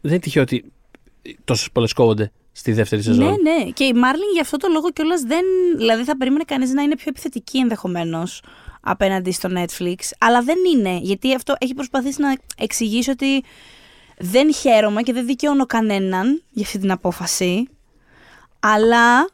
δεν 0.00 0.10
είναι 0.12 0.18
τυχαίο 0.20 0.42
ότι 0.42 0.64
τόσες 1.44 1.70
πολλές 1.72 1.92
κόβονται 1.92 2.32
στη 2.60 2.72
δεύτερη 2.72 3.02
σεζόν. 3.02 3.24
ναι, 3.24 3.30
ναι. 3.30 3.70
Και 3.70 3.84
η 3.84 3.92
Μάρλιν 3.92 4.28
γι' 4.32 4.40
αυτό 4.40 4.56
το 4.56 4.68
λόγο 4.72 4.90
κιόλας 4.90 5.20
δεν. 5.20 5.44
Δηλαδή 5.76 6.04
θα 6.04 6.16
περίμενε 6.16 6.44
κανείς 6.46 6.70
να 6.72 6.82
είναι 6.82 6.94
πιο 6.96 7.06
επιθετική 7.08 7.58
ενδεχομένως 7.58 8.42
απέναντι 8.80 9.32
στο 9.32 9.48
Netflix. 9.52 9.94
Αλλά 10.18 10.42
δεν 10.42 10.56
είναι. 10.74 10.98
Γιατί 11.02 11.34
αυτό 11.34 11.54
έχει 11.58 11.74
προσπαθήσει 11.74 12.20
να 12.20 12.36
εξηγήσει 12.58 13.10
ότι 13.10 13.44
δεν 14.18 14.54
χαίρομαι 14.54 15.02
και 15.02 15.12
δεν 15.12 15.26
δικαιώνω 15.26 15.66
κανέναν 15.66 16.42
για 16.50 16.64
αυτή 16.64 16.78
την 16.78 16.90
απόφαση. 16.90 17.68
Αλλά 18.60 19.28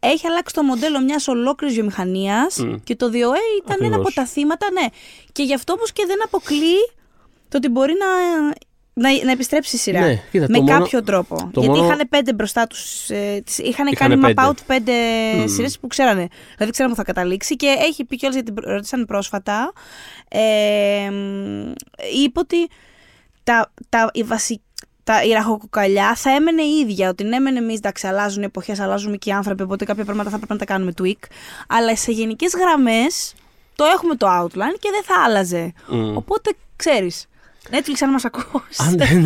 έχει 0.00 0.26
αλλάξει 0.26 0.54
το 0.54 0.62
μοντέλο 0.62 1.00
μιας 1.00 1.28
ολόκληρης 1.28 1.74
βιομηχανίας 1.76 2.56
Μμ. 2.58 2.74
και 2.84 2.96
το 2.96 3.06
DOA 3.06 3.40
ήταν 3.64 3.76
ένα 3.80 3.96
από 3.96 4.08
Ακριβώς. 4.08 4.14
τα 4.14 4.24
θύματα, 4.26 4.66
ναι. 4.72 4.86
Και 5.32 5.42
γι' 5.42 5.54
αυτό 5.54 5.72
όμως 5.72 5.92
και 5.92 6.04
δεν 6.06 6.22
αποκλείει 6.24 6.90
το 7.48 7.56
ότι 7.56 7.68
μπορεί 7.68 7.92
να, 7.98 8.06
να, 8.96 9.24
να 9.24 9.30
επιστρέψει 9.30 9.76
η 9.76 9.78
σειρά. 9.78 10.00
Ναι, 10.00 10.22
κοίτα, 10.30 10.46
με 10.48 10.56
το 10.56 10.62
μόνο- 10.62 10.78
κάποιο 10.78 11.02
τρόπο. 11.02 11.36
το 11.52 11.60
Γιατί 11.60 11.78
μόνο- 11.78 11.84
είχαν 11.92 12.08
πέντε 12.08 12.32
μπροστά 12.32 12.66
τους. 12.66 13.10
Ε, 13.10 13.42
τις- 13.44 13.58
είχαν 13.58 13.86
Είχαν 13.86 14.08
κάνει 14.08 14.20
πέντε. 14.20 14.42
map 14.42 14.48
out 14.48 14.56
πέντε 14.66 14.92
Μμμ. 15.36 15.46
σειρές 15.46 15.78
που 15.78 15.86
ξέρανε. 15.86 16.28
Δηλαδή 16.54 16.72
ξέρανε 16.72 16.94
που 16.94 17.00
θα 17.00 17.04
καταλήξει 17.06 17.56
και 17.56 17.66
έχει 17.78 18.04
πει 18.04 18.16
κιόλας 18.16 18.36
γιατί 18.36 18.52
την 18.52 18.70
ρωτήσαν 18.72 19.04
πρόσφατα. 19.04 19.72
Ε, 20.28 21.10
μ, 21.10 21.72
είπε 22.24 22.38
ότι 22.38 22.68
τα, 23.44 23.72
τα, 23.88 24.10
η 24.12 24.22
βασι- 24.22 24.60
τα, 25.04 25.22
η 25.22 25.30
ραχοκοκαλιά 25.32 26.14
θα 26.14 26.30
έμενε 26.30 26.62
η 26.62 26.78
ίδια. 26.78 27.08
Ότι 27.08 27.24
ναι, 27.24 27.38
μεν 27.38 27.56
εμείς 27.56 27.76
εντάξει, 27.76 28.06
αλλάζουν 28.06 28.42
οι 28.42 28.44
εποχές, 28.44 28.80
αλλάζουμε 28.80 29.16
και 29.16 29.30
οι 29.30 29.32
άνθρωποι, 29.32 29.62
οπότε 29.62 29.84
κάποια 29.84 30.04
πράγματα 30.04 30.30
θα 30.30 30.36
πρέπει 30.36 30.52
να 30.52 30.58
τα 30.58 30.64
κάνουμε 30.64 30.92
tweak. 31.02 31.28
Αλλά 31.68 31.96
σε 31.96 32.12
γενικές 32.12 32.52
γραμμές 32.58 33.34
το 33.76 33.84
έχουμε 33.84 34.14
το 34.16 34.26
outline 34.42 34.76
και 34.80 34.88
δεν 34.90 35.02
θα 35.04 35.14
άλλαζε. 35.26 35.72
Μμ. 35.88 36.16
Οπότε 36.16 36.50
ξέρεις. 36.76 37.26
Netflix, 37.70 37.94
αν 38.02 38.10
μας 38.10 38.24
ακούσει. 38.24 38.76
Αν 38.76 38.96
δεν, 38.96 39.24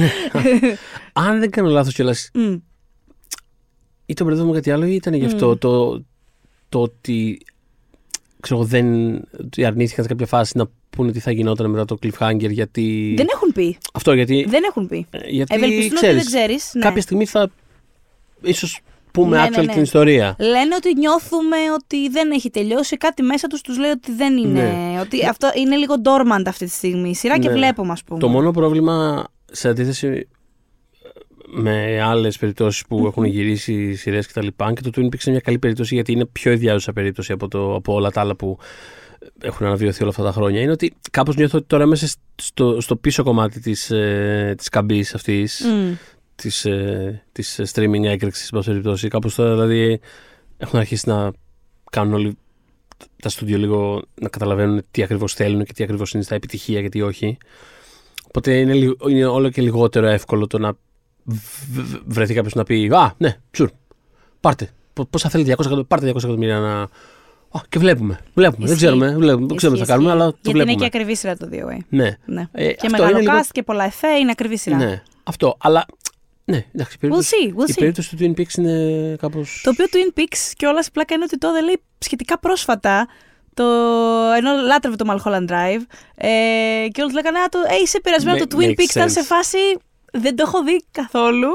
αν 1.27 1.38
δεν 1.38 1.51
κάνω 1.51 1.68
λάθος 1.68 1.94
κιόλας, 1.94 2.31
Μμ. 2.35 2.55
ή 4.07 4.14
το 4.14 4.24
μπερδεύω 4.24 4.48
με 4.48 4.55
κάτι 4.55 4.70
άλλο, 4.70 4.87
ή 4.87 4.94
ήταν 4.94 5.14
γι' 5.14 5.24
αυτό 5.24 5.57
το, 5.57 6.05
το 6.68 6.81
ότι 6.81 7.40
ξέρω, 8.40 8.59
εγώ, 8.61 8.68
δεν 8.68 9.14
ότι 9.40 9.64
αρνήθηκαν 9.64 10.05
σε 10.05 10.11
κάποια 10.11 10.27
φάση 10.27 10.57
να 10.57 10.66
πούνε 10.90 11.12
τι 11.12 11.20
θα 11.20 11.31
γινόταν 11.31 11.70
μετά 11.70 11.85
το 11.85 11.98
cliffhanger. 12.03 12.51
Γιατί. 12.51 13.14
Δεν 13.16 13.27
έχουν 13.33 13.53
πει. 13.53 13.79
Αυτό 13.92 14.12
γιατί. 14.12 14.44
Δεν 14.48 14.62
έχουν 14.64 14.87
πει. 14.88 15.07
ε, 15.11 15.18
γιατί 15.29 15.55
Ευελπιστούν 15.55 15.96
ότι 15.98 16.07
δεν 16.12 16.24
ξέρεις. 16.24 16.70
Ναι. 16.74 16.83
Κάποια 16.83 17.03
στιγμή 17.03 17.27
θα. 17.27 17.51
ίσως 18.42 18.81
πούμε 19.21 19.37
Ναι, 19.37 19.47
actual 19.47 19.57
ναι, 19.57 19.63
ναι. 19.63 19.73
την 19.73 19.83
ιστορία. 19.83 20.37
Λένε 20.39 20.75
ότι 20.77 20.95
νιώθουμε 20.95 21.57
ότι 21.75 22.09
δεν 22.09 22.31
έχει 22.31 22.51
τελειώσει. 22.51 22.97
Κάτι 22.97 23.23
μέσα 23.23 23.47
τους 23.47 23.61
τους 23.61 23.79
λέει 23.79 23.91
ότι 23.91 24.13
δεν 24.13 24.37
είναι. 24.37 24.63
Ναι. 24.63 25.01
Ότι 25.01 25.27
αυτό 25.27 25.51
είναι 25.57 25.77
λίγο 25.77 25.95
dormant 26.05 26.43
αυτή 26.47 26.65
τη 26.65 26.71
στιγμή. 26.71 27.09
η 27.11 27.15
Σειρά 27.15 27.39
και 27.39 27.49
Ναι. 27.49 27.55
βλέπουμε, 27.55 27.93
ας 27.93 28.05
πούμε. 28.05 28.21
Το 28.21 28.29
μόνο 28.29 28.51
πρόβλημα 28.51 29.25
σε 29.53 29.69
αντίθεση 29.69 30.29
με 31.51 32.01
άλλες 32.03 32.39
περιπτώσεις 32.39 32.85
που 32.89 33.07
έχουν 33.07 33.25
γυρίσει 33.25 33.95
σειρές 33.95 34.27
κτλ. 34.27 34.47
Και, 34.47 34.73
και 34.75 34.81
το 34.83 34.91
Twin 34.97 35.05
Peaks 35.05 35.23
είναι 35.23 35.31
μια 35.31 35.41
καλή 35.41 35.59
περίπτωση 35.59 35.95
γιατί 35.95 36.13
είναι 36.13 36.27
πιο 36.27 36.53
ιδιάζουσα 36.53 36.93
περίπτωση 36.93 37.33
από, 37.33 37.49
το, 37.49 37.75
από 37.75 37.95
όλα 37.95 38.11
τα 38.11 38.21
άλλα 38.21 38.37
που 38.37 38.59
έχουν 39.41 39.67
αναβιωθεί 39.67 40.01
όλα 40.03 40.11
αυτά 40.11 40.23
τα 40.23 40.33
χρόνια. 40.33 40.61
Είναι 40.61 40.71
ότι 40.71 40.95
κάπως 41.11 41.37
νιώθω 41.37 41.59
ότι 41.59 41.67
τώρα 41.67 41.87
μέσα 41.87 42.07
στο, 42.43 42.81
στο 42.81 42.97
πίσω 42.97 43.23
κομμάτι 43.23 43.61
της, 43.61 43.91
ε, 43.91 44.55
της 44.57 44.69
καμπής 44.69 45.15
αυτής, 45.15 45.65
Μμ. 45.65 45.93
Της, 46.42 46.64
ε, 46.64 47.22
της 47.33 47.61
streaming 47.74 48.05
έκρηξης, 48.05 48.44
σε 48.46 48.51
πάση 48.53 48.68
περιπτώσει, 48.68 49.09
κάπως 49.09 49.35
τώρα 49.35 49.51
δηλαδή 49.53 50.01
έχουν 50.57 50.79
αρχίσει 50.79 51.09
να 51.09 51.31
κάνουν 51.90 52.14
όλοι 52.14 52.37
τα 53.22 53.29
στούντιο 53.29 53.59
λίγο 53.59 54.03
να 54.20 54.29
καταλαβαίνουν 54.29 54.83
τι 54.90 55.03
ακριβώς 55.03 55.35
θέλουν 55.35 55.64
και 55.64 55.72
τι 55.72 55.83
ακριβώς 55.83 56.12
είναι 56.12 56.22
στα 56.22 56.35
επιτυχία 56.35 56.83
και 56.83 56.88
τι 56.88 57.03
όχι. 57.03 57.37
Οπότε 58.27 58.59
είναι, 58.59 58.72
λι- 58.72 58.98
είναι 59.09 59.24
όλο 59.24 59.51
και 59.51 59.62
λιγότερο 59.62 60.07
εύκολο 60.07 60.46
το 60.46 60.59
να 60.59 60.72
β- 61.24 61.37
β- 61.72 61.96
βρεθεί 62.07 62.35
κάποιος 62.35 62.55
να 62.55 62.64
πει 62.64 62.90
Α, 62.94 63.14
ναι, 63.18 63.37
τσουρ, 63.51 63.70
πάρτε. 64.40 64.70
Πο- 64.92 65.05
Πόσα 65.05 65.29
θέλετε, 65.29 65.51
200 65.51 65.53
εκατομμύρια, 65.61 65.85
πάρτε 65.88 66.07
200 66.12 66.16
εκατομμύρια 66.16 66.59
να. 66.59 66.81
Α, 67.51 67.61
και 67.68 67.79
βλέπουμε. 67.79 68.20
βλέπουμε. 68.35 68.66
Δεν 68.66 68.74
Ισχύει. 68.74 68.87
ξέρουμε, 68.87 69.16
βλέπουμε, 69.16 69.46
δεν 69.46 69.57
ξέρουμε 69.57 69.79
τι 69.79 69.85
θα 69.85 69.94
Ισχύει, 69.94 70.07
κάνουμε, 70.07 70.09
ισχύει. 70.09 70.22
αλλά 70.22 70.31
το 70.31 70.37
Γιατί 70.42 70.51
βλέπουμε. 70.51 70.72
είναι 70.72 70.81
και 70.81 70.96
ακριβή 70.96 71.16
σειρά 71.16 71.37
το 71.37 71.48
DOA. 71.53 71.79
Ναι. 71.88 72.16
Ναι. 72.24 72.48
Ε, 72.53 72.66
και 72.66 72.87
αυτό 72.87 72.90
μεγάλο 72.90 73.11
είναι 73.11 73.18
λίγο- 73.31 73.38
cast 73.42 73.48
και 73.53 73.62
πολλά 73.62 73.85
εφέ, 73.85 74.09
είναι 74.09 74.31
ακριβή 74.31 74.57
σειρά. 74.59 74.77
Ναι, 74.77 75.03
αυτό. 75.24 75.57
Αλλά. 75.61 75.87
Ναι, 76.51 76.65
εντάξει, 76.75 76.97
η 76.97 76.99
We'll 76.99 77.01
περίπτωση, 77.01 77.35
see, 77.41 77.61
we'll 77.61 77.69
η 77.69 77.73
see. 77.73 77.79
περίπτωση 77.79 78.17
του 78.17 78.17
Twin 78.21 78.41
Peaks 78.41 78.55
είναι 78.59 79.17
κάπω. 79.21 79.45
Το 79.63 79.71
οποίο 79.71 79.85
Twin 79.93 80.19
Peaks 80.19 80.53
και 80.57 80.67
όλα 80.67 80.81
η 80.87 80.91
πλάκα 80.93 81.15
είναι 81.15 81.25
ότι 81.25 81.39
το 81.39 81.53
δεν 81.53 81.65
λέει 81.65 81.81
σχετικά 81.99 82.39
πρόσφατα. 82.39 83.09
Το... 83.55 83.65
Ενώ 84.37 84.51
λάτρευε 84.67 84.97
το 84.97 85.05
Mulholland 85.13 85.49
Drive 85.51 85.83
ε, 86.15 86.29
και 86.93 87.03
όλοι 87.03 87.13
λέγανε 87.13 87.39
«Α, 87.39 87.49
το, 87.49 87.59
ε, 87.59 87.75
είσαι 87.83 88.01
πειρασμένο 88.01 88.39
Ma- 88.39 88.49
το 88.49 88.57
Twin 88.59 88.63
makes 88.65 88.71
Peaks 88.71 88.91
ήταν 88.91 89.11
σε 89.11 89.21
sense. 89.21 89.25
φάση 89.25 89.59
δεν 90.13 90.37
το 90.37 90.45
έχω 90.47 90.63
δει 90.65 90.85
καθόλου 90.91 91.49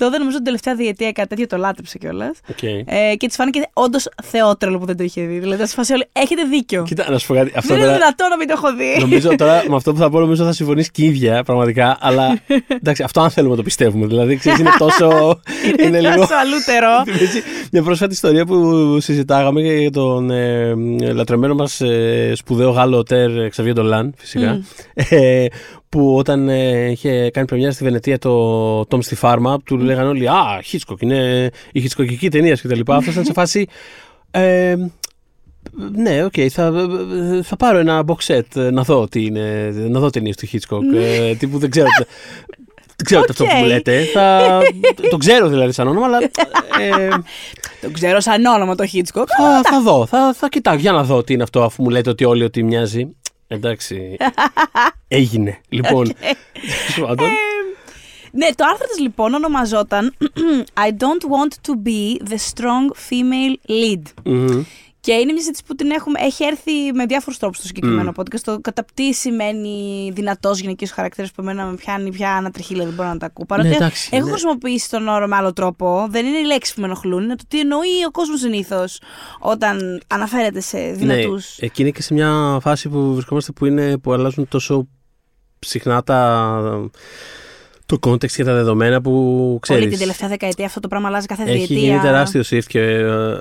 το 0.00 0.10
δεν 0.10 0.18
νομίζω 0.18 0.36
την 0.36 0.44
τελευταία 0.44 0.74
διετία 0.74 1.12
κάτι 1.12 1.28
τέτοιο 1.28 1.46
το 1.46 1.56
λάτρεψε 1.56 1.98
κιόλας. 1.98 2.38
Okay. 2.48 2.82
Ε, 2.84 3.14
και 3.16 3.26
της 3.26 3.36
φάνηκε 3.36 3.60
όντως 3.72 4.08
θεότρελο 4.22 4.78
που 4.78 4.86
δεν 4.86 4.96
το 4.96 5.02
είχε 5.04 5.22
δει. 5.22 5.38
Δηλαδή, 5.38 5.54
ήταν 5.54 5.66
σε 5.66 5.74
φάση 5.74 5.92
όλοι, 5.92 6.04
έχετε 6.12 6.42
δίκιο. 6.42 6.82
Κοίτα, 6.82 7.10
να 7.10 7.18
σου 7.18 7.26
πω 7.26 7.34
κάτι. 7.34 7.52
Αυτό 7.54 7.68
δεν 7.68 7.76
είναι 7.76 7.86
τώρα, 7.86 7.98
δυνατό 7.98 8.28
να 8.28 8.36
μην 8.36 8.46
το 8.46 8.54
έχω 8.56 8.74
δει. 8.74 8.96
νομίζω 9.00 9.36
τώρα 9.36 9.64
με 9.68 9.76
αυτό 9.76 9.92
που 9.92 9.98
θα 9.98 10.10
πω, 10.10 10.20
νομίζω 10.20 10.44
θα 10.44 10.52
συμφωνήσει 10.52 10.90
και 10.90 11.02
η 11.02 11.06
ίδια 11.06 11.42
πραγματικά. 11.42 11.98
Αλλά 12.00 12.40
εντάξει, 12.80 13.02
αυτό 13.02 13.20
αν 13.20 13.30
θέλουμε 13.30 13.50
να 13.50 13.56
το 13.56 13.62
πιστεύουμε. 13.62 14.06
Δηλαδή, 14.06 14.36
ξέρεις, 14.36 14.58
είναι 14.58 14.70
τόσο. 14.78 15.40
είναι 15.84 16.00
λίγο. 16.00 16.14
τόσο 16.14 16.34
αλούτερο. 16.34 16.88
Θυμίζει 17.06 17.42
μια 17.72 17.82
πρόσφατη 17.82 18.12
ιστορία 18.12 18.46
που 18.46 18.98
συζητάγαμε 19.00 19.60
για 19.60 19.90
τον 19.90 20.30
ε, 20.30 20.74
λατρεμένο 21.12 21.54
μας 21.54 21.80
ε, 21.80 22.32
σπουδαίο 22.34 22.70
Γάλλο 22.70 23.02
Τέρ 23.02 23.48
Ξαβιέ 23.48 23.72
Ντολάν 23.72 24.14
φυσικά 24.16 24.52
Μμ. 24.52 24.60
ε, 24.94 25.46
που 25.90 26.16
όταν 26.16 26.48
ε, 26.48 26.90
είχε 26.90 27.30
κάνει 27.30 27.46
πρεμιέρα 27.46 27.72
στη 27.72 27.84
Βενετία 27.84 28.18
το 28.18 28.80
Tom 28.80 29.02
στη 29.02 29.14
Φάρμα 29.14 29.58
του 29.64 29.78
λέγανε 29.78 30.08
όλοι 30.08 30.28
«Α, 30.28 30.62
Hitchcock, 30.72 31.00
είναι 31.02 31.50
η 31.72 31.82
Hitchcockική 31.88 32.28
ταινία» 32.30 32.54
και 32.54 32.68
τα 32.68 32.76
λοιπά. 32.76 32.96
Αυτός 32.96 33.12
ήταν 33.12 33.24
σε 33.24 33.32
φάση 33.32 33.66
ε, 34.30 34.74
ναι, 35.94 36.24
οκ, 36.24 36.32
θα, 36.50 36.72
θα 37.42 37.56
πάρω 37.56 37.78
ένα 37.78 38.04
box 38.06 38.34
set 38.34 38.56
ε, 38.56 38.70
να 38.70 38.82
δω, 38.82 39.08
τι 39.08 39.24
είναι, 39.24 39.70
να 39.88 40.00
δω 40.00 40.10
ταινίες 40.10 40.36
του 40.36 40.46
Hitchcock. 40.52 40.96
ε, 40.96 41.34
τύπου 41.34 41.58
δεν 41.58 41.70
ξέρω. 41.70 41.88
Δεν 42.96 43.04
ξέρω 43.04 43.20
αυτό 43.28 43.44
που 43.44 43.50
μου 43.54 43.62
Οκ. 43.62 43.66
λέτε. 43.66 44.02
Θα, 44.12 44.58
το 45.10 45.16
ξέρω 45.16 45.48
δηλαδή 45.48 45.72
σαν 45.72 45.88
όνομα, 45.88 46.06
αλλά 46.06 46.18
ε, 46.18 47.08
Το 47.80 47.90
ξέρω 47.92 48.20
σαν 48.20 48.44
όνομα 48.44 48.74
το 48.74 48.84
Hitchcock. 48.92 49.24
θα, 49.38 49.60
θα 49.70 49.80
δω. 49.82 50.06
Θα, 50.06 50.34
θα 50.34 50.48
κοιτάω 50.48 50.74
για 50.74 50.92
να 50.92 51.02
δω 51.04 51.22
τι 51.22 51.32
είναι 51.32 51.42
αυτό, 51.42 51.62
αφού 51.62 51.82
μου 51.82 51.90
λέτε 51.90 52.10
ότι 52.10 52.24
όλοι 52.24 52.44
ότι 52.44 52.62
μοιάζει. 52.62 53.14
Εντάξει. 53.52 54.16
Έγινε. 55.08 55.60
Λοιπόν. 55.68 56.04
τέλος 56.94 57.08
πάντων. 57.08 57.28
Ναι, 58.32 58.46
το 58.46 58.64
άρθρο 58.70 58.86
της 58.86 58.98
λοιπόν 58.98 59.34
ονομαζόταν 59.34 60.14
I 60.86 60.88
don't 60.88 61.30
want 61.30 61.70
to 61.70 61.74
be 61.86 62.28
the 62.28 62.38
strong 62.52 62.90
female 63.08 63.56
lead. 63.68 64.02
Μμμ. 64.24 64.64
Και 65.00 65.12
είναι 65.12 65.24
μια 65.32 65.36
συζήτηση 65.36 65.62
που 65.66 65.74
την 65.74 65.90
έχουμε, 65.90 66.20
έχει 66.22 66.44
έρθει 66.44 66.92
με 66.94 67.06
διάφορους 67.06 67.38
τρόπους 67.38 67.58
στο 67.58 67.66
συγκεκριμένο 67.66 68.12
podcast. 68.16 68.36
Στο 68.38 68.58
κατά 68.60 68.84
τι 68.94 69.12
σημαίνει 69.14 70.10
δυνατός 70.14 70.58
γυναικείος 70.60 70.90
χαρακτήρας 70.90 71.30
που 71.32 71.42
εμένα 71.42 71.64
με 71.64 71.74
πιάνει 71.74 72.10
πια 72.10 72.34
ένα 72.38 72.50
τριχύλα, 72.50 72.84
δεν 72.84 72.92
μπορώ 72.94 73.08
να 73.08 73.16
τα 73.16 73.26
ακούω. 73.26 73.46
Παρότι 73.46 73.68
Ναι, 73.68 73.74
εντάξει, 73.74 74.08
έχω 74.12 74.24
ναι. 74.24 74.30
χρησιμοποιήσει 74.30 74.90
τον 74.90 75.08
όρο 75.08 75.26
με 75.26 75.36
άλλο 75.36 75.52
τρόπο, 75.52 76.06
δεν 76.10 76.26
είναι 76.26 76.38
οι 76.38 76.44
λέξει 76.44 76.74
που 76.74 76.80
με 76.80 76.86
ενοχλούν, 76.86 77.22
είναι 77.22 77.36
το 77.36 77.44
τι 77.48 77.60
εννοεί 77.60 78.04
ο 78.06 78.10
κόσμος 78.10 78.40
συνήθως 78.40 79.00
όταν 79.40 80.00
αναφέρεται 80.06 80.60
σε 80.60 80.78
δυνατούς. 80.78 81.56
Ναι, 81.60 81.66
εκεί 81.66 81.82
είναι 81.82 81.90
και 81.90 82.02
σε 82.02 82.14
μια 82.14 82.58
φάση 82.60 82.88
που 82.88 83.12
βρισκόμαστε 83.14 83.52
που, 83.52 83.66
είναι, 83.66 83.98
που 83.98 84.12
αλλάζουν 84.12 84.48
τόσο 84.48 84.88
συχνά 85.58 86.02
τα, 86.02 86.90
το 87.86 87.98
context 88.06 88.30
και 88.30 88.44
τα 88.44 88.54
δεδομένα 88.54 89.00
που 89.00 89.58
ξέρεις. 89.62 89.82
Όλη 89.82 89.90
την 89.90 90.00
τελευταία 90.00 90.28
δεκαετία 90.28 90.66
αυτό 90.66 90.80
το 90.80 90.88
πράγμα 90.88 91.08
αλλάζει 91.08 91.26
κάθε 91.26 91.42
Έχει 91.42 91.66
διετία. 91.66 91.76
γίνει 91.76 91.98
τεράστιο 92.00 92.42
shift 92.50 92.64
και, 92.66 92.80
ε, 92.80 93.40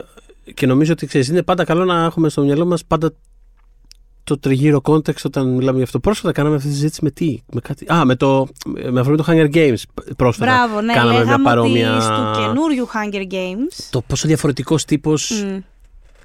και 0.54 0.66
νομίζω 0.66 0.92
ότι 0.92 1.06
ξέρεις, 1.06 1.28
είναι 1.28 1.44
πάντα 1.44 1.64
καλό 1.64 1.86
να 1.86 2.04
έχουμε 2.04 2.30
στο 2.30 2.42
μυαλό 2.42 2.66
μας 2.66 2.86
πάντα 2.86 3.14
το 4.24 4.40
τριγύρο 4.40 4.82
context 4.84 5.24
όταν 5.26 5.54
μιλάμε 5.56 5.78
γι' 5.78 5.84
αυτό. 5.84 6.00
Πρόσφατα 6.00 6.32
κάναμε 6.32 6.56
αυτή 6.56 6.68
τη 6.68 6.74
συζήτηση 6.74 7.00
με 7.04 7.12
τι, 7.12 7.40
με 7.54 7.62
κάτι. 7.62 7.86
Α, 7.94 8.06
με, 8.06 8.15
το, 8.15 8.48
με 8.92 9.00
αφορμή 9.00 9.17
το 9.17 9.26
Hunger 9.28 9.54
Games. 9.54 9.82
Πρόσφατα 10.17 10.52
Μπράβο, 10.52 10.82
ναι, 10.82 10.94
κάναμε 10.94 11.12
λέγαμε 11.12 11.36
μια 11.36 11.44
παρόμοια. 11.44 11.96
ότι 11.96 12.04
στο 12.04 12.42
καινούριο 12.42 12.88
Hunger 12.94 13.34
Games. 13.34 13.88
Το 13.90 14.02
πόσο 14.02 14.28
διαφορετικός 14.28 14.86
τύπος 14.86 15.44
μ, 15.46 15.58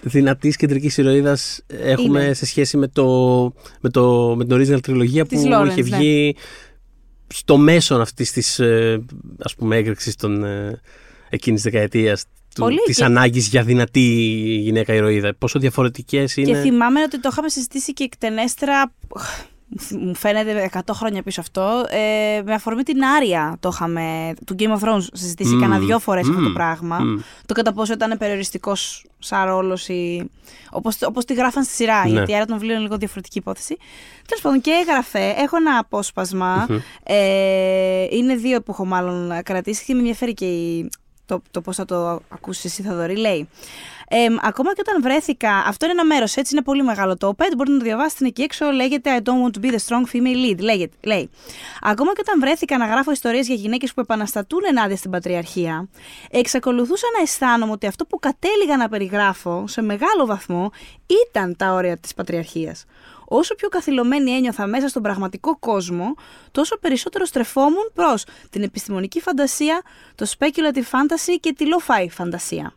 δυνατής 0.03 0.57
κεντρικής 0.57 0.99
ηρωίδας 0.99 1.63
έχουμε 1.67 2.23
Είναι. 2.23 2.33
σε 2.33 2.47
σχέση 2.47 2.77
με, 2.77 2.89
το, 2.89 3.53
με, 3.81 3.91
το, 3.91 4.35
με 4.37 4.45
την 4.45 4.57
original 4.57 4.81
τριλογία 4.83 5.27
Της 5.27 5.43
που 5.43 5.49
Lawrence, 5.53 5.69
είχε 5.69 5.83
ναι. 5.83 5.97
βγει 5.97 6.37
στο 7.27 7.57
μέσον 7.57 8.01
αυτής 8.01 8.33
της 8.33 8.59
ε, 8.59 9.05
ας 9.39 9.55
πούμε 9.55 9.77
έκρηξης 9.77 10.17
των 10.17 10.45
ε, 10.45 10.81
εκείνης 11.29 11.63
δεκαετίας 11.63 12.25
Πολύ 12.61 12.79
της 12.85 12.97
και- 12.97 13.05
ανάγκης 13.05 13.47
για 13.49 13.63
δυνατή 13.63 14.01
γυναίκα 14.63 14.95
ηρωίδα. 14.95 15.35
Πόσο 15.39 15.59
διαφορετικές 15.59 16.37
είναι; 16.37 16.51
Και 16.51 16.57
θυμάμαι 16.57 17.03
ότι 17.03 17.21
το 17.21 17.29
είχαμε 17.33 17.49
συζητήσει 17.49 17.93
και 17.93 18.05
εκτενέστερα. 18.05 18.93
Μου 19.91 20.15
φαίνεται 20.15 20.71
100 20.73 20.95
χρόνια 20.95 21.23
πίσω 21.23 21.41
αυτό. 21.41 21.85
Ε, 21.91 22.43
με 22.45 22.55
αφορμή 22.55 22.83
την 22.83 23.05
Άρια 23.05 23.57
το 23.61 23.71
είχαμε. 23.73 24.35
του 24.47 24.55
Game 24.59 24.79
of 24.79 24.79
Thrones 24.89 25.03
συζητήσει 25.13 25.55
Μμμ, 25.55 25.61
κανένα 25.61 25.81
δυο 25.85 25.99
φορές 25.99 26.29
αυτό 26.29 26.41
το 26.41 26.49
μμμ, 26.49 26.53
πράγμα. 26.55 26.99
μμμ. 26.99 27.21
Το 27.47 27.55
κατά 27.55 27.73
πόσο 27.73 27.93
ήταν 27.93 28.19
περιοριστικός 28.19 29.05
σαν 29.19 29.45
ρόλος 29.47 29.89
ή. 29.89 30.31
Όπως, 30.71 30.97
όπως 31.03 31.25
τη 31.25 31.35
γράφαν 31.35 31.65
στη 31.65 31.73
σειρά, 31.75 32.03
Ναι. 32.05 32.11
γιατί 32.11 32.31
η 32.31 32.35
Άρια 32.35 32.47
των 32.47 32.55
βιβλίων 32.57 32.77
είναι 32.79 32.87
λίγο 32.87 32.99
διαφορετική 32.99 33.39
υπόθεση. 33.39 33.77
Τέλος 34.29 34.43
πάντων, 34.43 34.61
και 34.61 34.71
έγραφε. 34.87 35.35
Έχω 35.39 35.57
ένα 35.57 35.79
απόσπασμα. 35.79 36.67
Ε, 37.03 38.07
είναι 38.11 38.35
δύο 38.37 38.63
που 38.63 38.71
έχω 38.73 38.85
μάλλον 38.85 39.33
κρατήσει 39.43 39.85
και 39.85 39.93
με 39.95 39.99
ενδιαφέρει 39.99 40.35
και 40.35 40.45
η, 40.45 40.91
το, 41.27 41.43
το 41.51 41.61
πώς 41.61 41.77
θα 41.77 41.85
το 41.85 42.21
ακούσεις 42.29 42.65
εσύ, 42.65 42.83
Θαδωρή. 42.83 43.17
Λέει. 43.17 43.49
Ε, 44.09 44.27
ακόμα 44.43 44.75
και 44.75 44.83
όταν 44.89 45.03
βρέθηκα. 45.03 45.57
Αυτό 45.67 45.85
είναι 45.85 45.95
ένα 45.95 46.05
μέρος, 46.05 46.37
έτσι 46.37 46.55
είναι 46.55 46.65
πολύ 46.65 46.83
μεγάλο 46.83 47.17
το 47.17 47.29
OPED. 47.29 47.53
Μπορείτε 47.57 47.73
να 47.73 47.79
το 47.79 47.85
διαβάσετε 47.85 48.17
είναι 48.21 48.29
εκεί 48.29 48.43
έξω. 48.43 48.71
Λέγεται 48.71 49.17
I 49.19 49.29
don't 49.29 49.43
want 49.45 49.59
to 49.59 49.65
be 49.65 49.71
the 49.75 49.79
strong 49.87 50.05
female 50.13 50.51
lead. 50.51 50.59
Λέγεται, 50.59 50.97
λέει. 51.03 51.31
Ακόμα 51.81 52.13
και 52.13 52.21
όταν 52.21 52.41
βρέθηκα 52.41 52.79
να 52.79 52.87
γράφω 52.87 53.11
ιστορίες 53.11 53.47
για 53.47 53.55
γυναίκες 53.55 53.95
που 53.95 54.01
επαναστατούν 54.01 54.61
ενάντια 54.69 54.97
στην 54.97 55.11
πατριαρχία, 55.11 55.89
εξακολουθούσα 56.31 57.07
να 57.17 57.23
αισθάνομαι 57.23 57.73
ότι 57.73 57.87
αυτό 57.87 58.07
που 58.07 58.19
κατέληγα 58.19 58.77
να 58.77 58.89
περιγράφω 58.89 59.67
σε 59.67 59.83
μεγάλο 59.83 60.27
βαθμό 60.27 60.71
ήταν 61.27 61.57
τα 61.57 61.73
όρια 61.73 61.97
της 61.97 62.15
πατριαρχίας. 62.15 62.85
Όσο 63.25 63.55
πιο 63.55 63.69
καθυλωμένη 63.69 64.31
ένιωθα 64.31 64.67
μέσα 64.67 64.89
στον 64.89 65.03
πραγματικό 65.03 65.59
κόσμο, 65.59 66.15
τόσο 66.51 66.79
περισσότερο 66.79 67.25
στρεφόμουν 67.25 67.91
προς 67.95 68.25
την 68.51 68.63
επιστημονική 68.63 69.21
φαντασία, 69.21 69.83
το 70.15 70.27
speculative 70.39 70.91
fantasy 70.91 71.37
και 71.41 71.53
τη 71.53 71.65
lo-fi 71.69 72.07
φαντασία. 72.11 72.75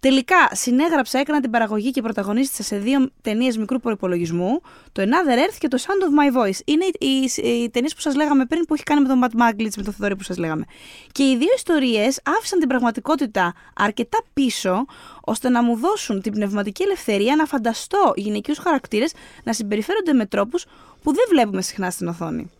Τελικά, 0.00 0.48
συνέγραψα, 0.52 1.18
έκανα 1.18 1.40
την 1.40 1.50
παραγωγή 1.50 1.90
και 1.90 2.02
πρωταγωνίστησα 2.02 2.62
σε 2.62 2.76
δύο 2.78 3.10
ταινίες 3.22 3.56
μικρού 3.56 3.80
προπολογισμού, 3.80 4.60
το 4.92 5.02
Another 5.02 5.48
Earth 5.48 5.56
και 5.58 5.68
το 5.68 5.78
Sound 5.80 5.86
of 5.86 6.40
My 6.40 6.42
Voice. 6.42 6.60
Είναι 6.64 6.84
οι, 6.84 7.30
οι, 7.36 7.62
οι 7.62 7.70
ταινίες 7.70 7.94
που 7.94 8.00
σας 8.00 8.14
λέγαμε 8.14 8.46
πριν 8.46 8.64
που 8.64 8.74
έχει 8.74 8.82
κάνει 8.82 9.00
με 9.00 9.08
τον 9.08 9.20
Matt 9.24 9.40
Maglitz, 9.40 9.74
με 9.76 9.82
τον 9.82 9.92
Θεοδωρή 9.92 10.16
που 10.16 10.22
σας 10.22 10.36
λέγαμε. 10.36 10.64
Και 11.12 11.22
οι 11.22 11.36
δύο 11.36 11.50
ιστορίες 11.56 12.20
άφησαν 12.38 12.58
την 12.58 12.68
πραγματικότητα 12.68 13.54
αρκετά 13.74 14.18
πίσω, 14.32 14.84
ώστε 15.20 15.48
να 15.48 15.62
μου 15.62 15.76
δώσουν 15.76 16.20
την 16.20 16.32
πνευματική 16.32 16.82
ελευθερία 16.82 17.36
να 17.36 17.44
φανταστώ 17.44 18.12
γυναικείους 18.16 18.58
χαρακτήρες 18.58 19.12
να 19.44 19.52
συμπεριφέρονται 19.52 20.12
με 20.12 20.26
τρόπους 20.26 20.64
που 21.02 21.14
δεν 21.14 21.24
βλέπουμε 21.28 21.62
συχνά 21.62 21.90
στην 21.90 22.08
οθόνη. 22.08 22.50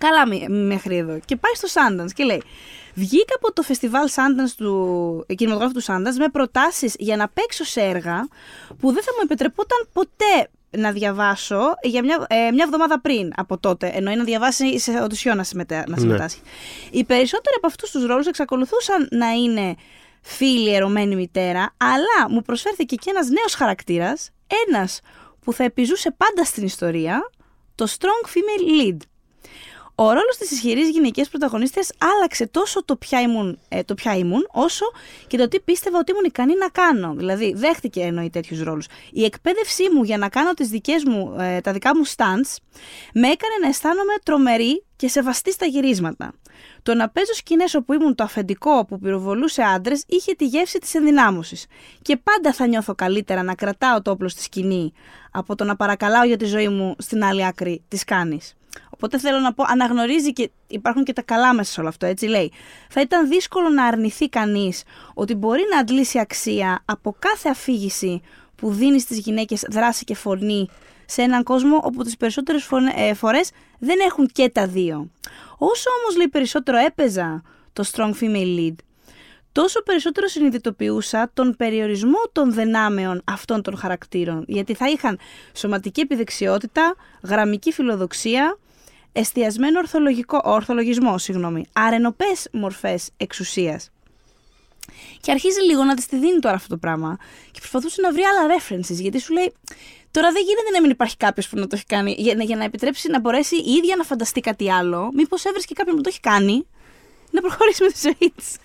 Καλά 0.00 0.26
μη- 0.26 0.48
μέχρι 0.48 0.96
εδώ. 0.96 1.18
Και 1.24 1.36
πάει 1.36 1.52
στο 1.54 1.68
Sundance 1.72 2.12
και 2.14 2.24
λέει: 2.24 2.42
Βγήκα 2.94 3.34
από 3.36 3.52
το 3.52 3.62
φεστιβάλ 3.62 4.08
Sundance 4.08 4.52
του 4.56 5.24
ε, 5.26 5.34
κινηματογράφου 5.34 5.74
του 5.78 5.82
Sundance 5.84 6.18
με 6.18 6.28
προτάσεις 6.32 6.94
για 6.98 7.16
να 7.16 7.28
παίξω 7.28 7.64
σε 7.64 7.80
έργα 7.80 8.28
που 8.80 8.92
δεν 8.92 9.02
θα 9.02 9.10
μου 9.16 9.20
επιτρεπόταν 9.22 9.88
ποτέ 9.92 10.50
να 10.70 10.92
διαβάσω 10.92 11.60
για 11.82 12.02
μια, 12.04 12.26
ε, 12.28 12.50
μια 12.50 12.64
εβδομάδα 12.64 13.00
πριν 13.00 13.32
από 13.36 13.58
τότε. 13.58 13.90
Εννοεί 13.94 14.16
να 14.16 14.24
διαβάσει 14.24 14.78
σε 14.78 14.90
οντισιό 15.02 15.34
να, 15.34 15.42
συμμετέ, 15.44 15.84
να 15.88 15.96
συμμετάσχει. 15.96 16.40
Οι 16.90 17.04
περισσότεροι 17.04 17.54
από 17.56 17.66
αυτούς 17.66 17.90
τους 17.90 18.04
ρόλους 18.06 18.26
εξακολουθούσαν 18.26 19.08
να 19.10 19.30
είναι 19.30 19.74
φίλη, 20.22 20.74
ερωμένη 20.74 21.14
μητέρα, 21.16 21.74
αλλά 21.76 22.30
μου 22.30 22.42
προσφέρθηκε 22.42 22.94
και 22.94 23.10
ένας 23.10 23.28
νέος 23.28 23.54
χαρακτήρας, 23.54 24.30
ένας 24.68 25.00
που 25.40 25.52
θα 25.52 25.64
επιζούσε 25.64 26.10
πάντα 26.16 26.44
στην 26.44 26.64
ιστορία, 26.64 27.30
το 27.74 27.86
strong 27.98 28.28
female 28.28 28.82
lead. 28.82 28.96
Ο 30.02 30.06
ρόλος 30.06 30.36
της 30.38 30.50
ισχυρής 30.50 30.88
γυναικείας 30.88 31.28
πρωταγωνίστριας 31.28 31.90
άλλαξε 31.98 32.46
τόσο 32.46 32.84
το 32.84 32.96
ποια, 32.96 33.20
ήμουν, 33.20 33.58
ε, 33.68 33.82
το 33.82 33.94
ποια 33.94 34.16
ήμουν, 34.16 34.46
όσο 34.52 34.84
και 35.26 35.36
το 35.36 35.48
τι 35.48 35.60
πίστευα 35.60 35.98
ότι 35.98 36.12
ήμουν 36.12 36.24
ικανή 36.24 36.56
να 36.56 36.68
κάνω. 36.68 37.14
Δηλαδή, 37.14 37.52
δέχτηκε 37.56 38.00
εννοεί 38.00 38.30
τέτοιους 38.30 38.62
ρόλους. 38.62 38.86
Η 39.12 39.24
εκπαίδευσή 39.24 39.90
μου 39.94 40.02
για 40.02 40.18
να 40.18 40.28
κάνω 40.28 40.54
τις 40.54 40.68
δικές 40.68 41.04
μου, 41.04 41.36
ε, 41.38 41.60
τα 41.60 41.72
δικά 41.72 41.96
μου 41.96 42.06
stunts 42.06 42.56
με 43.14 43.28
έκανε 43.28 43.54
να 43.62 43.68
αισθάνομαι 43.68 44.12
τρομερή 44.22 44.84
και 44.96 45.08
σεβαστή 45.08 45.52
στα 45.52 45.66
γυρίσματα. 45.66 46.32
Το 46.82 46.94
να 46.94 47.08
παίζω 47.08 47.32
σκηνές 47.34 47.74
όπου 47.74 47.92
ήμουν 47.92 48.14
το 48.14 48.24
αφεντικό 48.24 48.84
που 48.84 48.98
πυροβολούσε 48.98 49.62
άντρες 49.62 50.04
είχε 50.06 50.34
τη 50.34 50.46
γεύση 50.46 50.78
της 50.78 50.94
ενδυνάμωσης. 50.94 51.66
Και 52.02 52.16
πάντα 52.16 52.52
θα 52.52 52.66
νιώθω 52.66 52.94
καλύτερα 52.94 53.42
να 53.42 53.54
κρατάω 53.54 54.02
το 54.02 54.10
όπλο 54.10 54.28
στη 54.28 54.42
σκηνή 54.42 54.92
από 55.30 55.54
το 55.54 55.64
να 55.64 55.76
παρακαλάω 55.76 56.24
για 56.24 56.36
τη 56.36 56.44
ζωή 56.44 56.68
μου 56.68 56.94
στην 56.98 57.24
άλλη 57.24 57.46
άκρη 57.46 57.82
της 57.88 58.04
κάνης. 58.04 58.54
Οπότε 59.02 59.18
θέλω 59.18 59.38
να 59.38 59.52
πω, 59.52 59.64
αναγνωρίζει 59.66 60.32
και 60.32 60.50
υπάρχουν 60.66 61.04
και 61.04 61.12
τα 61.12 61.22
καλά 61.22 61.54
μέσα 61.54 61.72
σε 61.72 61.80
όλο 61.80 61.88
αυτό, 61.88 62.06
έτσι 62.06 62.26
λέει. 62.26 62.52
Θα 62.88 63.00
ήταν 63.00 63.28
δύσκολο 63.28 63.68
να 63.68 63.84
αρνηθεί 63.84 64.28
κανείς 64.28 64.82
ότι 65.14 65.34
μπορεί 65.34 65.62
να 65.72 65.78
αντλήσει 65.78 66.18
αξία 66.18 66.82
από 66.84 67.16
κάθε 67.18 67.48
αφήγηση 67.48 68.20
που 68.56 68.70
δίνει 68.72 69.00
στις 69.00 69.18
γυναίκες 69.18 69.64
δράση 69.70 70.04
και 70.04 70.14
φωνή 70.14 70.68
σε 71.06 71.22
έναν 71.22 71.42
κόσμο 71.42 71.80
όπου 71.82 72.02
τις 72.02 72.16
περισσότερες 72.16 72.64
φωνε- 72.64 72.94
ε, 72.96 73.14
φορές 73.14 73.50
δεν 73.78 73.98
έχουν 74.06 74.26
και 74.26 74.48
τα 74.48 74.66
δύο. 74.66 75.10
Όσο 75.58 75.90
όμως 76.00 76.16
λέει 76.16 76.28
περισσότερο 76.28 76.78
έπαιζα 76.78 77.42
το 77.72 77.84
strong 77.92 78.12
female 78.20 78.58
lead, 78.58 78.74
τόσο 79.52 79.82
περισσότερο 79.82 80.26
συνειδητοποιούσα 80.26 81.30
τον 81.34 81.54
περιορισμό 81.56 82.18
των 82.32 82.52
δυνάμεων 82.52 83.22
αυτών 83.24 83.62
των 83.62 83.76
χαρακτήρων. 83.76 84.44
Γιατί 84.48 84.74
θα 84.74 84.88
είχαν 84.88 85.18
σωματική 85.52 86.00
επιδεξιότητα, 86.00 86.94
γραμμική 87.22 87.72
φιλοδοξία, 87.72 88.58
εστιασμένο 89.12 89.78
ορθολογικό, 89.78 90.40
ορθολογισμό, 90.44 91.18
συγγνώμη, 91.18 91.64
αρενοπές 91.72 92.48
μορφές 92.52 93.10
εξουσίας. 93.16 93.90
Και 95.20 95.30
αρχίζει 95.30 95.60
λίγο 95.60 95.84
να 95.84 95.94
της 95.94 96.06
τη 96.06 96.18
δίνει 96.18 96.38
τώρα 96.38 96.54
αυτό 96.54 96.68
το 96.68 96.76
πράγμα 96.76 97.18
και 97.50 97.58
προσπαθούσε 97.58 98.00
να 98.00 98.12
βρει 98.12 98.22
άλλα 98.22 98.54
references 98.56 99.00
γιατί 99.00 99.18
σου 99.20 99.32
λέει 99.32 99.52
τώρα 100.10 100.32
δεν 100.32 100.42
γίνεται 100.42 100.70
να 100.70 100.80
μην 100.80 100.90
υπάρχει 100.90 101.16
κάποιος 101.16 101.48
που 101.48 101.58
να 101.58 101.66
το 101.66 101.76
έχει 101.76 101.86
κάνει 101.86 102.14
για, 102.18 102.34
για 102.38 102.56
να 102.56 102.64
επιτρέψει 102.64 103.10
να 103.10 103.20
μπορέσει 103.20 103.56
η 103.56 103.72
ίδια 103.72 103.96
να 103.96 104.04
φανταστεί 104.04 104.40
κάτι 104.40 104.72
άλλο. 104.72 105.10
Μήπως 105.14 105.44
έβρισκε 105.44 105.74
κάποιον 105.74 105.96
που 105.96 106.02
το 106.02 106.08
έχει 106.08 106.20
κάνει 106.20 106.66
να 107.30 107.40
προχωρήσει 107.40 107.82
με 107.82 107.90
τη 107.90 107.98
ζωή 108.02 108.32
της. 108.36 108.56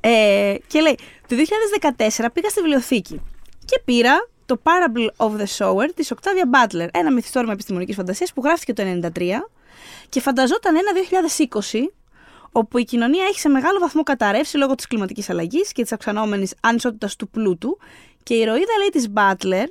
Ε, 0.00 0.54
και 0.66 0.80
λέει, 0.80 0.98
το 1.26 1.36
2014 1.80 2.26
πήγα 2.32 2.48
στη 2.48 2.60
βιβλιοθήκη 2.60 3.20
και 3.64 3.80
πήρα 3.84 4.28
το 4.48 4.60
Parable 4.62 5.26
of 5.26 5.30
the 5.40 5.46
Shower 5.58 5.88
της 5.94 6.12
Octavia 6.14 6.44
Butler, 6.74 6.86
ένα 6.92 7.12
μυθιστόρημα 7.12 7.52
επιστημονικής 7.52 7.96
φαντασίας 7.96 8.32
που 8.32 8.42
γράφτηκε 8.44 8.72
το 8.72 8.82
1993 8.82 9.50
και 10.08 10.20
φανταζόταν 10.20 10.74
ένα 10.76 10.90
2020 11.70 11.78
όπου 12.52 12.78
η 12.78 12.84
κοινωνία 12.84 13.24
έχει 13.28 13.38
σε 13.40 13.48
μεγάλο 13.48 13.78
βαθμό 13.78 14.02
καταρρεύσει 14.02 14.56
λόγω 14.56 14.74
της 14.74 14.86
κλιματικής 14.86 15.30
αλλαγής 15.30 15.72
και 15.72 15.82
της 15.82 15.92
αυξανόμενης 15.92 16.54
ανισότητας 16.60 17.16
του 17.16 17.28
πλούτου 17.28 17.78
και 18.22 18.34
η 18.34 18.38
ηρωίδα 18.38 18.78
λέει 18.78 18.88
της 18.92 19.06
Butler 19.14 19.66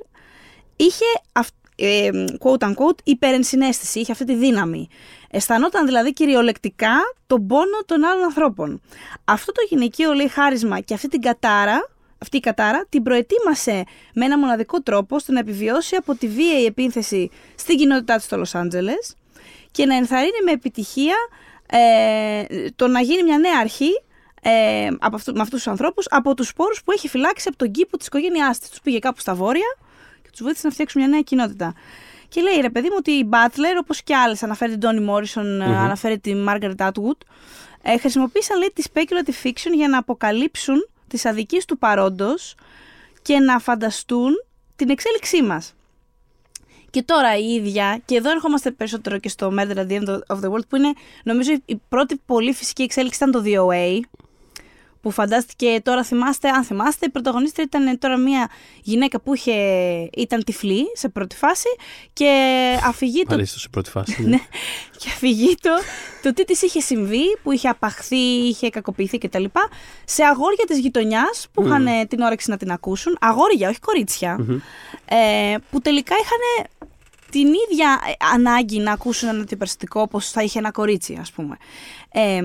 είχε 0.76 1.04
αυ- 1.32 1.54
ε, 1.76 2.08
quote 2.44 2.66
unquote 2.68 2.98
υπερενσυναίσθηση, 3.04 4.00
είχε 4.00 4.12
αυτή 4.12 4.24
τη 4.24 4.34
δύναμη. 4.34 4.88
Αισθανόταν 5.30 5.86
δηλαδή 5.86 6.12
κυριολεκτικά 6.12 6.94
τον 7.26 7.46
πόνο 7.46 7.78
των 7.86 8.04
άλλων 8.04 8.24
ανθρώπων. 8.24 8.80
Αυτό 9.24 9.52
το 9.52 9.60
γυναικείο 9.68 10.12
λέει 10.12 10.28
χάρισμα 10.28 10.80
και 10.80 10.94
αυτή 10.94 11.08
την 11.08 11.20
κατάρα, 11.20 11.88
αυτή 12.18 12.36
η 12.36 12.40
κατάρα 12.40 12.86
την 12.88 13.02
προετοίμασε 13.02 13.84
με 14.14 14.24
ένα 14.24 14.38
μοναδικό 14.38 14.82
τρόπο 14.82 15.16
ώστε 15.16 15.32
να 15.32 15.38
επιβιώσει 15.38 15.96
από 15.96 16.14
τη 16.14 16.28
βίαιη 16.28 16.64
επίθεση 16.64 17.30
στην 17.54 17.76
κοινότητά 17.76 18.16
της 18.16 18.24
στο 18.24 18.36
Λος 18.36 18.54
Άντζελες 18.54 19.14
και 19.70 19.86
να 19.86 19.96
ενθαρρύνει 19.96 20.42
με 20.44 20.50
επιτυχία 20.50 21.16
ε, 21.70 22.44
το 22.76 22.86
να 22.86 23.00
γίνει 23.00 23.22
μια 23.22 23.38
νέα 23.38 23.58
αρχή 23.60 23.90
ε, 24.42 24.86
από 24.98 25.16
αυτού, 25.16 25.32
με 25.32 25.40
αυτούς 25.40 25.62
τους 25.62 25.68
ανθρώπους 25.68 26.06
από 26.10 26.34
τους 26.34 26.48
σπόρους 26.48 26.82
που 26.82 26.92
έχει 26.92 27.08
φυλάξει 27.08 27.48
από 27.48 27.56
τον 27.56 27.70
κήπο 27.70 27.96
της 27.96 28.06
οικογένειάς 28.06 28.58
της. 28.58 28.68
Τους 28.68 28.80
πήγε 28.80 28.98
κάπου 28.98 29.20
στα 29.20 29.34
βόρεια 29.34 29.76
και 30.22 30.28
τους 30.30 30.40
βοήθησε 30.42 30.66
να 30.66 30.72
φτιάξουν 30.72 31.00
μια 31.00 31.10
νέα 31.10 31.20
κοινότητα. 31.20 31.74
Και 32.28 32.40
λέει 32.40 32.60
ρε 32.60 32.70
παιδί 32.70 32.88
μου 32.88 32.94
ότι 32.98 33.10
η 33.10 33.28
Butler, 33.32 33.76
όπως 33.80 34.02
και 34.02 34.14
άλλες, 34.14 34.42
αναφέρει 34.42 34.70
την 34.70 34.80
Τόνι 34.80 35.00
Μόρισον, 35.00 35.62
αναφέρει 35.62 36.18
τη 36.18 36.32
Margaret 36.48 36.76
Atwood, 36.76 37.18
ε, 37.82 37.98
χρησιμοποίησαν 37.98 38.58
λέει 38.58 38.72
τη 38.74 38.82
speculative 38.92 39.46
fiction 39.46 39.72
για 39.74 39.88
να 39.88 39.98
αποκαλύψουν 39.98 40.88
τι 41.08 41.28
αδικίες 41.28 41.64
του 41.64 41.78
παρόντος 41.78 42.54
και 43.22 43.38
να 43.38 43.58
φανταστούν 43.58 44.32
την 44.76 44.90
εξέλιξή 44.90 45.42
μας. 45.42 45.74
Και 46.90 47.02
τώρα 47.02 47.36
η 47.36 47.54
ίδια, 47.54 48.00
και 48.04 48.16
εδώ 48.16 48.30
ερχόμαστε 48.30 48.70
περισσότερο 48.70 49.18
και 49.18 49.28
στο 49.28 49.52
Murder 49.58 49.76
at 49.76 49.86
the 49.88 50.00
End 50.00 50.08
of 50.08 50.40
the 50.40 50.50
World, 50.50 50.68
που 50.68 50.76
είναι 50.76 50.92
νομίζω 51.24 51.52
η 51.64 51.80
πρώτη 51.88 52.20
πολύ 52.26 52.52
φυσική 52.52 52.82
εξέλιξη 52.82 53.24
ήταν 53.24 53.30
το 53.30 53.42
DOA, 53.44 54.00
που 55.00 55.10
φαντάστηκε 55.10 55.80
τώρα 55.82 56.04
θυμάστε, 56.04 56.48
αν 56.48 56.64
θυμάστε, 56.64 57.06
η 57.06 57.10
πρωταγωνίστρια 57.10 57.64
ήταν 57.64 57.98
τώρα 57.98 58.16
μια 58.16 58.50
γυναίκα 58.82 59.20
που 59.20 59.34
είχε, 59.34 59.52
ήταν 60.16 60.44
τυφλή 60.44 60.84
σε 60.94 61.08
πρώτη 61.08 61.36
φάση 61.36 61.68
και 62.12 62.30
αφηγεί 62.84 63.22
το, 63.22 63.34
Αρέσει 63.34 63.52
το 63.52 63.58
σε 63.58 63.68
πρώτη 63.68 63.90
φάση. 63.90 64.22
ναι, 64.28 64.38
και 64.98 65.08
αφηγεί 65.08 65.54
το, 65.60 65.70
το 66.22 66.32
τι 66.32 66.44
της 66.44 66.62
είχε 66.62 66.80
συμβεί, 66.80 67.36
που 67.42 67.52
είχε 67.52 67.68
απαχθεί, 67.68 68.16
είχε 68.48 68.68
κακοποιηθεί 68.68 69.18
κτλ. 69.18 69.44
Σε 70.04 70.24
αγόρια 70.24 70.64
της 70.66 70.78
γειτονιάς 70.78 71.48
που 71.52 71.64
είχαν 71.64 71.86
ε, 71.86 72.04
την 72.06 72.20
όρεξη 72.20 72.50
να 72.50 72.56
την 72.56 72.70
ακούσουν, 72.70 73.16
αγόρια, 73.20 73.68
όχι 73.68 73.78
κορίτσια, 73.78 74.46
ε, 75.04 75.54
που 75.70 75.80
τελικά 75.80 76.14
είχαν 76.14 76.66
την 77.30 77.46
ίδια 77.46 78.00
ε, 78.08 78.12
ανάγκη 78.34 78.78
να 78.78 78.92
ακούσουν 78.92 79.28
ένα 79.28 79.40
αντιπεραστικό 79.40 80.00
όπως 80.00 80.30
θα 80.30 80.42
είχε 80.42 80.58
ένα 80.58 80.70
κορίτσι, 80.70 81.18
ας 81.20 81.32
πούμε. 81.32 81.56
Ε, 82.12 82.42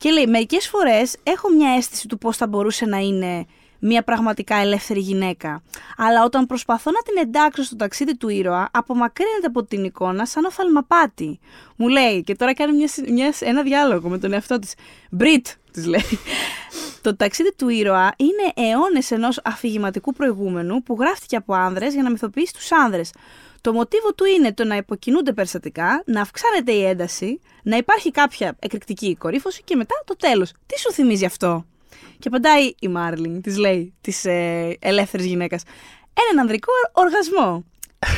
Και 0.00 0.10
λέει, 0.10 0.26
μερικές 0.26 0.68
φορές 0.68 1.16
έχω 1.22 1.50
μια 1.50 1.70
αίσθηση 1.70 2.08
του 2.08 2.18
πώς 2.18 2.36
θα 2.36 2.46
μπορούσε 2.46 2.86
να 2.86 2.98
είναι 2.98 3.46
μια 3.78 4.02
πραγματικά 4.02 4.56
ελεύθερη 4.56 5.00
γυναίκα. 5.00 5.62
Αλλά 5.96 6.24
όταν 6.24 6.46
προσπαθώ 6.46 6.90
να 6.90 7.02
την 7.02 7.28
εντάξω 7.28 7.62
στο 7.62 7.76
ταξίδι 7.76 8.16
του 8.16 8.28
ήρωα, 8.28 8.68
απομακρύνεται 8.72 9.46
από 9.46 9.64
την 9.64 9.84
εικόνα 9.84 10.26
σαν 10.26 10.44
οφθαλμαπάτη. 10.44 11.38
Μου 11.76 11.88
λέει, 11.88 12.22
και 12.22 12.34
τώρα 12.34 12.54
κάνει 12.54 12.76
μια, 12.76 12.88
μια, 13.08 13.34
ένα 13.40 13.62
διάλογο 13.62 14.08
με 14.08 14.18
τον 14.18 14.32
εαυτό 14.32 14.58
της. 14.58 14.74
Μπριτ, 15.10 15.46
της 15.72 15.86
λέει. 15.86 16.18
Το 17.02 17.16
ταξίδι 17.16 17.54
του 17.56 17.68
ήρωα 17.68 18.14
είναι 18.16 18.68
αιώνες 18.68 19.10
ενός 19.10 19.40
αφηγηματικού 19.44 20.12
προηγούμενου 20.12 20.82
που 20.82 20.96
γράφτηκε 21.00 21.36
από 21.36 21.54
άνδρες 21.54 21.94
για 21.94 22.02
να 22.02 22.10
μυθοποιήσει 22.10 22.52
τους 22.52 22.72
άνδρες. 22.72 23.10
Το 23.60 23.72
μοτίβο 23.72 24.14
του 24.14 24.24
είναι 24.24 24.52
το 24.52 24.64
να 24.64 24.76
υποκινούνται 24.76 25.32
περιστατικά, 25.32 26.02
να 26.06 26.20
αυξάνεται 26.20 26.72
η 26.72 26.84
ένταση, 26.84 27.40
να 27.62 27.76
υπάρχει 27.76 28.10
κάποια 28.10 28.56
εκρηκτική 28.58 29.16
κορύφωση 29.16 29.62
και 29.64 29.76
μετά 29.76 30.02
το 30.04 30.16
τέλος. 30.16 30.52
Τι 30.66 30.78
σου 30.78 30.92
θυμίζει 30.92 31.24
αυτό; 31.24 31.64
Και 32.18 32.28
απαντάει 32.28 32.72
η 32.80 32.88
Μάρλινγκ, 32.88 33.42
της 33.42 33.56
λέει, 33.56 33.94
της 34.00 34.24
ε, 34.24 34.76
ελεύθερης 34.80 35.26
γυναίκας. 35.26 35.62
Έναν 36.30 36.40
ανδρικό 36.40 36.72
οργασμό. 36.92 37.64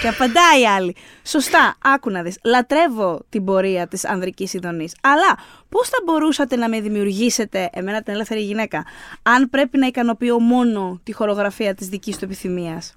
και 0.01 0.09
απαντάει 0.09 0.61
η 0.61 0.67
άλλη. 0.67 0.97
Σωστά, 1.23 1.77
άκου 1.83 2.11
να 2.11 2.23
δεις. 2.23 2.39
Λατρεύω 2.45 3.21
την 3.29 3.45
πορεία 3.45 3.89
της 3.89 4.05
ανδρικής 4.05 4.55
ειδονής. 4.55 4.95
Αλλά 5.01 5.39
πώς 5.69 5.89
θα 5.89 5.97
μπορούσατε 6.05 6.57
να 6.57 6.69
με 6.69 6.81
δημιουργήσετε, 6.81 7.71
εμένα 7.73 8.03
την 8.03 8.15
ελεύθερη 8.15 8.41
γυναίκα, 8.41 8.85
αν 9.23 9.51
πρέπει 9.51 9.79
να 9.79 9.87
ικανοποιώ 9.87 10.41
μόνο 10.41 11.01
τη 11.03 11.13
χορογραφία 11.13 11.75
της 11.75 11.87
δικής 11.87 12.19
του 12.19 12.25
επιθυμίας; 12.25 12.97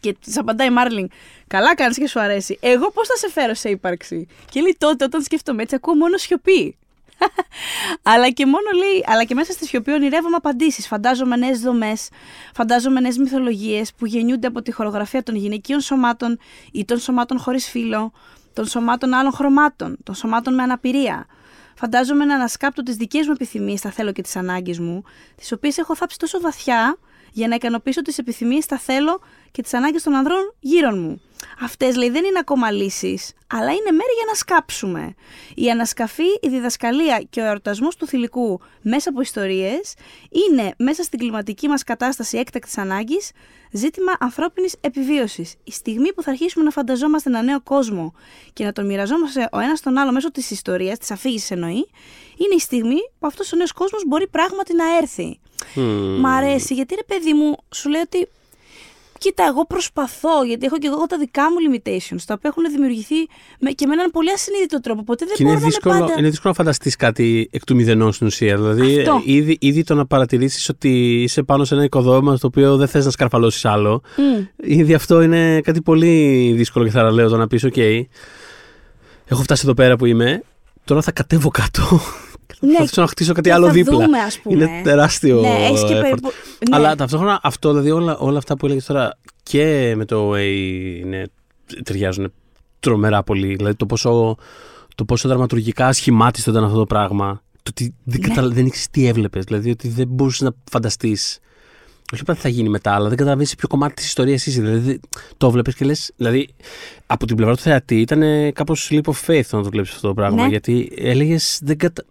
Και 0.00 0.12
της 0.12 0.38
απαντάει 0.38 0.66
η 0.66 0.70
Μάρλινγκ, 0.70 1.08
Καλά 1.46 1.74
κάνεις 1.74 1.98
και 1.98 2.08
σου 2.08 2.20
αρέσει. 2.20 2.58
Εγώ 2.60 2.90
πώς 2.90 3.08
θα 3.08 3.16
σε 3.16 3.30
φέρω 3.30 3.54
σε 3.54 3.68
ύπαρξη; 3.68 4.26
Και 4.50 4.60
λέει 4.60 4.76
τότε, 4.78 5.04
όταν 5.04 5.22
σκέφτομαι 5.22 5.62
έτσι, 5.62 5.74
ακούω 5.74 5.94
μόνο 5.94 6.16
σιωπή. 6.16 6.76
αλλά, 8.02 8.30
και 8.30 8.46
μόνο 8.46 8.70
λέει, 8.76 9.04
αλλά 9.06 9.24
και 9.24 9.34
μέσα 9.34 9.52
στη 9.52 9.66
σιωπή 9.66 9.92
ονειρεύομαι 9.92 10.36
απαντήσεις. 10.36 10.86
Φαντάζομαι 10.86 11.36
νέες 11.36 11.60
δομές, 11.60 12.08
φαντάζομαι 12.54 13.00
νέες 13.00 13.18
μυθολογίες 13.18 13.92
που 13.94 14.06
γεννιούνται 14.06 14.46
από 14.46 14.62
τη 14.62 14.72
χορογραφία 14.72 15.22
των 15.22 15.34
γυναικείων 15.34 15.80
σωμάτων 15.80 16.38
ή 16.72 16.84
των 16.84 16.98
σωμάτων 16.98 17.38
χωρίς 17.38 17.68
φύλλο, 17.68 18.12
των 18.52 18.66
σωμάτων 18.66 19.14
άλλων 19.14 19.32
χρωμάτων, 19.32 19.96
των 20.02 20.14
σωμάτων 20.14 20.54
με 20.54 20.62
αναπηρία. 20.62 21.26
Φαντάζομαι 21.74 22.24
να 22.24 22.34
ανασκάπτω 22.34 22.82
τις 22.82 22.96
δικές 22.96 23.26
μου 23.26 23.32
επιθυμίες, 23.32 23.80
τα 23.80 23.90
θέλω 23.90 24.12
και 24.12 24.22
τις 24.22 24.36
ανάγκες 24.36 24.78
μου, 24.78 25.02
τις 25.36 25.52
οποίες 25.52 25.78
έχω 25.78 25.96
θάψει 25.96 26.18
τόσο 26.18 26.40
βαθιά 26.40 26.98
για 27.32 27.48
να 27.48 27.54
ικανοποιήσω 27.54 28.02
τις 28.02 28.18
επιθυμίες, 28.18 28.66
τα 28.66 28.78
θέλω 28.78 29.20
και 29.50 29.62
τις 29.62 29.74
ανάγκες 29.74 30.02
των 30.02 30.14
ανδρών 30.14 30.54
γύρω 30.60 30.94
μου. 30.96 31.20
Αυτές 31.60 31.96
λέει 31.96 32.10
δεν 32.10 32.24
είναι 32.24 32.38
ακόμα 32.38 32.70
λύσεις, 32.70 33.32
αλλά 33.46 33.70
είναι 33.70 33.90
μέρη 33.90 34.12
για 34.16 34.24
να 34.26 34.34
σκάψουμε. 34.34 35.14
Η 35.54 35.70
ανασκαφή, 35.70 36.38
η 36.40 36.48
διδασκαλία 36.48 37.26
και 37.30 37.40
ο 37.40 37.44
εορτασμός 37.44 37.96
του 37.96 38.06
θηλυκού 38.06 38.60
μέσα 38.82 39.10
από 39.10 39.20
ιστορίες 39.20 39.94
είναι 40.30 40.74
μέσα 40.78 41.02
στην 41.02 41.18
κλιματική 41.18 41.68
μας 41.68 41.82
κατάσταση 41.82 42.38
έκτακτης 42.38 42.78
ανάγκης 42.78 43.30
ζήτημα 43.72 44.12
ανθρώπινης 44.20 44.74
επιβίωσης. 44.80 45.54
Η 45.64 45.72
στιγμή 45.72 46.12
που 46.12 46.22
θα 46.22 46.30
αρχίσουμε 46.30 46.64
να 46.64 46.70
φανταζόμαστε 46.70 47.28
ένα 47.28 47.42
νέο 47.42 47.60
κόσμο 47.60 48.14
και 48.52 48.64
να 48.64 48.72
τον 48.72 48.86
μοιραζόμαστε 48.86 49.48
ο 49.52 49.58
ένας 49.58 49.80
τον 49.80 49.98
άλλο 49.98 50.12
μέσω 50.12 50.30
της 50.30 50.50
ιστορίας, 50.50 50.98
της 50.98 51.10
αφήγησης 51.10 51.50
εννοεί, 51.50 51.88
είναι 52.36 52.54
η 52.56 52.58
στιγμή 52.58 53.00
που 53.18 53.26
αυτός 53.26 53.52
ο 53.52 53.56
νέος 53.56 53.72
κόσμος 53.72 54.02
μπορεί 54.06 54.28
πράγματι 54.28 54.74
να 54.74 54.96
έρθει. 54.96 55.40
Mm. 55.74 56.16
Μ' 56.18 56.26
αρέσει 56.26 56.74
γιατί 56.74 56.94
ρε 56.94 57.04
παιδί 57.06 57.34
μου, 57.34 57.56
σου 57.74 57.88
λέει 57.88 58.00
ότι 58.00 58.28
Κοίτα, 59.18 59.44
εγώ 59.44 59.66
προσπαθώ, 59.66 60.42
γιατί 60.46 60.66
έχω 60.66 60.78
και 60.78 60.86
εγώ 60.86 61.06
τα 61.06 61.18
δικά 61.18 61.42
μου 61.42 61.56
limitations, 61.64 62.22
τα 62.26 62.34
οποία 62.34 62.50
έχουν 62.56 62.72
δημιουργηθεί 62.72 63.14
με, 63.60 63.70
και 63.70 63.86
με 63.86 63.92
έναν 63.92 64.10
πολύ 64.10 64.30
ασυνείδητο 64.30 64.80
τρόπο. 64.80 65.00
Οπότε 65.00 65.24
δεν 65.26 65.46
είναι, 65.46 65.56
δύσκολο, 65.56 65.94
να 65.94 66.00
πάντα... 66.00 66.14
είναι 66.18 66.28
δύσκολο 66.28 66.54
να 66.56 66.64
φανταστείς 66.64 66.96
κάτι 66.96 67.48
εκ 67.52 67.64
του 67.64 67.74
μηδενός 67.74 68.14
στην 68.14 68.26
ουσία. 68.26 68.56
Δηλαδή, 68.56 69.04
ήδη, 69.24 69.56
ήδη 69.60 69.82
το 69.82 69.94
να 69.94 70.06
παρατηρήσεις 70.06 70.68
ότι 70.68 71.22
είσαι 71.22 71.42
πάνω 71.42 71.64
σε 71.64 71.74
ένα 71.74 71.84
οικοδόμημα 71.84 72.36
στο 72.36 72.46
οποίο 72.46 72.76
δεν 72.76 72.88
θες 72.88 73.04
να 73.04 73.10
σκαρφαλώσεις 73.10 73.64
άλλο. 73.64 74.02
Mm. 74.16 74.46
Ήδη 74.56 74.94
αυτό 74.94 75.22
είναι 75.22 75.60
κάτι 75.60 75.82
πολύ 75.82 76.52
δύσκολο 76.56 76.84
και 76.84 76.90
θαραλέο 76.90 77.28
το 77.28 77.36
να 77.36 77.46
πεις: 77.46 77.64
OK, 77.64 78.02
έχω 79.26 79.42
φτάσει 79.42 79.62
εδώ 79.64 79.74
πέρα 79.74 79.96
που 79.96 80.06
είμαι. 80.06 80.42
Τώρα 80.84 81.02
θα 81.02 81.12
κατέβω 81.12 81.48
κάτω 81.48 82.00
ναι, 82.60 82.86
θα 82.86 83.00
να 83.00 83.06
χτίσω 83.06 83.32
κάτι 83.32 83.50
άλλο 83.50 83.70
δίπλα. 83.70 84.04
Δούμε, 84.04 84.18
ας 84.18 84.38
πούμε. 84.38 84.54
Είναι 84.54 84.80
τεράστιο. 84.84 85.40
Ναι, 85.40 85.48
έχεις 85.48 85.84
και 85.84 85.94
περίπου... 85.94 86.32
ναι. 86.68 86.76
Αλλά 86.76 86.96
ταυτόχρονα 86.96 87.40
αυτό, 87.42 87.68
δηλαδή 87.70 87.90
όλα, 87.90 88.16
όλα 88.18 88.38
αυτά 88.38 88.56
που 88.56 88.66
έλεγες 88.66 88.84
τώρα 88.84 89.18
και 89.42 89.94
με 89.96 90.04
το 90.04 90.30
OA 90.32 90.42
είναι, 91.00 91.26
ταιριάζουν 91.84 92.32
τρομερά 92.80 93.22
πολύ. 93.22 93.54
Δηλαδή 93.54 93.74
το 93.74 93.86
πόσο, 93.86 94.36
το 94.94 95.04
πόσο 95.04 95.28
δραματουργικά 95.28 95.92
σχημάτιστο 95.92 96.50
ήταν 96.50 96.64
αυτό 96.64 96.76
το 96.76 96.86
πράγμα. 96.86 97.42
Το 97.62 97.70
ότι 97.70 97.94
δεν, 98.04 98.20
ναι. 98.20 98.28
καταλα... 98.28 98.48
δεν 98.48 98.66
ήξερες 98.66 98.88
τι 98.90 99.06
έβλεπες. 99.06 99.44
Δηλαδή 99.44 99.70
ότι 99.70 99.88
δεν 99.88 100.08
μπορούσες 100.08 100.40
να 100.40 100.50
φανταστείς. 100.70 101.38
Όχι 102.12 102.22
τι 102.24 102.34
θα 102.34 102.48
γίνει 102.48 102.68
μετά, 102.68 102.92
αλλά 102.94 103.08
δεν 103.08 103.16
καταλαβαίνεις 103.16 103.54
ποιο 103.54 103.68
κομμάτι 103.68 103.94
της 103.94 104.06
ιστορίας 104.06 104.46
είσαι. 104.46 104.60
Δηλαδή 104.60 105.00
το 105.36 105.50
βλέπεις 105.50 105.74
και 105.74 105.84
λες. 105.84 106.12
Δηλαδή 106.16 106.48
από 107.06 107.26
την 107.26 107.36
πλευρά 107.36 107.54
του 107.54 107.62
θεατή 107.62 108.00
ήταν 108.00 108.52
κάπως 108.52 108.88
leap 108.92 109.02
of 109.04 109.26
faith 109.26 109.46
να 109.50 109.62
το 109.62 109.68
βλέπεις 109.70 109.90
αυτό 109.90 110.08
το 110.08 110.14
πράγμα. 110.14 110.42
Ναι. 110.42 110.48
Γιατί 110.48 110.92
έλεγες. 110.96 111.60
Δεν 111.62 111.76
κατα 111.76 112.04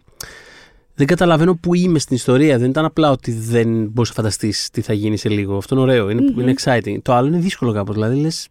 δεν 0.98 1.08
καταλαβαίνω 1.08 1.56
που 1.56 1.74
είμαι 1.74 2.00
στην 2.00 2.16
ιστορία. 2.16 2.58
Δεν 2.58 2.70
ήταν 2.70 2.86
απλά 2.86 3.12
ότι 3.12 3.32
δεν 3.32 3.88
μπορείς 3.88 4.10
να 4.10 4.16
φανταστείς 4.16 4.70
τι 4.70 4.82
θα 4.82 4.93
γίνει 4.93 5.18
σε 5.18 5.30
λίγο. 5.30 5.58
Αυτό 5.58 5.76
είναι 5.76 5.84
ωραίο, 5.84 6.10
είναι, 6.10 6.34
είναι 6.38 6.54
exciting. 6.58 6.98
Το 7.02 7.14
άλλο 7.14 7.28
είναι 7.28 7.38
δύσκολο 7.38 7.74
κάπως. 7.74 7.95
Δηλαδή 7.95 8.20
λες. 8.20 8.48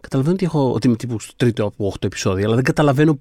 Καταλαβαίνω 0.00 0.34
ότι, 0.34 0.44
έχω, 0.44 0.72
ότι 0.72 0.86
είμαι 0.86 0.96
τύπου 0.96 1.20
στο 1.20 1.32
τρίτο 1.36 1.64
από 1.64 1.86
οχτώ 1.86 2.06
επεισόδια, 2.06 2.44
αλλά 2.46 2.54
δεν 2.54 2.64
καταλαβαίνω, 2.64 3.18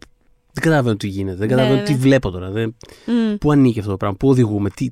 δεν 0.51 0.63
καταλαβαίνω 0.63 0.95
τι 0.95 1.07
γίνεται. 1.07 1.37
Δεν 1.37 1.47
καταλαβαίνω 1.47 1.79
ναι, 1.79 1.85
τι 1.85 1.91
ναι. 1.91 1.97
βλέπω 1.97 2.31
τώρα. 2.31 2.49
Δεν, 2.49 2.75
mm. 3.05 3.37
Πού 3.39 3.51
ανήκει 3.51 3.79
αυτό 3.79 3.91
το 3.91 3.97
πράγμα, 3.97 4.17
πού 4.17 4.29
οδηγούμε, 4.29 4.69
τι, 4.69 4.89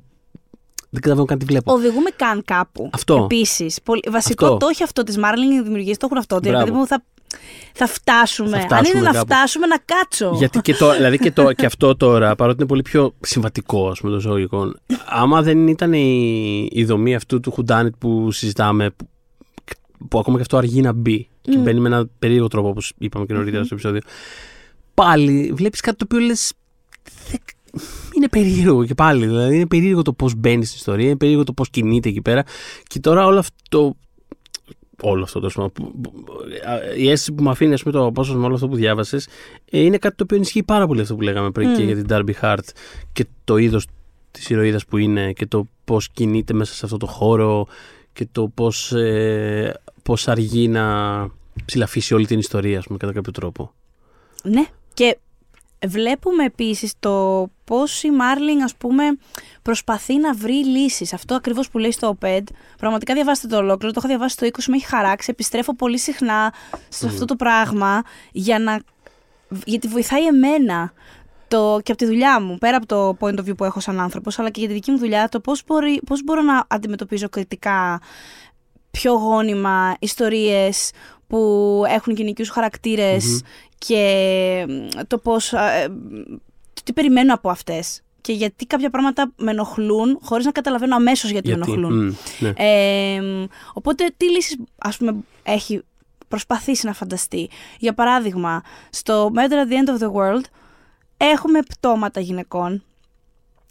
δεν 0.90 1.00
καταλαβαίνω 1.00 1.26
καν 1.26 1.38
τι 1.38 1.44
βλέπω. 1.44 1.72
Οδηγούμε 1.72 2.10
καν 2.16 2.42
κάπου. 2.44 2.90
Αυτό. 2.92 3.22
Επίσης. 3.22 3.78
Βασικό 4.10 4.44
αυτό. 4.44 4.56
το 4.56 4.66
έχει 4.70 4.82
αυτό 4.82 5.02
της 5.02 5.18
Μάρλινγκ 5.18 5.52
οι 5.52 5.62
δημιουργίες 5.62 5.96
το 5.96 6.06
έχουν 6.06 6.18
αυτό. 6.18 6.38
Δηλαδή 6.38 6.72
θα 6.86 7.04
θα 7.72 7.86
φτάσουμε. 7.86 8.50
Θα 8.50 8.60
φτάσουμε 8.60 8.98
Αν 8.98 9.02
είναι 9.02 9.10
να 9.10 9.20
φτάσουμε, 9.20 9.66
να 9.66 9.78
κάτσω. 9.84 10.34
Γιατί 10.38 10.60
και, 10.60 10.74
το, 10.74 10.94
δηλαδή 10.94 11.18
και, 11.18 11.32
το, 11.32 11.52
και 11.52 11.66
αυτό 11.66 11.96
τώρα, 11.96 12.34
παρότι 12.34 12.58
είναι 12.58 12.68
πολύ 12.68 12.82
πιο 12.82 13.14
συμβατικό, 13.20 13.88
ας 13.88 14.00
πούμε, 14.00 14.12
το 14.12 14.20
ζωικό, 14.20 14.72
άμα 15.06 15.42
δεν 15.42 15.68
ήταν 15.68 15.92
η, 15.92 16.68
η 16.72 16.84
δομή 16.84 17.14
αυτού 17.14 17.40
του 17.40 17.50
Χουντάνιτ 17.50 17.94
που 17.98 18.30
συζητάμε, 18.30 18.90
που, 18.90 19.08
που 20.08 20.18
ακόμα 20.18 20.36
και 20.36 20.42
αυτό 20.42 20.56
αργεί 20.56 20.80
να 20.80 20.92
μπει 20.92 21.28
mm. 21.28 21.50
και 21.50 21.58
μπαίνει 21.58 21.80
με 21.80 21.88
ένα 21.88 22.08
περίεργο 22.18 22.48
τρόπο, 22.48 22.68
όπως 22.68 22.92
είπαμε 22.98 23.26
και 23.26 23.32
νωρίτερα 23.32 23.62
mm-hmm. 23.62 23.66
στο 23.66 23.74
επεισόδιο, 23.74 24.00
πάλι 24.94 25.52
βλέπεις 25.54 25.80
κάτι 25.80 25.96
το 25.96 26.04
οποίο 26.08 26.26
λες. 26.26 26.52
Είναι 28.16 28.28
περίεργο 28.28 28.84
και 28.84 28.94
πάλι. 28.94 29.26
Δηλαδή 29.26 29.54
είναι 29.54 29.66
περίεργο 29.66 30.02
το 30.02 30.12
πώς 30.12 30.34
μπαίνει 30.34 30.64
στην 30.64 30.76
ιστορία, 30.76 31.06
είναι 31.06 31.16
περίεργο 31.16 31.44
το 31.44 31.52
πώς 31.52 31.70
κινείται 31.70 32.08
εκεί 32.08 32.22
πέρα. 32.22 32.44
Και 32.86 33.00
τώρα 33.00 33.26
όλο 33.26 33.38
αυτό 33.38 33.96
όλο 35.02 35.22
αυτό 35.22 35.40
το 35.40 35.48
σημείο. 35.48 35.72
Η 36.96 37.10
αίσθηση 37.10 37.32
που 37.32 37.42
μου 37.42 37.50
αφήνει, 37.50 37.72
ας 37.72 37.82
πούμε, 37.82 37.98
το 37.98 38.12
πόσο 38.12 38.34
με 38.34 38.44
όλο 38.44 38.54
αυτό 38.54 38.68
που 38.68 38.76
διάβασες, 38.76 39.28
ε, 39.70 39.80
είναι 39.80 39.98
κάτι 39.98 40.16
το 40.16 40.22
οποίο 40.22 40.36
ενισχύει 40.36 40.62
πάρα 40.62 40.86
πολύ 40.86 41.00
αυτό 41.00 41.14
που 41.14 41.20
λέγαμε 41.20 41.50
πριν 41.50 41.72
mm. 41.72 41.76
και 41.76 41.82
για 41.82 41.94
την 41.94 42.06
Darby 42.08 42.32
Hart 42.40 42.68
και 43.12 43.26
το 43.44 43.56
είδος 43.56 43.86
της 44.30 44.50
ηρωίδας 44.50 44.84
που 44.86 44.96
είναι 44.96 45.32
και 45.32 45.46
το 45.46 45.66
πώς 45.84 46.08
κινείται 46.08 46.52
μέσα 46.52 46.74
σε 46.74 46.84
αυτό 46.84 46.96
το 46.96 47.06
χώρο 47.06 47.66
και 48.12 48.28
το 48.32 48.48
πώς 48.48 48.92
ε, 48.92 49.80
πώς 50.02 50.28
αργεί 50.28 50.68
να 50.68 50.84
ψηλαφίσει 51.64 52.14
όλη 52.14 52.26
την 52.26 52.38
ιστορία, 52.38 52.78
ας 52.78 52.86
πούμε, 52.86 52.98
κατά 52.98 53.12
κάποιο 53.12 53.32
τρόπο. 53.32 53.72
Ναι. 54.42 54.66
Και 54.94 55.18
Βλέπουμε 55.86 56.44
επίσης 56.44 56.94
το 57.00 57.46
πώς 57.64 58.02
η 58.02 58.10
Μάρλινγκ 58.10 58.60
ας 58.62 58.76
πούμε 58.76 59.04
προσπαθεί 59.62 60.18
να 60.18 60.34
βρει 60.34 60.64
λύσεις. 60.64 61.12
Αυτό 61.12 61.34
ακριβώς 61.34 61.70
που 61.70 61.78
λέει 61.78 61.90
στο 61.90 62.18
OPED. 62.20 62.42
Πραγματικά 62.78 63.14
διαβάστε 63.14 63.46
το 63.46 63.56
ολόκληρο, 63.56 63.92
το 63.92 63.98
έχω 63.98 64.08
διαβάσει 64.08 64.34
στο 64.34 64.46
20, 64.46 64.64
με 64.66 64.76
έχει 64.76 64.86
χαράξει. 64.86 65.30
Επιστρέφω 65.30 65.76
πολύ 65.76 65.98
συχνά 65.98 66.52
σε 66.88 67.06
αυτό 67.06 67.24
το 67.24 67.36
πράγμα 67.36 68.02
για 68.32 68.58
να... 68.58 68.80
γιατί 69.64 69.88
βοηθάει 69.88 70.26
εμένα 70.26 70.92
το, 71.48 71.80
και 71.82 71.92
από 71.92 72.00
τη 72.00 72.06
δουλειά 72.06 72.40
μου, 72.40 72.58
πέρα 72.58 72.76
από 72.76 72.86
το 72.86 73.16
point 73.20 73.38
of 73.38 73.48
view 73.48 73.56
που 73.56 73.64
έχω 73.64 73.80
σαν 73.80 74.00
άνθρωπος, 74.00 74.38
αλλά 74.38 74.50
και 74.50 74.60
για 74.60 74.68
τη 74.68 74.74
δική 74.74 74.90
μου 74.90 74.98
δουλειά, 74.98 75.28
το 75.28 75.40
πώς, 75.40 75.62
μπορεί, 75.66 76.00
πώς 76.06 76.24
μπορώ 76.24 76.42
να 76.42 76.64
αντιμετωπίζω 76.68 77.28
κριτικά 77.28 78.00
πιο 78.96 79.12
γόνιμα 79.12 79.96
ιστορίες 79.98 80.90
που 81.26 81.82
έχουν 81.88 82.14
γενικούς 82.14 82.52
και 83.78 84.66
το 85.06 85.18
πώς, 85.18 85.52
ε, 85.52 85.88
τι 86.84 86.92
περιμένω 86.92 87.34
από 87.34 87.50
αυτές 87.50 88.00
και 88.20 88.32
γιατί 88.32 88.66
κάποια 88.66 88.90
πράγματα 88.90 89.32
με 89.36 89.50
ενοχλούν 89.50 90.18
χωρίς 90.22 90.44
να 90.44 90.50
καταλαβαίνω 90.50 90.96
αμέσως 90.96 91.30
γιατί, 91.30 91.46
γιατί. 91.46 91.60
με 91.60 91.66
ενοχλούν. 91.66 92.16
Ναι. 92.38 92.52
οπότε 93.72 94.14
τι 94.16 94.30
λύσεις 94.30 94.56
ας 94.78 94.96
πούμε 94.96 95.16
έχει 95.42 95.82
προσπαθήσει 96.28 96.86
να 96.86 96.92
φανταστεί; 96.92 97.48
Για 97.78 97.94
παράδειγμα, 97.94 98.62
στο 98.90 99.32
Murder 99.34 99.66
at 99.66 99.72
the 99.72 99.74
End 99.74 99.98
of 99.98 100.06
the 100.06 100.12
World 100.12 100.44
έχουμε 101.16 101.62
πτώματα 101.62 102.20
γυναικών 102.20 102.82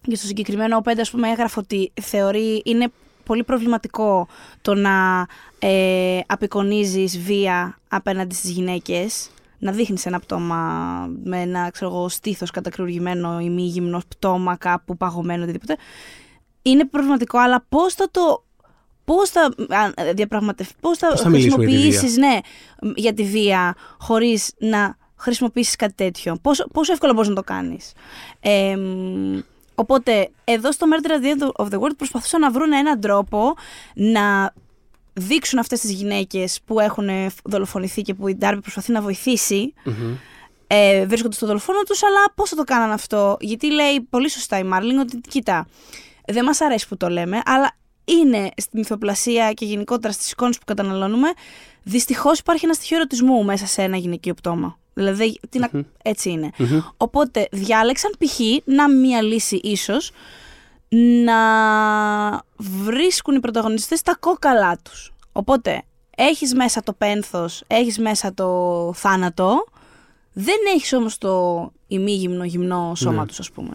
και 0.01 0.15
στο 0.15 0.27
συγκεκριμένο 0.27 0.77
ο 0.77 0.81
Πέντε 0.81 1.01
ας 1.01 1.11
πούμε 1.11 1.29
έγραφε 1.29 1.59
ότι 1.59 1.91
θεωρεί 2.01 2.61
είναι 2.65 2.91
πολύ 3.25 3.43
προβληματικό 3.43 4.27
το 4.61 4.75
να 4.75 5.27
ε, 5.59 6.19
απεικονίζεις 6.27 7.19
βία 7.19 7.77
απέναντι 7.87 8.35
στις 8.35 8.49
γυναίκες 8.49 9.29
να 9.59 9.71
δείχνεις 9.71 10.05
ένα 10.05 10.19
πτώμα 10.19 10.57
με 11.23 11.41
ένα 11.41 11.69
ξέρω 11.69 11.91
εγώ, 11.91 12.09
στήθος 12.09 12.51
κατακρουργημένο 12.51 13.39
ή 13.39 13.49
μη 13.49 13.61
γυμνό 13.61 14.01
πτώμα 14.07 14.55
κάπου 14.55 14.97
παγωμένο 14.97 15.43
οτιδήποτε. 15.43 15.75
Είναι 16.61 16.85
προβληματικό, 16.85 17.37
αλλά 17.37 17.65
πώς 17.69 17.93
θα 17.93 18.07
το. 18.11 18.43
Πώς 19.05 19.29
θα 19.29 19.53
διαπραγματευτεί, 20.13 20.73
πώς 20.79 20.97
θα, 20.97 21.07
Πώς 21.07 21.21
θα 21.21 21.29
μιλήσουμε 21.29 21.65
για 21.65 21.75
τη 21.75 21.81
βία; 21.81 21.91
χρησιμοποιήσεις 21.91 22.17
ναι, 22.17 22.39
για 22.95 23.13
τη 23.13 23.23
βία 23.23 23.75
χωρίς 23.99 24.53
να 24.57 24.97
χρησιμοποιήσεις 25.15 25.75
κάτι 25.75 25.93
τέτοιο. 25.93 26.37
Πόσο, 26.41 26.67
πόσο 26.73 26.93
εύκολο 26.93 27.13
μπορείς 27.13 27.29
να 27.29 27.35
το 27.35 27.43
κάνεις. 27.43 27.91
Ε, 28.39 28.75
μ, 28.75 29.39
οπότε, 29.75 30.29
εδώ 30.43 30.71
στο 30.71 30.87
Murder 30.89 31.09
at 31.09 31.25
the 31.25 31.39
End 31.39 31.65
of 31.65 31.69
the 31.73 31.79
World 31.79 31.95
προσπαθούσαν 31.97 32.41
να 32.41 32.51
βρουν 32.51 32.71
έναν 32.73 32.99
τρόπο 32.99 33.53
να 33.93 34.53
δείξουν 35.13 35.59
αυτές 35.59 35.79
τις 35.79 35.91
γυναίκες 35.91 36.59
που 36.65 36.79
έχουν 36.79 37.09
δολοφονηθεί 37.43 38.01
και 38.01 38.13
που 38.13 38.27
η 38.27 38.35
Ντάρμπι 38.35 38.61
προσπαθεί 38.61 38.91
να 38.91 39.01
βοηθήσει 39.01 39.73
Μμμ. 39.83 40.15
ε, 40.67 41.05
βρίσκονται 41.05 41.35
στο 41.35 41.45
δολοφόνο 41.45 41.81
τους, 41.81 42.03
αλλά 42.03 42.19
πώς 42.35 42.49
θα 42.49 42.55
το 42.55 42.63
κάνανε 42.63 42.93
αυτό; 42.93 43.37
Γιατί 43.39 43.71
λέει 43.71 44.01
πολύ 44.09 44.29
σωστά 44.29 44.57
η 44.57 44.63
Μάρλινγκ 44.63 44.99
ότι 44.99 45.21
κοίτα, 45.29 45.67
δεν 46.27 46.43
μας 46.45 46.61
αρέσει 46.61 46.87
που 46.87 46.97
το 46.97 47.09
λέμε, 47.09 47.41
αλλά 47.45 47.71
είναι 48.05 48.51
στη 48.57 48.77
μυθοπλασία 48.77 49.51
και 49.53 49.65
γενικότερα 49.65 50.13
στις 50.13 50.31
εικόνες 50.31 50.57
που 50.57 50.65
καταναλώνουμε, 50.65 51.27
δυστυχώς 51.83 52.39
υπάρχει 52.39 52.65
ένα 52.65 52.73
στοιχείο 52.73 52.97
ερωτισμού 52.97 53.43
μέσα 53.43 53.65
σε 53.65 53.81
ένα 53.81 53.97
γυναικείο 53.97 54.33
πτώμα. 54.33 54.77
Δηλαδή, 54.97 55.39
τι 55.49 55.59
να- 55.59 55.69
έτσι 56.03 56.29
είναι. 56.29 56.49
Μμμ. 56.57 56.79
Οπότε 56.97 57.47
διάλεξαν 57.51 58.11
π.χ. 58.19 58.39
να 58.65 58.89
μία 58.89 59.21
λύση 59.21 59.55
ίσως 59.55 60.11
να 61.23 61.35
βρίσκουν 62.57 63.35
οι 63.35 63.39
πρωταγωνιστές 63.39 64.01
τα 64.01 64.15
κόκαλά 64.19 64.77
τους. 64.83 65.13
Οπότε 65.31 65.83
έχεις 66.17 66.53
μέσα 66.53 66.81
το 66.83 66.93
πένθος, 66.93 67.63
έχεις 67.67 67.99
μέσα 67.99 68.33
το 68.33 68.91
θάνατο, 68.95 69.65
δεν 70.33 70.55
έχεις 70.75 70.93
όμως 70.93 71.17
το 71.17 71.71
ημίγυμνο 71.87 72.43
γυμνό 72.43 72.93
σώμα 72.95 73.21
Ναι. 73.21 73.25
τους 73.27 73.39
ας 73.39 73.51
πούμε. 73.51 73.73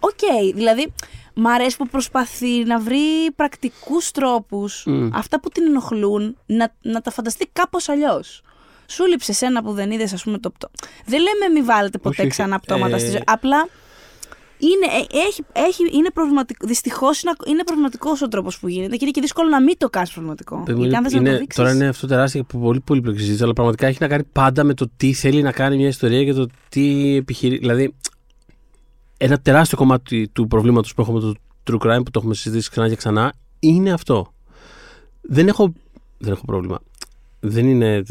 Οκ, 0.00 0.54
δηλαδή 0.54 0.92
μ' 1.34 1.46
αρέσει 1.46 1.76
που 1.76 1.86
προσπαθεί 1.86 2.64
να 2.64 2.78
βρει 2.78 3.30
πρακτικούς 3.36 4.10
τρόπους, 4.10 4.82
Μμ. 4.86 5.08
αυτά 5.14 5.40
που 5.40 5.48
την 5.48 5.66
ενοχλούν, 5.66 6.36
να, 6.46 6.74
να 6.82 7.00
τα 7.00 7.10
φανταστεί 7.10 7.48
κάπως 7.52 7.88
αλλιώς. 7.88 8.42
Σου 8.88 9.06
λείψε 9.06 9.46
ένα 9.46 9.62
που 9.62 9.72
δεν 9.72 9.90
είδες, 9.90 10.12
ας 10.12 10.22
πούμε, 10.22 10.38
το 10.38 10.50
πτώμα. 10.50 10.72
Δεν 11.06 11.20
λέμε 11.20 11.60
μη 11.60 11.66
βάλετε 11.66 11.98
ποτέ 11.98 12.20
Όχι, 12.22 12.30
ξανά 12.30 12.54
όχι. 12.54 12.64
πτώματα 12.66 12.96
Ε, 12.96 12.98
στη 12.98 13.10
ζωή. 13.10 13.22
Απλά 13.26 13.68
είναι, 14.58 14.86
ε, 15.12 15.26
έχει, 15.26 15.44
έχει, 15.52 15.96
είναι 15.96 16.10
προβληματικό. 16.10 16.66
Δυστυχώς 16.66 17.22
είναι, 17.22 17.32
είναι 17.46 17.64
προβληματικός 17.64 18.22
ο 18.22 18.28
τρόπος 18.28 18.58
που 18.58 18.68
γίνεται 18.68 18.90
και 18.96 18.98
είναι 19.02 19.10
και 19.10 19.20
δύσκολο 19.20 19.48
να 19.48 19.62
μην 19.62 19.74
το 19.78 19.88
κάνεις 19.90 20.10
προβληματικό. 20.12 20.62
Παιδί 20.62 20.78
μου, 20.78 20.84
Γιατί 20.86 20.96
αν 20.96 21.00
είναι- 21.00 21.10
θες 21.10 21.18
να 21.18 21.24
το 21.24 21.30
είναι- 21.30 21.38
δείξεις- 21.38 21.62
τώρα 21.62 21.74
είναι 21.74 21.88
αυτό 21.88 22.06
τεράστια 22.06 22.40
και 22.40 22.58
πολύ 22.58 22.80
πολύπλοκη 22.80 23.18
συζήτηση, 23.18 23.42
αλλά 23.42 23.52
πραγματικά 23.52 23.86
έχει 23.86 23.98
να 24.00 24.08
κάνει 24.08 24.24
πάντα 24.24 24.64
με 24.64 24.74
το 24.74 24.88
τι 24.96 25.12
θέλει 25.12 25.42
να 25.42 25.52
κάνει 25.52 25.76
μια 25.76 25.88
ιστορία 25.88 26.24
και 26.24 26.32
το 26.32 26.46
τι 26.68 27.16
επιχειρεί. 27.16 27.58
Δηλαδή, 27.58 27.94
ένα 29.16 29.38
τεράστιο 29.38 29.76
κομμάτι 29.78 30.28
του 30.32 30.46
προβλήματος 30.46 30.94
που 30.94 31.00
έχουμε 31.00 31.20
με 31.20 31.32
το 31.32 31.34
true 31.70 31.86
crime, 31.86 32.04
που 32.04 32.10
το 32.10 32.18
έχουμε 32.18 32.34
συζητήσει 32.34 32.70
ξανά 32.70 32.88
και 32.88 32.96
ξανά, 32.96 33.32
είναι 33.58 33.92
αυτό. 33.92 34.32
Δεν 35.20 35.48
έχω, 35.48 35.72
δεν 36.18 36.32
έχω 36.32 36.44
πρόβλημα. 36.44 36.78
Δεν 37.48 37.66
είναι 37.68 37.94
ε, 37.94 38.02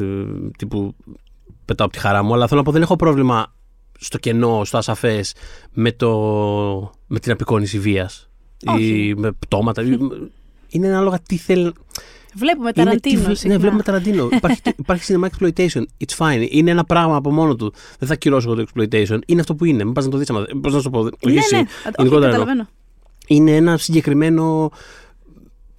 τύπου 0.57 0.95
πετάω 1.65 1.85
από 1.87 1.95
τη 1.95 2.01
χαρά 2.01 2.23
μου, 2.23 2.33
αλλά 2.33 2.47
θέλω 2.47 2.59
να 2.59 2.65
πω 2.65 2.71
δεν 2.71 2.81
έχω 2.81 2.95
πρόβλημα 2.95 3.53
στο 3.99 4.17
κενό, 4.17 4.63
στο 4.63 4.77
ασαφές 4.77 5.33
με, 5.73 5.91
το, 5.91 6.11
με 7.07 7.19
την 7.19 7.31
απεικόνηση 7.31 7.79
βίας 7.79 8.29
ή 8.61 8.69
Όχι. 8.69 9.13
με 9.17 9.31
πτώματα. 9.31 9.81
είναι 10.69 10.87
ανάλογα 10.87 11.19
τι 11.27 11.37
θέλει. 11.37 11.71
Βλέπουμε 12.37 12.71
Είναι 12.75 12.85
Ταραντίνο. 12.85 13.17
τι 13.17 13.23
βλέ- 13.25 13.35
συχνά. 13.37 13.53
Ναι, 13.53 13.59
βλέπουμε 13.59 13.83
Ταραντίνο. 13.83 14.29
υπάρχει, 14.31 14.61
υπάρχει 14.77 15.13
cinema 15.13 15.25
exploitation. 15.27 15.81
It's 16.05 16.15
fine. 16.17 16.47
Είναι 16.49 16.71
ένα 16.71 16.83
πράγμα 16.83 17.15
από 17.15 17.31
μόνο 17.31 17.55
του. 17.55 17.73
Δεν 17.99 18.07
θα 18.07 18.15
κυρώσω 18.15 18.51
εγώ 18.51 18.63
το 18.63 18.69
exploitation. 18.73 19.19
Είναι 19.25 19.39
αυτό 19.39 19.55
που 19.55 19.65
είναι. 19.65 19.83
Μην 19.83 19.93
πας 19.93 20.05
να 20.05 20.11
το 20.11 20.17
δεις. 20.17 20.31
Πώς 20.61 20.73
να 20.73 20.77
σου 20.79 20.83
το 20.83 20.89
πω. 20.89 21.03
Ναι, 21.03 21.09
όχι 21.27 21.37
εσύ, 21.37 21.55
ναι, 21.55 21.59
όχι, 21.61 21.67
γενικότερα 21.97 22.31
εννοώ. 22.31 22.39
καταλαβαίνω. 22.45 22.67
Είναι 23.27 23.55
ένα 23.55 23.77
συγκεκριμένο. 23.77 24.69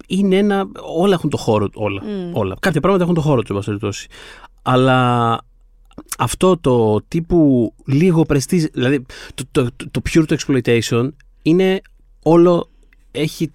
Είναι 0.07 0.35
ένα. 0.37 0.67
Όλα 0.97 1.13
έχουν 1.13 1.29
το 1.29 1.37
χώρο 1.37 1.69
του. 1.69 1.79
Όλα. 1.83 2.03
Μμ. 2.03 2.35
όλα. 2.35 2.55
Κάποια 2.59 2.79
πράγματα 2.81 3.03
έχουν 3.03 3.15
το 3.15 3.21
χώρο 3.21 3.41
τους, 3.41 3.49
εν 3.49 3.55
πάση 3.55 3.67
περιπτώσει. 3.67 4.07
Αλλά 4.61 5.39
αυτό 6.17 6.57
το 6.57 7.01
τύπου 7.07 7.73
λίγο 7.85 8.23
πρεστίζ, 8.23 8.65
δηλαδή 8.73 9.05
το, 9.33 9.43
το, 9.51 9.67
το, 9.75 9.89
το 9.91 10.01
pure 10.09 10.23
το 10.27 10.35
exploitation 10.39 11.09
είναι 11.41 11.81
όλο. 12.23 12.69
Έχει, 13.11 13.51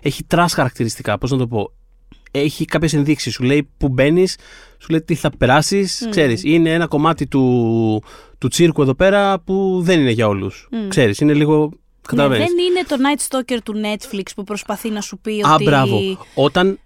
έχει 0.00 0.26
trash 0.30 0.46
χαρακτηριστικά. 0.50 1.18
Πώς 1.18 1.30
να 1.30 1.38
το 1.38 1.46
πω. 1.46 1.72
Έχει 2.30 2.64
κάποιες 2.64 2.92
ενδείξεις. 2.92 3.32
Σου 3.34 3.42
λέει 3.42 3.68
που 3.76 3.88
μπαίνεις, 3.88 4.36
σου 4.78 4.88
λέει 4.90 5.02
τι 5.02 5.14
θα 5.14 5.30
περάσεις. 5.30 6.02
Μμ. 6.06 6.10
Ξέρεις, 6.10 6.44
είναι 6.44 6.72
ένα 6.72 6.86
κομμάτι 6.86 7.26
του, 7.26 8.02
του 8.38 8.48
τσίρκου 8.48 8.82
εδώ 8.82 8.94
πέρα 8.94 9.40
που 9.40 9.80
δεν 9.82 10.00
είναι 10.00 10.10
για 10.10 10.28
όλους. 10.28 10.68
Μμ. 10.70 10.88
Ξέρεις, 10.88 11.18
είναι 11.18 11.34
λίγο. 11.34 11.70
Ναι, 12.10 12.16
Καταλαβαίνεις. 12.16 12.46
δεν 12.54 12.64
είναι 12.64 12.82
το 12.88 12.96
Night 12.98 13.36
Stalker 13.36 13.58
του 13.64 13.74
Netflix 13.84 14.22
που 14.36 14.44
προσπαθεί 14.44 14.90
να 14.90 15.00
σου 15.00 15.18
πει 15.18 15.42
Α, 15.46 15.54
ότι. 15.54 15.64
μπράβο. 15.64 15.98
Όταν. 16.34 16.78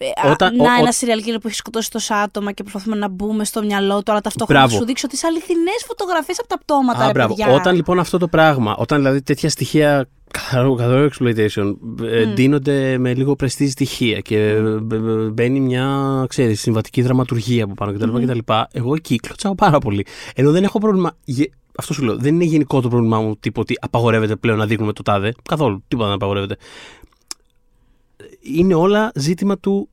Ε, 0.00 0.06
α, 0.28 0.30
Όταν- 0.30 0.56
να, 0.56 0.62
ο- 0.64 0.66
ο- 0.66 0.80
ένα 0.80 0.92
serial 0.92 1.20
killer 1.28 1.38
που 1.40 1.46
έχει 1.46 1.56
σκοτώσει 1.56 1.90
τόσα 1.90 2.16
άτομα 2.16 2.52
και 2.52 2.62
προσπαθούμε 2.62 2.96
να 2.96 3.08
μπούμε 3.08 3.44
στο 3.44 3.62
μυαλό 3.62 4.02
του, 4.02 4.10
αλλά 4.12 4.20
ταυτόχρονα 4.20 4.58
Μπράβο. 4.60 4.74
να 4.74 4.80
σου 4.80 4.86
δείξω 4.86 5.06
τις 5.06 5.24
αληθινές 5.24 5.84
φωτογραφίες 5.86 6.38
από 6.38 6.48
τα 6.48 6.58
πτώματα. 6.58 7.02
Α, 7.02 7.06
ρε, 7.06 7.12
μπράβο. 7.12 7.34
παιδιά. 7.34 7.54
Όταν 7.54 7.74
λοιπόν 7.74 7.98
αυτό 7.98 8.18
το 8.18 8.28
πράγμα, 8.28 8.76
όταν 8.76 8.98
δηλαδή 8.98 9.22
τέτοια 9.22 9.48
στοιχεία 9.50 10.08
καθαρό, 10.32 10.74
καθαρό 10.74 11.08
exploitation 11.08 11.74
ε, 12.02 12.24
Μμ. 12.24 12.32
ντύνονται 12.32 12.98
με 12.98 13.14
λίγο 13.14 13.36
πρεστή 13.36 13.70
στοιχεία 13.70 14.20
και 14.20 14.38
ε, 14.38 14.60
μπ- 14.60 14.94
μπ- 14.94 15.32
μπαίνει 15.32 15.60
μια 15.60 16.24
ξέρεις, 16.28 16.60
συμβατική 16.60 17.02
δραματουργία 17.02 17.64
από 17.64 17.74
πάνω 17.74 17.92
κτλ. 17.92 18.08
Μμμ. 18.10 18.24
κτλ. 18.26 18.38
Εγώ 18.72 18.94
εκεί 18.94 19.16
κλωτσάω 19.16 19.54
πάρα 19.54 19.78
πολύ. 19.78 20.06
Ενώ 20.34 20.50
δεν 20.50 20.64
έχω 20.64 20.78
πρόβλημα. 20.78 21.16
Γε- 21.78 21.80
Αυτό 21.80 21.92
σου 21.94 22.02
λέω. 22.02 22.16
Δεν 22.16 22.34
είναι 22.34 22.44
γενικό 22.44 22.80
το 22.80 22.88
πρόβλημά 22.88 23.20
μου 23.20 23.36
τύπο 23.36 23.60
ότι 23.60 23.74
απαγορεύεται 23.80 24.36
πλέον 24.36 24.58
να 24.58 24.66
δείχνουμε 24.66 24.92
το 24.92 25.02
τάδε. 25.02 25.34
Καθόλου. 25.48 25.82
Τίποτα 25.88 26.06
δεν 26.08 26.16
απαγορεύεται. 26.16 26.56
Είναι 28.40 28.74
όλα 28.74 29.12
ζήτημα 29.14 29.58
του 29.58 29.88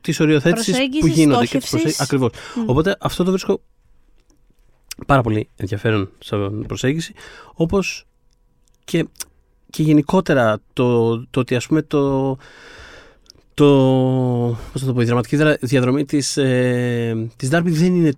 της 0.00 0.20
οριοθέτησης 0.20 0.66
που 0.72 0.78
Προσέγγισης, 0.78 1.14
γίνονται. 1.14 1.46
Και 1.46 1.58
της 1.58 1.68
στόχευσης. 1.68 1.96
προσε... 1.96 2.02
Ακριβώς. 2.02 2.30
Μμ. 2.56 2.68
Οπότε 2.70 2.96
αυτό 3.00 3.24
το 3.24 3.30
βρίσκω 3.30 3.60
πάρα 5.06 5.22
πολύ 5.22 5.48
ενδιαφέρον 5.56 6.10
σαν 6.18 6.64
προσέγγιση. 6.66 7.14
Όπως 7.54 8.06
και, 8.84 9.06
και 9.70 9.82
γενικότερα 9.82 10.58
το, 10.72 11.18
το 11.26 11.40
ότι 11.40 11.54
ας 11.56 11.66
πούμε 11.66 11.82
το, 11.82 12.30
το, 13.54 13.66
πώς 14.72 14.80
θα 14.80 14.86
το 14.86 14.92
πω, 14.92 15.00
η 15.00 15.04
δραματική 15.04 15.36
δρα- 15.36 15.58
διαδρομή 15.60 16.04
της, 16.04 16.36
ε, 16.36 17.28
της 17.36 17.48
Darby 17.52 17.62
δεν 17.66 17.94
είναι 17.94 18.12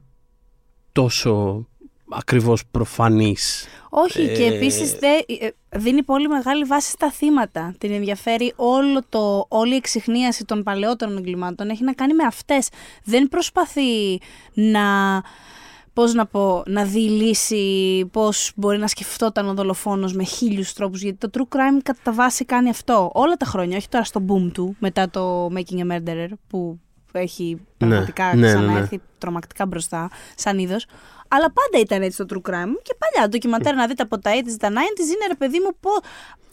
τόσο 0.93 1.67
ακριβώς 2.15 2.67
προφανής. 2.71 3.67
Όχι, 3.91 4.33
και 4.33 4.45
Ε, 4.45 4.55
επίση 4.55 4.99
δίνει 5.71 6.03
πολύ 6.03 6.29
μεγάλη 6.29 6.65
βάση 6.65 6.91
στα 6.91 7.11
θύματα. 7.11 7.75
Την 7.79 7.93
ενδιαφέρει 7.93 8.53
όλο 8.57 9.03
το, 9.09 9.47
όλη 9.49 9.73
η 9.73 9.77
εξυχνίαση 9.77 10.45
των 10.45 10.63
παλαιότερων 10.63 11.17
εγκλημάτων. 11.17 11.69
Έχει 11.69 11.85
να 11.85 11.93
κάνει 11.93 12.15
με 12.15 12.25
αυτές. 12.25 12.69
Δεν 13.05 13.29
προσπαθεί 13.29 14.21
να. 14.53 14.83
Πώς 15.95 16.15
να 16.15 16.27
πω, 16.27 16.63
να 16.67 16.85
δει 16.85 17.01
λύση 17.01 18.09
πώς 18.13 18.53
μπορεί 18.57 18.79
να 18.79 18.87
σκεφτόταν 18.87 19.49
ο 19.49 19.55
δολοφόνος 19.55 20.15
με 20.15 20.25
χίλιους 20.25 20.73
τρόπους, 20.73 21.03
γιατί 21.03 21.29
το 21.29 21.31
true 21.35 21.57
crime 21.57 21.81
κατά 21.83 21.99
τα 22.03 22.13
βάση 22.13 22.45
κάνει 22.45 22.69
αυτό 22.69 23.11
όλα 23.15 23.35
τα 23.35 23.47
χρόνια, 23.47 23.77
όχι 23.77 23.89
τώρα 23.89 24.05
στο 24.05 24.25
boom 24.29 24.51
του, 24.53 24.77
μετά 24.79 25.11
το 25.11 25.47
Making 25.47 25.79
a 25.79 25.93
Murderer, 25.93 26.29
που 26.49 26.79
έχει 27.13 27.61
πραγματικά 27.77 28.35
ναι, 28.35 28.41
ναι, 28.41 28.47
ξαναέρθει 28.47 29.01
τρομακτικά 29.19 29.67
μπροστά, 29.67 30.11
σαν 30.35 30.59
είδος. 30.59 30.87
Αλλά 31.35 31.53
πάντα 31.53 31.79
ήταν 31.85 32.03
έτσι 32.03 32.25
το 32.25 32.27
true 32.45 32.51
crime. 32.51 32.73
Και 32.83 32.95
παλιά, 32.99 33.29
ντοκιμαντέρ 33.29 33.75
να 33.75 33.87
δείτε 33.87 34.03
από 34.03 34.19
τα 34.19 34.31
80s, 34.31 34.57
τα 34.59 34.69
90s, 34.69 34.73
είναι 35.15 35.27
ρε 35.29 35.35
παιδί 35.39 35.59
μου 35.59 35.71
πώ. 35.81 35.91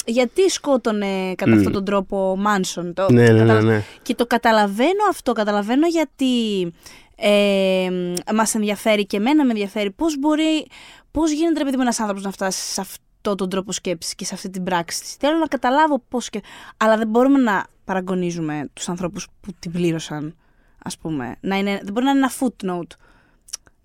Γιατί 0.05 0.49
σκότωνε 0.49 1.33
κατά 1.35 1.51
Μμ. 1.51 1.57
αυτόν 1.57 1.71
τον 1.71 1.85
τρόπο 1.85 2.31
ο 2.31 2.35
Μάνσον. 2.35 2.93
Το, 2.93 3.07
Ναι, 3.11 3.21
ναι, 3.23 3.31
ναι, 3.31 3.39
καταλα- 3.39 3.61
ναι. 3.61 3.83
Και 4.01 4.15
το 4.15 4.25
καταλαβαίνω 4.25 5.03
αυτό. 5.09 5.33
Καταλαβαίνω 5.33 5.87
γιατί 5.87 6.61
ε, 7.15 7.89
μας 8.33 8.55
ενδιαφέρει 8.55 9.05
και 9.05 9.17
εμένα 9.17 9.43
με 9.45 9.49
ενδιαφέρει 9.49 9.91
πώς 9.91 10.19
μπορεί, 10.19 10.67
πώς 11.11 11.31
γίνεται 11.31 11.57
ρε 11.57 11.63
παιδί 11.63 11.75
μου 11.75 11.81
ένας 11.81 11.99
άνθρωπος 11.99 12.23
να 12.23 12.31
φτάσει 12.31 12.73
σε 12.73 12.81
αυτό 12.81 13.35
τον 13.35 13.49
τρόπο 13.49 13.71
σκέψης 13.71 14.15
και 14.15 14.25
σε 14.25 14.33
αυτή 14.33 14.49
την 14.49 14.63
πράξη 14.63 15.01
της. 15.01 15.13
Θέλω 15.13 15.37
να 15.37 15.47
καταλάβω 15.47 16.01
πώς 16.09 16.29
και... 16.29 16.41
Αλλά 16.77 16.97
δεν 16.97 17.07
μπορούμε 17.07 17.37
να 17.39 17.65
παραγωνίζουμε 17.85 18.69
τους 18.73 18.89
ανθρώπους 18.89 19.27
που 19.41 19.51
την 19.59 19.71
πλήρωσαν, 19.71 20.35
ας 20.83 20.97
πούμε. 20.97 21.35
Να 21.39 21.57
είναι, 21.57 21.79
δεν 21.83 21.93
μπορεί 21.93 22.05
να 22.05 22.11
είναι 22.11 22.19
ένα 22.19 22.31
footnote 22.39 22.95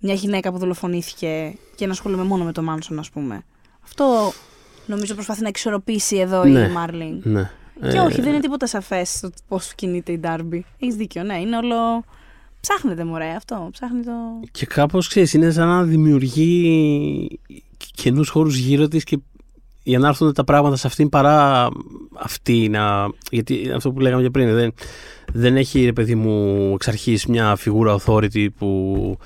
μια 0.06 0.14
γυναίκα 0.14 0.52
που 0.52 0.58
δολοφονήθηκε 0.58 1.54
και 1.74 1.86
να 1.86 1.92
ασχολούμαι 1.92 2.22
μόνο 2.24 2.44
με 2.44 2.52
το 2.52 2.62
Μάνσον, 2.62 2.98
ας 2.98 3.10
πούμε. 3.10 3.42
Αυτό 3.84 4.32
νομίζω 4.86 5.14
προσπαθεί 5.14 5.42
να 5.42 5.48
εξορροπήσει 5.48 6.16
εδώ 6.16 6.44
Ναι. 6.44 6.60
η 6.60 6.68
Μάρλιν. 6.72 7.20
ναι. 7.24 7.50
Και 7.90 7.96
Ε, 7.96 8.00
όχι, 8.00 8.20
δεν 8.20 8.32
είναι 8.32 8.40
τίποτα 8.40 8.66
σαφές 8.66 9.08
στο 9.10 9.30
πώς 9.48 9.74
κινείται 9.74 10.12
η 10.12 10.18
Ντάρμπι. 10.18 10.64
Έχεις 10.78 10.94
δίκιο, 10.94 11.22
ναι. 11.22 11.40
Είναι 11.40 11.56
όλο. 11.56 12.04
Ψάχνετε, 12.60 13.04
μωρέ, 13.04 13.30
αυτό. 13.30 13.68
Ψάχνει 13.72 14.02
το. 14.04 14.12
Και 14.50 14.66
κάπως, 14.66 15.08
ξέρεις, 15.08 15.32
είναι 15.34 15.50
σαν 15.50 15.68
να 15.68 15.82
δημιουργεί 15.82 17.40
καινούς 17.94 18.28
χώρους 18.28 18.56
γύρω 18.56 18.88
της 18.88 19.04
και 19.04 19.18
για 19.82 19.98
να 19.98 20.08
έρθουν 20.08 20.32
τα 20.32 20.44
πράγματα 20.44 20.76
σε 20.76 20.86
αυτήν 20.86 21.08
παρά 21.08 21.68
αυτή 22.14 22.68
να... 22.68 23.08
Γιατί 23.30 23.70
αυτό 23.74 23.92
που 23.92 24.00
λέγαμε 24.00 24.22
και 24.22 24.30
πριν, 24.30 24.54
δεν, 24.54 24.72
δεν 25.32 25.56
έχει, 25.56 25.84
ρε 25.84 25.92
παιδί 25.92 26.14
μου, 26.14 26.70
εξ 26.74 26.88
αρχής 26.88 27.26
μια 27.26 27.56
φιγούρα 27.56 27.96
authority 27.98 28.46
που 28.58 29.16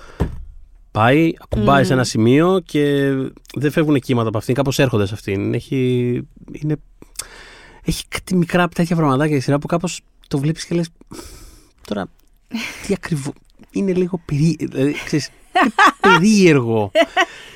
Πάει, 0.99 1.33
ακουμπάει 1.39 1.79
Μμμ. 1.81 1.87
σε 1.87 1.93
ένα 1.93 2.05
σημείο 2.05 2.63
και 2.65 3.11
δεν 3.55 3.71
φεύγουν 3.71 4.01
κύματα 4.01 4.29
από 4.29 4.39
αυτήν. 4.39 4.55
Κάπως 4.55 4.79
έρχονται 4.79 5.07
σε 5.07 5.15
αυτήν. 5.15 5.55
Έχει, 5.55 5.77
είναι, 6.53 6.77
έχει 7.85 8.05
κάτι 8.09 8.37
μικρά 8.37 8.69
τέτοια 8.69 8.97
πραγματάκια 8.97 9.37
η 9.37 9.41
σειρά 9.41 9.59
που 9.59 9.67
κάπως 9.67 10.01
το 10.29 10.39
βλέπεις 10.39 10.65
και 10.65 10.75
λες. 10.75 10.89
Τώρα, 11.87 12.07
τι 12.87 12.93
ακριβώ. 12.95 13.33
Είναι 13.71 13.93
λίγο 13.93 14.21
περί... 14.25 14.57
δηλαδή, 14.61 14.95
ξέρεις, 15.05 15.31
είναι 15.63 15.73
περίεργο. 16.01 16.91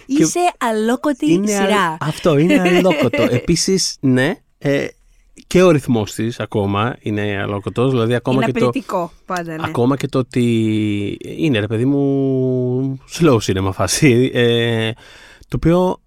Και- 0.06 0.22
Είσαι 0.22 0.38
αλόκοτη 0.58 1.32
είναι 1.32 1.46
σειρά. 1.46 1.80
α- 1.82 1.96
Αυτό, 2.00 2.38
είναι 2.38 2.60
αλόκοτο. 2.60 3.22
Επίσης, 3.40 3.96
ναι, 4.00 4.34
ε, 4.58 4.86
και 5.46 5.62
ο 5.62 5.70
ρυθμός 5.70 6.14
της 6.14 6.40
ακόμα 6.40 6.96
είναι 7.00 7.40
αλόκοτος. 7.42 7.90
Δηλαδή, 7.90 8.14
ακόμα 8.14 8.36
είναι 8.36 8.52
και 8.52 8.58
το, 8.58 8.66
απαιτητικό 8.66 9.12
πάντα, 9.26 9.56
ναι. 9.56 9.62
Ακόμα 9.66 9.96
και 9.96 10.06
το 10.06 10.18
ότι 10.18 11.18
είναι 11.20 11.58
ρε 11.58 11.66
παιδί 11.66 11.84
μου 11.84 12.98
slow 13.18 13.38
cinema 13.38 13.70
φάση 13.72 14.30
ε, 14.34 14.90
το 15.48 15.56
οποίο 15.56 15.96
ξέρεις, 15.96 16.01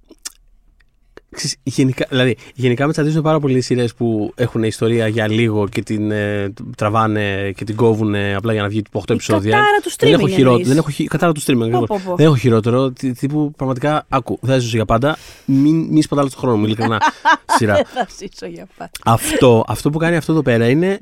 γενικά, 1.64 2.06
δηλαδή, 2.10 2.38
γενικά 2.56 2.86
με 2.86 2.92
τσαντίζουν 2.92 3.22
πάρα 3.22 3.40
πολλοί 3.40 3.62
σειρές 3.62 3.94
που 3.94 4.32
έχουν 4.36 4.64
ιστορία 4.64 5.08
για 5.08 5.28
λίγο 5.28 5.68
και 5.68 5.82
την 5.82 6.12
ε, 6.12 6.54
τραβάνε 6.78 7.52
και 7.56 7.64
την 7.64 7.76
κόβουν 7.76 8.16
απλά 8.16 8.54
για 8.54 8.62
να 8.62 8.68
βγει 8.68 8.82
από 8.88 9.00
8 9.00 9.10
Η 9.10 9.14
επεισόδια. 9.14 9.52
κατάρα 9.52 9.78
του 9.84 9.92
δεν 10.00 10.14
έχω 10.14 10.24
streaming 10.24 10.30
χειρότερο. 10.30 10.50
εννοείς. 10.50 10.68
Δεν 10.68 10.78
έχω, 10.78 10.90
χει- 10.90 11.10
κατάρα 11.10 11.32
του 11.32 11.42
streaming. 11.42 11.58
Πω, 11.58 11.64
ακριβώς. 11.66 11.88
πω, 11.88 12.02
πω. 12.06 12.16
Δεν 12.16 12.26
έχω 12.26 12.36
χειρότερο. 12.36 12.92
Τι- 12.92 13.12
Τύπου 13.12 13.52
πραγματικά, 13.58 14.06
άκου, 14.10 14.38
δεν 14.42 14.54
θα 14.54 14.60
ζήσω 14.60 14.76
για 14.76 14.86
πάντα. 14.86 15.18
Μην, 15.46 15.76
μην 15.90 16.02
σπατάλω 16.02 16.30
το 16.30 16.38
χρόνο 16.38 16.58
μου, 16.58 16.66
ειλικρινά. 16.66 17.02
σειρά. 17.58 17.74
Δεν 17.74 17.86
θα 17.86 18.08
ζήσω 18.18 18.46
για 18.54 18.68
πάντα. 18.78 18.92
αυτό, 19.06 19.64
αυτό 19.68 19.90
που 19.90 19.98
κάνει 19.98 20.16
αυτό 20.16 20.32
εδώ 20.32 20.42
πέρα 20.42 20.70
είναι 20.70 21.00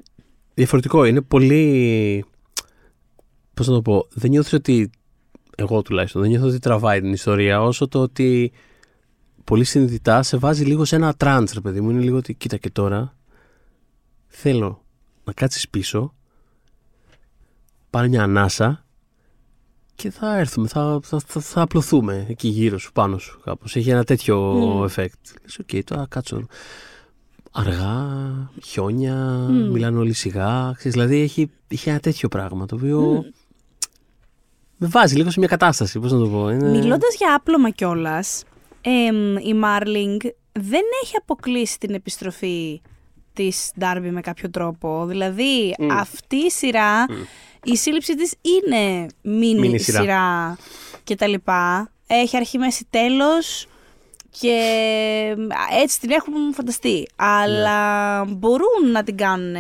διαφορετικό. 0.53 1.05
Είναι 1.05 1.21
πολύ. 1.21 2.25
Πώς 3.53 3.67
να 3.67 3.73
το 3.73 3.81
πω, 3.81 4.07
δεν 4.13 4.29
νιώθεις 4.31 4.53
ότι. 4.53 4.89
Εγώ 5.55 5.81
τουλάχιστον 5.81 6.21
δεν 6.21 6.29
νιώθω 6.29 6.47
ότι 6.47 6.59
τραβάει 6.59 7.01
την 7.01 7.11
ιστορία 7.13 7.61
όσο 7.61 7.87
το 7.87 7.99
ότι 7.99 8.51
πολύ 9.53 9.65
συνειδητά 9.65 10.23
σε 10.23 10.37
βάζει 10.37 10.63
λίγο 10.63 10.85
σε 10.85 10.95
ένα 10.95 11.13
τραντ, 11.13 11.49
ρε 11.53 11.59
παιδί 11.59 11.81
μου. 11.81 11.89
Είναι 11.89 12.01
λίγο 12.01 12.17
ότι 12.17 12.33
κοίτα 12.33 12.57
και 12.57 12.69
τώρα 12.69 13.15
θέλω 14.27 14.83
να 15.23 15.33
κάτσεις 15.33 15.69
πίσω, 15.69 16.13
πάρε 17.89 18.07
μια 18.07 18.23
ανάσα 18.23 18.85
και 19.95 20.11
θα 20.11 20.37
έρθουμε, 20.37 20.67
θα, 20.67 20.99
θα, 21.03 21.19
θα, 21.25 21.41
θα 21.41 21.61
απλωθούμε 21.61 22.25
εκεί 22.29 22.47
γύρω 22.47 22.77
σου, 22.77 22.91
πάνω 22.91 23.17
σου 23.17 23.39
κάπως. 23.43 23.75
Έχει 23.75 23.89
ένα 23.89 24.03
τέτοιο 24.03 24.37
Μμμ. 24.39 24.83
effect. 24.83 25.23
Λες, 25.41 25.59
οκ, 25.59 25.83
τώρα 25.83 26.05
κάτσω 26.09 26.45
αργά, 27.51 28.05
χιόνια, 28.63 29.15
Μμ. 29.49 29.71
μιλάνε 29.71 29.97
όλοι 29.97 30.13
σιγά. 30.13 30.73
Ξέρεις, 30.75 30.93
δηλαδή 30.93 31.21
έχει, 31.21 31.51
έχει 31.67 31.89
ένα 31.89 31.99
τέτοιο 31.99 32.27
πράγμα 32.29 32.65
το 32.65 32.75
οποίο 32.75 33.01
Μμ. 33.01 33.19
με 34.77 34.87
βάζει 34.87 35.15
λίγο 35.15 35.29
σε 35.31 35.39
μια 35.39 35.47
κατάσταση. 35.47 35.99
Πώς 35.99 36.11
να 36.11 36.19
το 36.19 36.27
πω. 36.27 36.49
Είναι... 36.49 36.69
Μιλώντας 36.69 37.15
για 37.17 37.35
άπλωμα 37.35 37.69
κιόλας, 37.69 38.43
η 39.43 39.53
Μάρλινγκ 39.53 40.19
δεν 40.51 40.81
έχει 41.03 41.15
αποκλείσει 41.17 41.79
την 41.79 41.93
επιστροφή 41.93 42.81
της 43.33 43.71
Ντάρμπι 43.79 44.09
με 44.09 44.21
κάποιο 44.21 44.49
τρόπο. 44.49 45.05
Δηλαδή, 45.05 45.75
Μμ. 45.79 45.91
αυτή 45.91 46.35
η 46.35 46.49
σειρά, 46.49 47.05
η 47.63 47.75
σύλληψη 47.77 48.15
της 48.15 48.33
είναι 48.41 49.07
μίνι 49.21 49.59
Μίνι 49.59 49.79
σειρά. 49.79 49.99
σειρά 50.01 50.57
και 51.03 51.15
τα 51.15 51.27
λοιπά. 51.27 51.91
Έχει 52.07 52.37
αρχή, 52.37 52.57
μέση, 52.57 52.87
τέλος 52.89 53.67
και 54.39 54.57
έτσι 55.81 55.99
την 55.99 56.09
έχουν 56.09 56.53
φανταστεί. 56.53 57.07
Αλλά 57.15 58.23
μπορούν 58.25 58.91
να 58.91 59.03
την 59.03 59.17
κάνουν 59.17 59.55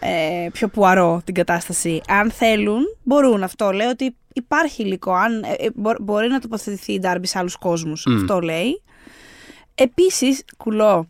ε, 0.00 0.48
πιο 0.52 0.68
πουαρό 0.68 1.20
την 1.24 1.34
κατάσταση. 1.34 2.00
Αν 2.08 2.30
θέλουν, 2.30 2.82
μπορούν 3.02 3.42
αυτό. 3.42 3.70
Λέω 3.72 3.90
ότι 3.90 4.16
υπάρχει 4.32 4.82
υλικό. 4.82 5.12
Αν, 5.12 5.42
ε, 5.42 5.52
ε, 5.64 5.68
μπο- 5.74 5.94
μπορεί 6.00 6.28
να 6.28 6.38
τοποθετηθεί 6.40 6.92
η 6.92 6.98
Ντάρμπι 6.98 7.26
σε 7.26 7.38
άλλους 7.38 7.56
κόσμους. 7.56 8.04
Μμ. 8.06 8.16
Αυτό 8.16 8.40
λέει. 8.40 8.82
Επίσης, 9.74 10.44
κουλό, 10.56 11.08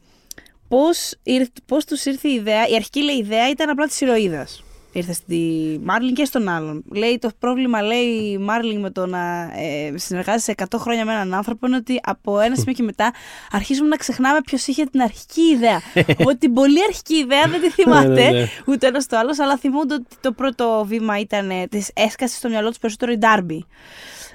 πώς, 0.68 1.14
ήρθ, 1.22 1.49
πώς 1.66 1.84
τους 1.84 2.05
ήρθε 2.05 2.28
η 2.28 2.34
ιδέα. 2.34 2.68
Η 2.68 2.74
αρχική 2.74 3.03
λέει 3.03 3.16
ιδέα 3.16 3.49
ήταν 3.51 3.68
απλά 3.68 3.86
της 3.86 4.01
ηρωίδας. 4.01 4.64
Ήρθε 4.93 5.12
στη 5.12 5.41
Μάρλιν 5.84 6.14
και 6.14 6.24
στον 6.24 6.49
άλλον. 6.49 6.84
Λέει 6.93 7.18
το 7.18 7.30
πρόβλημα, 7.38 7.82
λέει 7.82 8.07
η 8.07 8.38
Μάρλιν 8.38 8.80
με 8.80 8.91
το 8.91 9.07
να 9.07 9.43
ε, 9.43 9.93
συνεργάζεσαι 9.95 10.55
100 10.57 10.64
χρόνια 10.78 11.05
με 11.05 11.12
έναν 11.12 11.34
άνθρωπο 11.34 11.66
είναι 11.66 11.76
ότι 11.76 12.01
από 12.03 12.41
ένα 12.41 12.55
σημείο 12.55 12.72
και 12.72 12.82
μετά 12.82 13.12
αρχίζουμε 13.51 13.88
να 13.88 13.97
ξεχνάμε 13.97 14.38
ποιος 14.45 14.66
είχε 14.66 14.84
την 14.84 15.01
αρχική 15.01 15.41
ιδέα. 15.41 15.80
ότι 16.26 16.38
την 16.38 16.53
πολύ 16.53 16.82
αρχική 16.86 17.14
ιδέα 17.14 17.47
δεν 17.47 17.61
τη 17.61 17.70
θυμάται 17.70 18.09
Ναι, 18.09 18.30
ναι, 18.30 18.30
ναι. 18.30 18.49
ούτε 18.66 18.86
ένας 18.86 19.07
το 19.07 19.18
άλλος, 19.18 19.38
αλλά 19.38 19.57
θυμούνται 19.57 19.95
ότι 19.95 20.16
το 20.20 20.32
πρώτο 20.32 20.84
βήμα 20.86 21.18
ήταν. 21.18 21.51
Ε, 21.51 21.66
της 21.66 21.91
έσκασε 21.95 22.36
στο 22.36 22.49
μυαλό 22.49 22.68
τους 22.68 22.78
περισσότερο 22.78 23.12
η 23.12 23.16
Ντάρμπι. 23.16 23.64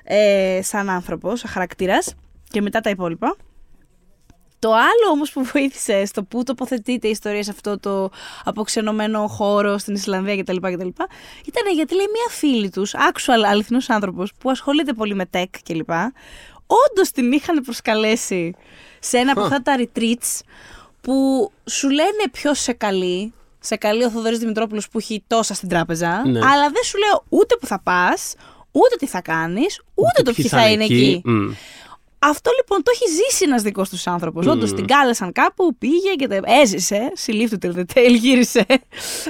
Ε, 0.03 0.60
σαν 0.64 0.89
άνθρωπος, 0.89 1.39
σαν 1.39 1.49
χαρακτήρας. 1.49 2.14
Και 2.49 2.62
μετά 2.62 2.80
τα 2.80 2.89
υπόλοιπα. 2.89 3.36
Το 4.66 4.74
άλλο 4.74 5.11
όμως 5.11 5.32
που 5.32 5.43
βοήθησε 5.43 6.05
στο 6.05 6.24
που 6.24 6.43
τοποθετείται 6.43 7.07
η 7.07 7.09
ιστορία 7.09 7.43
σε 7.43 7.51
αυτό 7.51 7.80
το 7.80 8.09
αποξενωμένο 8.43 9.28
χώρο 9.28 9.78
στην 9.78 9.93
Ισλανδία 9.93 10.38
κτλ. 10.38 10.55
κτλ 10.55 10.88
ήταν 11.45 11.74
γιατί 11.74 11.95
λέει 11.95 12.05
μία 12.05 12.30
φίλη 12.30 12.70
τους, 12.70 12.93
actual 12.93 13.43
αληθινός 13.49 13.89
άνθρωπος 13.89 14.32
που 14.39 14.49
ασχολείται 14.49 14.93
πολύ 14.93 15.16
με 15.16 15.30
tech 15.34 15.45
κλπ. 15.63 15.89
Όντως 16.68 17.11
την 17.11 17.32
είχαν 17.32 17.61
προσκαλέσει 17.61 18.55
σε 18.99 19.18
ένα 19.18 19.32
από 19.32 19.41
Α. 19.41 19.43
αυτά 19.43 19.61
τα 19.61 19.76
retreats 19.78 20.39
που 21.01 21.51
σου 21.70 21.89
λένε 21.89 22.24
ποιος 22.32 22.59
σε 22.59 22.74
καλεί. 22.74 23.34
Σε 23.59 23.76
καλεί 23.76 24.03
ο 24.03 24.09
Θοδωρής 24.09 24.39
Δημητρόπουλος 24.39 24.89
που 24.89 24.97
έχει 24.97 25.24
τόσα 25.28 25.53
στην 25.53 25.70
τράπεζα. 25.70 26.28
Ναι. 26.28 26.39
Αλλά 26.39 26.70
δεν 26.70 26.84
σου 26.84 26.97
λέω 26.97 27.24
ούτε 27.30 27.55
που 27.55 27.66
θα 27.66 27.80
πας, 27.80 28.36
ούτε 28.72 28.95
τι 28.99 29.07
θα 29.07 29.22
κάνεις, 29.22 29.82
ούτε, 29.93 30.22
το 30.22 30.34
ποιοι 30.34 30.47
θα 30.47 30.70
είναι 30.70 30.84
εκεί. 30.84 31.22
Μμ. 31.26 31.51
Αυτό 32.20 32.51
λοιπόν 32.55 32.84
το 32.84 32.91
έχει 32.93 33.09
ζήσει 33.09 33.43
ένας 33.43 33.61
δικός 33.61 33.89
τους 33.89 34.07
άνθρωπος. 34.07 34.45
Μμμ. 34.45 34.51
Όντω 34.51 34.66
την 34.74 34.86
κάλεσαν 34.86 35.32
κάπου, 35.32 35.76
πήγε 35.78 36.13
και 36.16 36.28
τα 36.28 36.39
έζησε. 36.45 37.11
Συλλήφθη 37.13 37.57
το 37.57 37.86
τελ 37.93 38.13
γύρισε. 38.13 38.66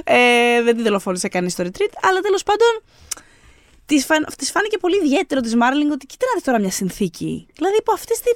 Ε, 0.04 0.62
δεν 0.62 0.74
την 0.74 0.84
δολοφόνησε 0.84 1.28
κανείς 1.28 1.52
στο 1.52 1.64
retreat. 1.64 1.92
Αλλά 2.02 2.20
τέλος 2.20 2.42
πάντων 2.42 2.82
της 3.86 4.04
φαν, 4.04 4.26
της 4.38 4.50
φάνηκε 4.50 4.78
πολύ 4.78 4.96
ιδιαίτερο 4.96 5.40
της 5.40 5.54
Μάρλινγκ 5.56 5.90
ότι 5.90 6.06
κοίτα 6.06 6.26
να 6.26 6.32
δεις 6.34 6.42
τώρα 6.42 6.58
μια 6.60 6.70
συνθήκη. 6.70 7.46
Δηλαδή 7.54 7.76
υπό, 7.76 7.92
αυτές 7.92 8.20
τη, 8.20 8.30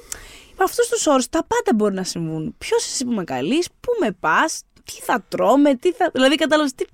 υπό 0.51 0.63
αυτούς 0.63 0.87
τους 0.87 1.07
όρους 1.07 1.29
τα 1.29 1.45
πάντα 1.47 1.73
μπορεί 1.75 1.93
να 1.93 2.03
συμβούν. 2.03 2.55
Ποιος 2.57 2.85
εσύ 2.85 3.05
που 3.05 3.11
με 3.11 3.23
καλείς, 3.23 3.67
πού 3.79 3.91
με 3.99 4.11
πας, 4.19 4.61
τι 4.83 5.01
θα 5.01 5.25
τρώμε, 5.27 5.75
τι 5.75 5.91
θα. 5.91 6.09
Δηλαδή 6.13 6.35
κατάλαβες. 6.35 6.73
Τι... 6.73 6.85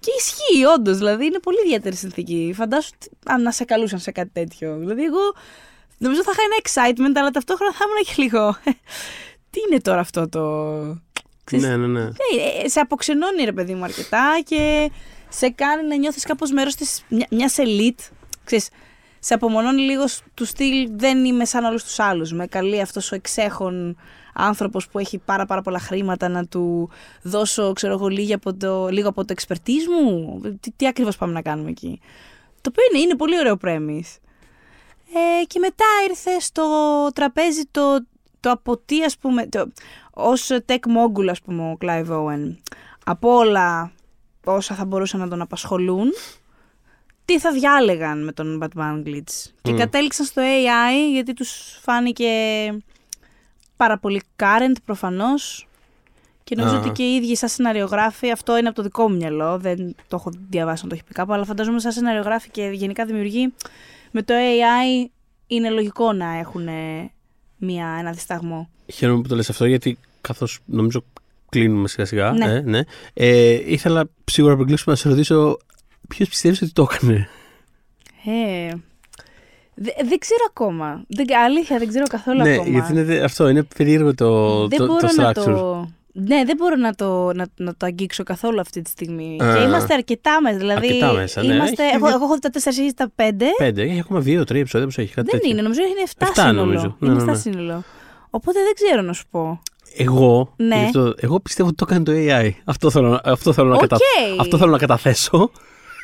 Και 0.00 0.10
ισχύει 0.18 0.64
όντως. 0.64 0.98
Δηλαδή 0.98 1.24
είναι 1.24 1.38
πολύ 1.38 1.58
ιδιαίτερη 1.64 1.96
συνθήκη. 1.96 2.52
Φαντάσου 2.56 2.90
τι- 2.98 3.08
αν 3.26 3.42
να 3.42 3.52
σε 3.52 3.64
καλούσαν 3.64 3.98
σε 3.98 4.10
κάτι 4.10 4.30
τέτοιο. 4.32 4.78
Δηλαδή 4.78 5.04
εγώ 5.04 5.34
νομίζω 6.00 6.22
θα 6.22 6.30
είχα 6.32 6.42
ένα 6.42 6.58
excitement, 6.62 7.18
αλλά 7.18 7.30
ταυτόχρονα 7.30 7.72
θα 7.72 7.84
ήμουν 7.88 8.04
και 8.04 8.22
λίγο. 8.22 8.56
τι 9.50 9.60
είναι 9.70 9.80
τώρα 9.80 10.00
αυτό 10.00 10.28
το. 10.28 10.42
Ξέρεις, 11.44 11.64
Ναι, 11.66 11.76
ναι, 11.76 11.86
ναι. 11.86 12.00
ε, 12.02 12.64
ε, 12.64 12.68
σε 12.68 12.80
αποξενώνει 12.80 13.44
ρε 13.44 13.52
παιδί 13.52 13.74
μου 13.74 13.84
αρκετά 13.84 14.40
και 14.44 14.90
σε 15.28 15.48
κάνει 15.50 15.86
να 15.88 15.96
νιώθεις 15.96 16.24
κάπως 16.24 16.50
μέρος 16.50 16.74
της, 16.74 17.04
μια, 17.08 17.26
μιας 17.30 17.58
ελίτ. 17.58 18.00
Ξέρεις, 18.44 18.68
σε 19.18 19.34
απομονώνει 19.34 19.80
λίγο 19.82 20.06
σ- 20.08 20.22
του 20.34 20.44
στυλ 20.44 20.88
δεν 20.96 21.24
είμαι 21.24 21.44
σαν 21.44 21.64
όλους 21.64 21.84
τους 21.84 21.98
άλλους. 21.98 22.32
Με 22.32 22.46
καλεί 22.46 22.80
αυτός 22.80 23.12
ο 23.12 23.14
εξέχων 23.14 23.96
άνθρωπος 24.34 24.88
που 24.88 24.98
έχει 24.98 25.18
πάρα 25.18 25.46
πάρα 25.46 25.62
πολλά 25.62 25.78
χρήματα 25.78 26.28
να 26.28 26.46
του 26.46 26.90
δώσω 27.22 27.72
ξέρω 27.72 27.92
εγώ 27.92 28.08
λίγο 28.08 28.34
από 28.34 28.54
το, 28.54 28.88
λίγο 28.88 29.08
από 29.08 29.24
το 29.24 29.34
expertise 29.38 29.86
μου. 30.00 30.40
Τι, 30.60 30.70
τι 30.76 30.86
ακριβώς 30.86 31.16
πάμε 31.16 31.32
να 31.32 31.42
κάνουμε 31.42 31.70
εκεί; 31.70 32.00
Το 32.60 32.70
οποίο 32.72 32.84
είναι, 32.92 33.02
είναι 33.04 33.16
πολύ 33.16 33.38
ωραίο 33.38 33.56
premise. 33.64 34.18
Ε, 35.14 35.44
και 35.44 35.58
μετά 35.58 35.84
ήρθε 36.08 36.40
στο 36.40 36.64
τραπέζι 37.14 37.62
το, 37.70 38.06
το 38.40 38.50
από 38.50 38.78
τι 38.78 39.04
ας 39.04 39.18
πούμε, 39.18 39.46
το, 39.46 39.72
ως 40.10 40.50
tech 40.66 40.78
mogul 40.78 41.28
ας 41.30 41.40
πούμε 41.40 41.62
ο 41.62 41.76
Clive 41.80 42.08
Owen, 42.08 42.56
από 43.04 43.36
όλα 43.36 43.92
όσα 44.44 44.74
θα 44.74 44.84
μπορούσαν 44.84 45.20
να 45.20 45.28
τον 45.28 45.40
απασχολούν, 45.40 46.12
τι 47.24 47.38
θα 47.38 47.52
διάλεγαν 47.52 48.24
με 48.24 48.32
τον 48.32 48.62
Batman 48.62 49.02
Glitch. 49.06 49.50
Και 49.62 49.72
Μμ. 49.72 49.76
κατέληξαν 49.76 50.26
στο 50.26 50.42
AI 50.42 51.12
γιατί 51.12 51.32
τους 51.32 51.78
φάνηκε 51.82 52.28
πάρα 53.76 53.98
πολύ 53.98 54.22
current 54.36 54.76
προφανώς 54.84 55.68
και 56.44 56.56
νομίζω 56.56 56.76
Α. 56.76 56.78
ότι 56.78 56.90
και 56.90 57.02
οι 57.02 57.14
ίδιοι 57.14 57.36
σαν 57.36 57.48
σεναριογράφοι, 57.48 58.30
αυτό 58.30 58.56
είναι 58.56 58.66
από 58.66 58.76
το 58.76 58.82
δικό 58.82 59.08
μου 59.08 59.16
μυαλό, 59.16 59.58
δεν 59.58 59.94
το 60.08 60.16
έχω 60.16 60.32
διαβάσει 60.48 60.82
να 60.82 60.88
το 60.88 60.94
έχει 60.94 61.04
πει 61.04 61.12
κάπου, 61.12 61.32
αλλά 61.32 61.44
φαντάζομαι 61.44 61.80
σαν 61.80 61.92
σεναριογράφοι 61.92 62.50
και 62.50 62.70
γενικά 62.72 63.04
δημιουργοί 63.04 63.52
με 64.10 64.22
το 64.22 64.34
AI 64.34 65.08
είναι 65.46 65.70
λογικό 65.70 66.12
να 66.12 66.38
έχουν 66.38 66.68
μία, 67.56 67.96
ένα 67.98 68.12
δισταγμό. 68.12 68.68
Χαίρομαι 68.92 69.22
που 69.22 69.28
το 69.28 69.34
λες 69.36 69.50
αυτό 69.50 69.64
γιατί 69.64 69.98
καθώς 70.20 70.58
νομίζω 70.64 71.04
κλείνουμε 71.48 71.88
σιγά 71.88 72.04
σιγά. 72.04 72.32
Ναι. 72.32 72.44
Ε, 72.44 72.60
ναι. 72.60 72.80
Ε, 73.14 73.72
ήθελα 73.72 74.04
σίγουρα 74.24 74.54
πριν 74.54 74.66
κλείσουμε 74.66 74.94
να 74.94 75.00
σε 75.00 75.08
ρωτήσω 75.08 75.56
ποιος 76.08 76.28
πιστεύεις 76.28 76.62
ότι 76.62 76.72
το 76.72 76.88
έκανε; 76.90 77.28
Ε, 78.24 78.70
δε- 79.74 80.04
δεν 80.08 80.18
ξέρω 80.18 80.44
ακόμα. 80.48 81.04
Δεν, 81.08 81.26
αλήθεια, 81.44 81.78
δεν 81.78 81.88
ξέρω 81.88 82.06
καθόλου 82.06 82.42
ναι, 82.42 82.52
ακόμα. 82.54 82.68
γιατί 82.70 82.92
είναι, 82.92 83.18
αυτό 83.24 83.48
είναι 83.48 83.62
περίεργο 83.62 84.14
το, 84.14 84.58
δεν 84.68 84.78
το, 84.78 84.86
μπορώ 84.86 85.08
το 85.08 85.22
να 85.22 85.30
structure. 85.30 85.34
το... 85.44 85.90
Ναι, 86.12 86.42
δεν 86.46 86.56
μπορώ 86.56 86.76
να 86.76 86.94
το, 86.94 87.32
να, 87.34 87.46
να 87.56 87.74
το 87.76 87.86
αγγίξω 87.86 88.22
καθόλου 88.22 88.60
αυτή 88.60 88.82
τη 88.82 88.90
στιγμή. 88.90 89.36
Α. 89.42 89.54
και 89.56 89.62
είμαστε 89.62 89.94
αρκετά 89.94 90.40
μέσα. 90.42 90.56
Δηλαδή, 90.56 90.86
Αρκετά 90.86 91.12
μέσα, 91.12 91.42
ναι. 91.42 91.54
Είμαστε, 91.54 91.82
Έχει 91.84 91.94
εγώ, 91.94 92.06
δει- 92.06 92.12
εγώ 92.14 92.24
έχω 92.24 92.34
δει 92.34 92.40
τα 92.40 92.50
4 92.70 92.76
ή 92.88 92.94
τα 92.94 93.12
5. 93.16 93.30
Πέντε, 93.58 93.82
έχει 93.82 93.98
ακόμα 94.00 94.20
δύο-τρία 94.20 94.60
επεισόδια 94.60 94.86
που 94.86 94.92
έχει 95.00 95.14
κάτι 95.14 95.30
Δεν 95.30 95.38
τέτοιο. 95.40 95.50
είναι, 95.52 95.62
νομίζω 95.62 95.80
είναι 95.82 96.02
7, 96.06 96.12
Εφτά 96.18 96.42
σύνολο. 96.48 96.60
νομίζω. 96.64 96.96
Ναι, 96.98 97.08
Είναι 97.08 97.16
ναι, 97.16 97.22
7 97.22 97.26
ναι. 97.26 97.34
σύνολο. 97.40 97.82
Οπότε 98.30 98.58
δεν 98.62 98.72
ξέρω 98.74 99.02
να 99.02 99.12
σου 99.12 99.24
πω. 99.30 99.62
Εγώ, 99.96 100.52
Ναι. 100.56 100.76
γι' 100.76 100.84
αυτό- 100.84 101.14
εγώ 101.16 101.40
πιστεύω 101.40 101.68
ότι 101.68 101.76
το 101.76 101.86
έκανε 101.88 102.04
το 102.04 102.12
AI. 102.14 102.50
Αυτό 102.64 102.90
θέλω, 102.90 103.08
να- 103.08 103.20
αυτό 103.32 103.52
θέλω, 103.52 103.68
να, 103.68 103.74
Οκ. 103.74 103.80
κατα... 103.80 103.96
αυτό 104.40 104.58
θέλω 104.58 104.70
να 104.70 104.78
καταθέσω. 104.78 105.50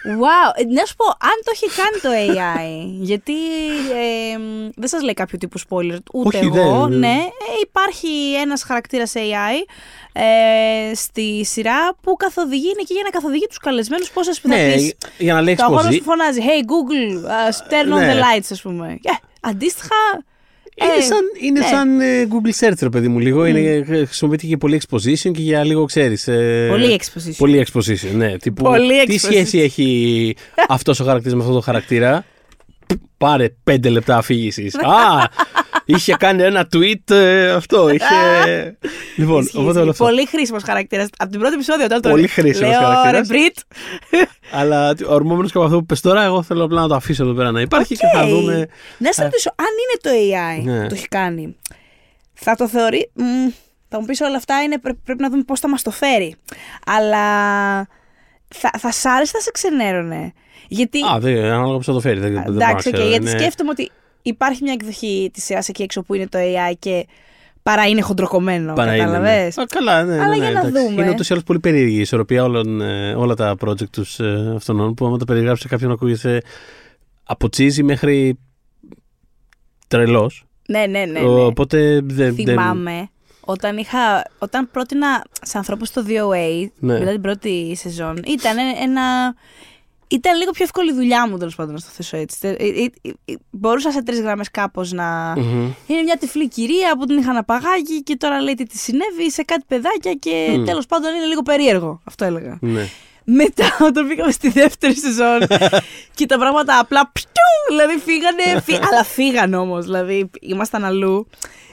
Wow, 0.07 0.51
ε, 0.55 0.65
να 0.65 0.85
σου 0.85 0.97
πω, 0.97 1.05
αν 1.07 1.37
το 1.45 1.51
έχει 1.55 1.67
κάνει 1.77 1.99
το 2.03 2.11
AI, 2.33 2.87
γιατί 3.01 3.33
ε, 4.33 4.39
μ, 4.39 4.69
δεν 4.77 4.89
σας 4.89 5.03
λέει 5.03 5.15
κάποιο 5.15 5.39
τύπου 5.39 5.59
spoiler, 5.61 5.99
ούτε 6.13 6.37
Όχι, 6.39 6.47
εγώ, 6.47 6.87
δεν- 6.89 6.99
ναι, 6.99 7.17
ε, 7.17 7.53
υπάρχει 7.63 8.35
ένας 8.41 8.63
χαρακτήρας 8.63 9.13
AI 9.17 9.65
ε, 10.13 10.95
στη 10.95 11.45
σειρά 11.45 11.95
που 12.01 12.17
καθοδηγεί, 12.17 12.69
είναι 12.69 12.81
εκεί 12.81 12.93
για 12.95 13.03
να 13.03 13.11
καθοδηγεί 13.11 13.47
τους 13.47 13.59
καλεσμένους 13.59 14.11
πώς 14.11 14.29
ας 14.29 14.41
πει, 14.41 14.49
θα 14.49 14.57
ναι, 14.57 14.73
πεις, 14.75 14.95
για 15.19 15.35
να 15.35 15.41
λέξει 15.41 15.65
το 15.65 15.73
αγώνα 15.73 15.89
πως 15.89 15.99
που 15.99 16.05
φωνάζει 16.05 16.41
Hey 16.45 16.63
Google, 16.63 17.25
uh, 17.29 17.73
turn 17.73 17.93
on 17.95 17.99
Ναι. 17.99 18.15
the 18.15 18.17
lights, 18.17 18.47
ας 18.51 18.63
πούμε. 18.63 18.99
Ε, 19.03 19.11
αντίστοιχα. 19.41 20.25
Είναι, 20.83 20.93
ε, 20.99 21.01
σαν, 21.01 21.19
είναι 21.41 21.61
ναι. 21.61 21.67
σαν 21.67 22.01
ε, 22.01 22.27
Google 22.31 22.67
Search, 22.67 22.79
ρε 22.81 22.89
παιδί 22.89 23.09
μου, 23.09 23.19
λίγο. 23.19 23.45
Είναι, 23.45 23.61
ε, 23.61 24.05
χρησιμοποιείται 24.05 24.47
και 24.47 24.57
πολύ 24.57 24.81
exposition 24.83 25.31
και 25.33 25.43
για 25.43 25.65
λίγο, 25.65 25.85
ξέρεις... 25.85 26.29
ε, 26.29 26.67
Πολύ 26.71 27.01
exposition. 27.01 27.35
Πολύ 27.37 27.67
exposition, 27.67 28.11
ναι. 28.15 28.37
Τύπου, 28.37 28.63
Πολύ 28.63 29.05
τι 29.07 29.15
exposition. 29.15 29.19
σχέση 29.19 29.59
έχει 29.59 30.37
αυτός 30.69 31.01
ο 31.01 31.05
χαρακτήρας 31.05 31.35
με 31.35 31.41
αυτόν 31.41 31.55
τον 31.55 31.63
χαρακτήρα; 31.65 32.25
Πάρε 33.19 33.49
πέντε 33.65 33.89
λεπτά 33.89 34.17
αφήγησης. 34.17 34.75
Α! 34.85 35.29
Είχε 35.85 36.15
κάνει 36.19 36.43
ένα 36.43 36.69
tweet 36.77 37.11
ε, 37.15 37.51
αυτό. 37.51 37.89
Είχε... 37.89 38.07
λοιπόν, 39.17 39.43
Ισχύει, 39.43 39.57
οπότε 39.57 39.69
ισχύει. 39.69 39.81
όλο 39.81 39.91
αυτό. 39.91 40.05
Πολύ 40.05 40.27
χρήσιμος 40.27 40.63
χαρακτήρας. 40.63 41.09
Από 41.19 41.31
την 41.31 41.41
πρώτη 41.41 41.55
επεισόδιο 41.55 41.85
όταν 41.85 42.01
το 42.01 42.09
Πολύ 42.11 42.27
χρήσιμος 42.29 42.71
λέω, 42.71 42.81
χαρακτήρας. 42.81 43.29
Ρε, 43.29 43.39
Μπριτ. 43.39 43.57
Αλλά 44.61 44.95
ορμόμενος 45.07 45.51
και 45.53 45.57
από 45.59 45.67
αυτό 45.67 45.79
που 45.79 45.87
πες 45.87 46.01
τώρα, 46.01 46.23
εγώ 46.25 46.43
θέλω 46.43 46.65
απλά 46.65 46.81
να 46.81 46.89
το 46.89 46.95
αφήσω 46.95 47.23
εδώ 47.25 47.33
πέρα 47.33 47.51
να 47.51 47.61
υπάρχει 47.61 47.97
και 47.97 48.07
θα 48.15 48.23
Οκ. 48.23 48.29
δούμε. 48.29 48.67
Να 48.99 49.13
σε 49.13 49.23
ρωτήσω, 49.23 49.51
αν 49.57 49.67
είναι 49.83 50.01
το 50.03 50.11
AI 50.11 50.65
Ναι. 50.65 50.83
που 50.83 50.89
το 50.89 50.95
έχει 50.95 51.09
κάνει, 51.09 51.57
θα 52.35 52.55
το 52.55 52.69
θεωρεί. 52.69 53.11
μ, 53.15 53.23
θα 53.89 54.01
μου 54.01 54.07
πεις 54.07 54.21
όλα 54.21 54.37
αυτά 54.37 54.63
είναι, 54.63 54.79
πρέ- 54.79 54.97
πρέπει 55.05 55.23
να 55.23 55.31
δούμε 55.31 55.43
πώς 55.43 55.61
θα 55.61 55.69
μας 55.69 55.83
το 55.83 55.91
φέρει. 55.91 56.35
Αλλά 56.87 57.25
θα, 58.55 58.71
θα 58.79 58.91
σ' 58.93 59.05
άρεσε, 59.07 59.33
θα 59.35 59.41
σε 59.41 59.51
ξενέρωνε. 59.51 60.33
Γιατί. 60.69 60.99
Α, 61.15 61.19
δεν, 61.19 61.45
ανάλογα 61.45 61.77
πώς 61.77 61.85
θα 61.87 61.93
το 61.93 62.01
φέρει. 62.01 62.21
Δεν, 62.21 62.33
δεν 62.33 62.43
μπορώ 62.43 62.55
να 62.55 62.69
εντάξει, 62.69 62.89
οκ, 62.89 62.95
ξέρω, 62.95 63.09
γιατί 63.09 63.29
είναι- 63.29 63.39
σκέφτομαι 63.39 63.71
ότι 63.71 63.91
υπάρχει 64.23 64.63
μια 64.63 64.73
εκδοχή 64.73 65.31
της 65.33 65.45
σειρά 65.45 65.63
εκεί 65.69 65.83
έξω 65.83 66.03
που 66.03 66.15
είναι 66.15 66.27
το 66.29 66.39
AI 66.39 66.73
και 66.79 67.07
παρά 67.63 67.87
είναι 67.87 68.01
χοντροκομμένο. 68.01 68.73
Παρά 68.73 68.95
είναι, 68.97 69.05
ναι. 69.05 69.11
Κατάλαβες; 69.11 69.59
Α, 69.59 69.65
καλά, 69.69 70.05
ναι. 70.05 70.15
Αλλά 70.15 70.29
ναι, 70.29 70.37
για 70.37 70.45
ναι, 70.47 70.53
να 70.53 70.61
εντάξει. 70.61 70.87
δούμε. 70.89 71.03
Είναι 71.03 71.11
ούτως 71.11 71.29
ή 71.29 71.33
άλλως 71.33 71.45
πολύ 71.45 71.61
περίεργη 71.61 71.97
η 71.97 72.01
ισορροπία 72.01 72.45
όλων, 72.45 72.81
ε, 72.81 73.15
όλα 73.15 73.35
τα 73.35 73.55
project 73.65 73.89
τους 73.91 74.21
ε, 74.21 74.53
αυτών 74.57 74.95
που 74.95 75.07
άμα 75.07 75.17
τα 75.17 75.25
περιγράψει 75.25 75.63
σε 75.63 75.69
κάποιον 75.69 75.91
ακούγεσαι 75.91 76.43
από 77.25 77.49
τσίζι 77.49 77.83
μέχρι 77.83 78.39
τρελός. 79.89 80.45
Ναι, 80.69 80.87
ναι, 80.87 81.05
ναι. 81.05 81.21
ναι. 81.21 81.27
Οπότε 81.29 82.01
δεν. 82.05 82.35
δεν- 82.35 82.35
Θυμάμαι 82.35 83.09
όταν, 83.41 83.77
είχα, 83.77 84.23
όταν 84.39 84.71
πρότεινα 84.71 85.25
σε 85.43 85.59
ανθρώπους 85.59 85.91
το 85.91 86.05
DOA, 86.09 86.67
Ναι. 86.79 86.99
μετά 86.99 87.11
την 87.11 87.21
πρώτη 87.21 87.77
σεζόν, 87.77 88.17
ήταν 88.27 88.57
ένα... 88.83 89.35
Ήταν 90.09 90.37
λίγο 90.39 90.51
πιο 90.51 90.65
εύκολη 90.65 90.91
η 90.91 90.95
δουλειά 90.95 91.29
μου, 91.29 91.39
τέλος 91.39 91.55
πάντων, 91.55 91.75
να 91.75 91.81
το 91.81 91.87
θέσω 91.93 92.17
έτσι. 92.17 92.39
Ε, 92.43 92.51
ε, 92.51 92.69
ε, 93.03 93.11
ε, 93.25 93.35
Μπορούσα 93.51 93.91
σε 93.91 94.03
τρεις 94.03 94.21
γραμμές 94.21 94.51
κάπως 94.51 94.93
να. 94.93 95.35
Μμμ. 95.37 95.73
Είναι 95.87 96.03
μια 96.03 96.17
τυφλή 96.17 96.49
κυρία 96.49 96.97
που 96.99 97.05
την 97.05 97.19
είχαν 97.19 97.37
απαγάγει 97.37 98.03
και 98.03 98.17
τώρα 98.17 98.41
λέει 98.41 98.55
τι 98.55 98.65
της 98.65 98.83
συνέβη 98.83 99.31
σε 99.31 99.43
κάτι 99.43 99.65
παιδάκια 99.69 100.13
και 100.13 100.55
Μμ. 100.59 100.65
τέλος 100.65 100.87
πάντων 100.87 101.15
είναι 101.15 101.25
λίγο 101.27 101.43
περίεργο. 101.43 102.01
Αυτό 102.05 102.25
έλεγα. 102.25 102.59
Ναι. 102.61 102.89
Μετά, 103.25 103.77
όταν 103.89 104.09
πήγαμε 104.09 104.33
στη 104.33 104.49
δεύτερη 104.49 104.97
σεζόν 104.97 105.39
και 106.15 106.27
τα 106.27 106.39
πράγματα 106.39 106.79
απλά 106.79 107.11
πιου, 107.13 107.25
δηλαδή 107.69 107.99
φύγανε, 107.99 108.61
φύ- 108.61 108.85
αλλά 108.91 109.05
φύγανε 109.05 109.57
όμως, 109.57 109.85
δηλαδή 109.85 110.31
ήμασταν 110.41 110.85
αλλού. 110.85 111.27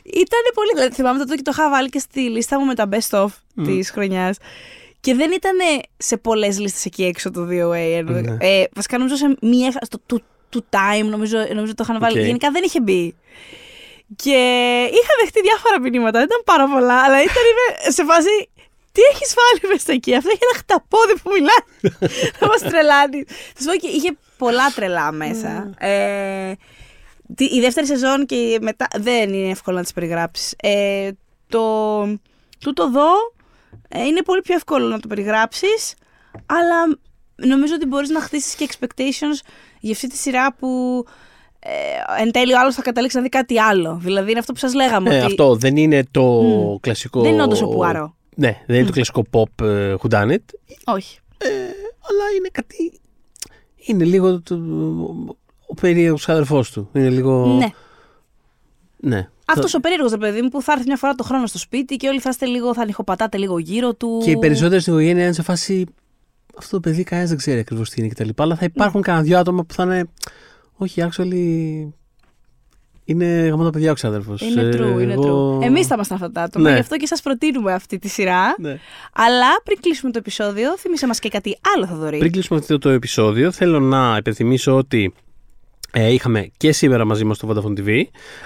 Ήταν 0.03 0.39
πολύ, 0.53 0.69
δηλαδή 0.73 0.93
θυμάμαι 0.95 1.19
τότε 1.19 1.35
και 1.35 1.41
το 1.41 1.51
είχα 1.53 1.69
βάλει 1.69 1.89
και 1.89 1.99
στη 1.99 2.19
λίστα 2.19 2.59
μου 2.59 2.65
με 2.65 2.75
τα 2.75 2.89
best 2.91 3.19
of 3.23 3.27
της 3.63 3.91
χρονιάς. 3.91 4.37
Και 5.03 5.13
δεν 5.15 5.31
ήταν 5.31 5.57
σε 5.97 6.17
πολλές 6.17 6.59
λίστες 6.59 6.85
εκεί 6.85 7.03
έξω 7.03 7.31
το 7.31 7.47
The 7.49 7.61
OA. 7.61 7.73
ενώ- 7.75 8.11
Ναι. 8.11 8.37
Ε, 8.39 8.63
βασικά 8.75 8.97
νομίζω 8.97 9.15
σε 9.15 9.35
μία, 9.41 9.71
στο 9.81 9.97
του, 10.05 10.21
του 10.49 10.65
Time 10.69 11.05
νομίζω, 11.09 11.37
νομίζω 11.53 11.73
το 11.75 11.83
είχαν 11.87 11.99
βάλει. 11.99 12.19
Οκ. 12.19 12.25
Γενικά 12.25 12.51
δεν 12.51 12.63
είχε 12.63 12.81
μπει. 12.81 13.15
Και 14.15 14.31
είχα 14.91 15.13
δεχτεί 15.21 15.41
διάφορα 15.41 15.79
μηνύματα, 15.79 16.17
δεν 16.19 16.27
ήταν 16.27 16.41
πάρα 16.45 16.67
πολλά, 16.67 17.03
αλλά 17.03 17.17
ήταν 17.23 17.43
είμαι 17.49 17.91
σε 17.91 18.03
φάση. 18.03 18.49
Τι 18.91 19.01
έχεις 19.13 19.33
βάλει 19.39 19.73
μέσα 19.73 19.91
εκεί, 19.91 20.15
αυτό 20.15 20.29
έχει 20.29 20.39
ένα 20.51 20.59
χταπόδι 20.59 21.13
που 21.23 21.31
μιλάει. 21.33 21.91
Θα 22.39 22.47
μας 22.47 22.59
τρελάνει. 22.61 23.23
Θα 23.53 23.61
σου 23.61 23.65
πω 23.67 23.75
και 23.75 23.87
είχε 23.87 24.17
πολλά 24.37 24.71
τρελά 24.75 25.11
μέσα. 25.11 25.73
ε, 25.77 26.53
τη- 27.35 27.55
η 27.55 27.59
δεύτερη 27.59 27.87
σεζόν 27.87 28.25
και 28.25 28.35
η 28.35 28.57
μετά 28.61 28.87
δεν 28.97 29.33
είναι 29.33 29.51
εύκολο 29.51 29.77
να 29.77 29.83
τις 29.83 29.93
περιγράψεις. 29.93 30.53
Ε, 30.61 31.09
το 31.49 32.03
τούτο 32.59 32.83
εδώ 32.83 33.05
ε, 33.05 33.42
είναι 33.95 34.21
πολύ 34.21 34.41
πιο 34.41 34.55
εύκολο 34.55 34.87
να 34.87 34.99
το 34.99 35.07
περιγράψεις, 35.07 35.93
αλλά 36.45 36.97
νομίζω 37.35 37.73
ότι 37.75 37.85
μπορείς 37.85 38.09
να 38.09 38.21
χτίσεις 38.21 38.55
και 38.55 38.69
expectations 38.71 39.45
για 39.79 39.91
αυτή 39.91 40.07
τη 40.09 40.17
σειρά 40.17 40.53
που 40.53 41.03
ε, 41.59 42.21
εν 42.21 42.31
τέλει 42.31 42.53
ο 42.53 42.59
άλλος 42.59 42.75
θα 42.75 42.81
καταλήξει 42.81 43.17
να 43.17 43.23
δει 43.23 43.29
κάτι 43.29 43.59
άλλο. 43.59 43.99
Δηλαδή 44.01 44.29
είναι 44.29 44.39
αυτό 44.39 44.53
που 44.53 44.59
σας 44.59 44.73
λέγαμε. 44.73 45.15
Ε, 45.15 45.17
ότι 45.17 45.25
αυτό 45.25 45.55
δεν 45.55 45.77
είναι 45.77 46.03
το 46.11 46.43
κλασικό. 46.81 47.21
Δεν 47.21 47.33
είναι 47.33 47.43
όντως 47.43 47.61
ο 47.61 47.67
Πουάρο. 47.67 48.15
Ναι, 48.35 48.63
δεν 48.65 48.75
είναι 48.77 48.85
το 48.85 48.91
κλασικό 48.91 49.23
pop 49.31 49.65
ε, 49.65 49.95
whodunit, 50.01 50.43
Όχι. 50.85 51.19
αλλά 52.09 52.23
είναι 52.37 52.49
κάτι. 52.51 52.99
Είναι 53.85 54.03
λίγο 54.03 54.41
το, 54.41 54.55
ο 55.67 55.73
περίεργος 55.73 56.29
αδερφός 56.29 56.71
του. 56.71 56.89
Είναι 56.93 57.09
λίγο. 57.09 57.45
Ναι. 57.45 57.69
ναι. 58.97 59.29
Αυτός 59.53 59.73
ο 59.73 59.79
περίεργος 59.79 60.11
ρε 60.11 60.17
παιδί 60.17 60.41
μου 60.41 60.49
που 60.49 60.61
θα 60.61 60.71
έρθει 60.71 60.83
μια 60.87 60.97
φορά 60.97 61.13
το 61.15 61.23
χρόνο 61.23 61.45
στο 61.45 61.57
σπίτι 61.57 61.95
και 61.95 62.07
όλοι 62.07 62.19
θα 62.19 62.29
είστε 62.29 62.45
λίγο, 62.45 62.73
θα 62.73 62.81
ανοιχοπατάτε 62.81 63.37
λίγο 63.37 63.59
γύρω 63.59 63.93
του. 63.93 64.21
Και 64.23 64.31
οι 64.31 64.37
περισσότερες 64.37 64.81
στην 64.81 64.93
οικογένεια 64.93 65.23
είναι 65.23 65.33
σε 65.33 65.41
φάση. 65.41 65.85
Αυτό 66.57 66.79
το 66.79 66.89
παιδί 66.89 67.03
κανένας 67.03 67.29
δεν 67.29 67.37
ξέρει 67.39 67.59
ακριβώς 67.59 67.89
τι 67.89 68.01
είναι 68.01 68.09
κτλ. 68.09 68.29
Αλλά 68.35 68.55
θα 68.55 68.65
υπάρχουν 68.65 69.01
κανένα 69.01 69.23
δυο 69.23 69.37
άτομα 69.37 69.63
που 69.63 69.73
θα 69.73 69.83
είναι. 69.83 70.05
Όχι, 70.73 71.03
actually. 71.09 71.87
Είναι 73.05 73.25
γαμμένο 73.25 73.69
παιδιά 73.69 73.91
ο 73.91 73.93
ξάδερφος. 73.93 74.41
Είναι 74.41 74.69
true, 74.73 75.01
είναι 75.01 75.15
true. 75.17 75.61
Εμείς 75.63 75.87
θα 75.87 75.95
ήμασταν 75.95 76.17
αυτά 76.17 76.31
τα 76.31 76.41
άτομα, 76.41 76.67
Ναι. 76.69 76.73
γι' 76.73 76.79
αυτό 76.79 76.97
και 76.97 77.05
σας 77.07 77.21
προτείνουμε 77.21 77.73
αυτή 77.73 77.99
τη 77.99 78.07
σειρά. 78.07 78.55
Ναι. 78.59 78.79
Αλλά 79.13 79.47
πριν 79.63 79.77
κλείσουμε 79.81 80.11
το 80.11 80.17
επεισόδιο, 80.17 80.77
θύμισε 80.77 81.07
μας 81.07 81.19
και 81.19 81.29
κάτι 81.29 81.57
άλλο, 81.75 81.85
θα 81.87 81.95
δωρεί. 81.95 82.17
Πριν 82.17 82.31
κλείσουμε 82.31 82.59
αυτό 82.59 82.77
το 82.77 82.89
επεισόδιο, 82.89 83.51
θέλω 83.51 83.79
να 83.79 84.15
υπενθυμίσω 84.19 84.75
ότι 84.75 85.13
ε, 85.13 85.32
είχαμε 86.01 86.51
και 86.57 86.71
σήμερα 86.71 87.05
μαζί 87.05 87.23
μας 87.23 87.37
το 87.37 87.47
Vodafone 87.49 87.79
TV, 87.79 88.01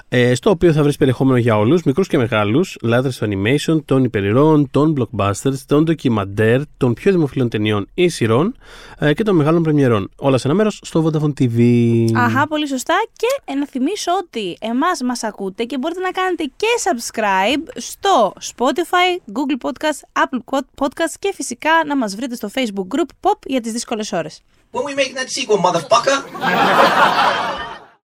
ε, 0.10 0.36
στο 0.36 0.50
οποίο 0.50 0.74
θα 0.74 0.84
βρεις 0.84 0.98
περιεχόμενο 0.98 1.38
για 1.38 1.58
όλους, 1.58 1.84
μικρούς 1.84 2.08
και 2.08 2.18
μεγάλους, 2.18 2.78
λάτρες 2.82 3.18
του 3.18 3.28
animation, 3.30 3.84
των 3.86 4.04
υπερηρώων, 4.04 4.72
των 4.72 4.96
blockbusters, 4.98 5.58
των 5.66 5.84
ντοκιμαντέρ, 5.84 6.62
των 6.78 6.94
πιο 6.94 7.12
δημοφιλών 7.12 7.50
ταινιών 7.50 7.88
ή 7.94 8.10
σειρών 8.10 8.56
ε, 9.00 9.14
και 9.14 9.24
των 9.24 9.36
μεγάλων 9.36 9.64
πρεμιερών. 9.64 10.10
Όλα 10.16 10.38
σε 10.38 10.48
ένα 10.48 10.56
μέρος 10.56 10.80
στο 10.84 11.06
Vodafone 11.06 11.34
TV. 11.40 11.62
Αχά, 12.14 12.48
πολύ 12.48 12.68
σωστά. 12.68 12.96
Και 13.14 13.42
ε, 13.46 13.54
να 13.54 13.68
θυμίσω 13.68 14.12
ότι 14.22 14.58
εμάς 14.60 15.02
μας 15.02 15.24
ακούτε 15.24 15.64
και 15.64 15.78
μπορείτε 15.78 16.00
να 16.00 16.12
κάνετε 16.12 16.44
και 16.56 16.68
subscribe 16.84 17.72
στο 17.76 18.34
Spotify, 18.56 19.32
Google 19.34 19.70
Podcast, 19.70 20.22
Apple 20.24 20.60
Podcast 20.76 21.14
και 21.20 21.32
φυσικά 21.34 21.72
να 21.88 21.98
μας 21.98 22.16
βρείτε 22.16 22.36
στο 22.36 22.50
Facebook 22.54 22.96
group 22.96 23.30
Pop 23.30 23.40
για 23.46 23.62
τις 23.62 23.72
δύσκολες 23.72 24.12
ώρες. 24.12 24.42
When 24.72 24.86
we 24.86 24.96
making 24.96 25.16
that 25.16 25.30
sequel, 25.30 25.58
motherfucker? 25.58 27.74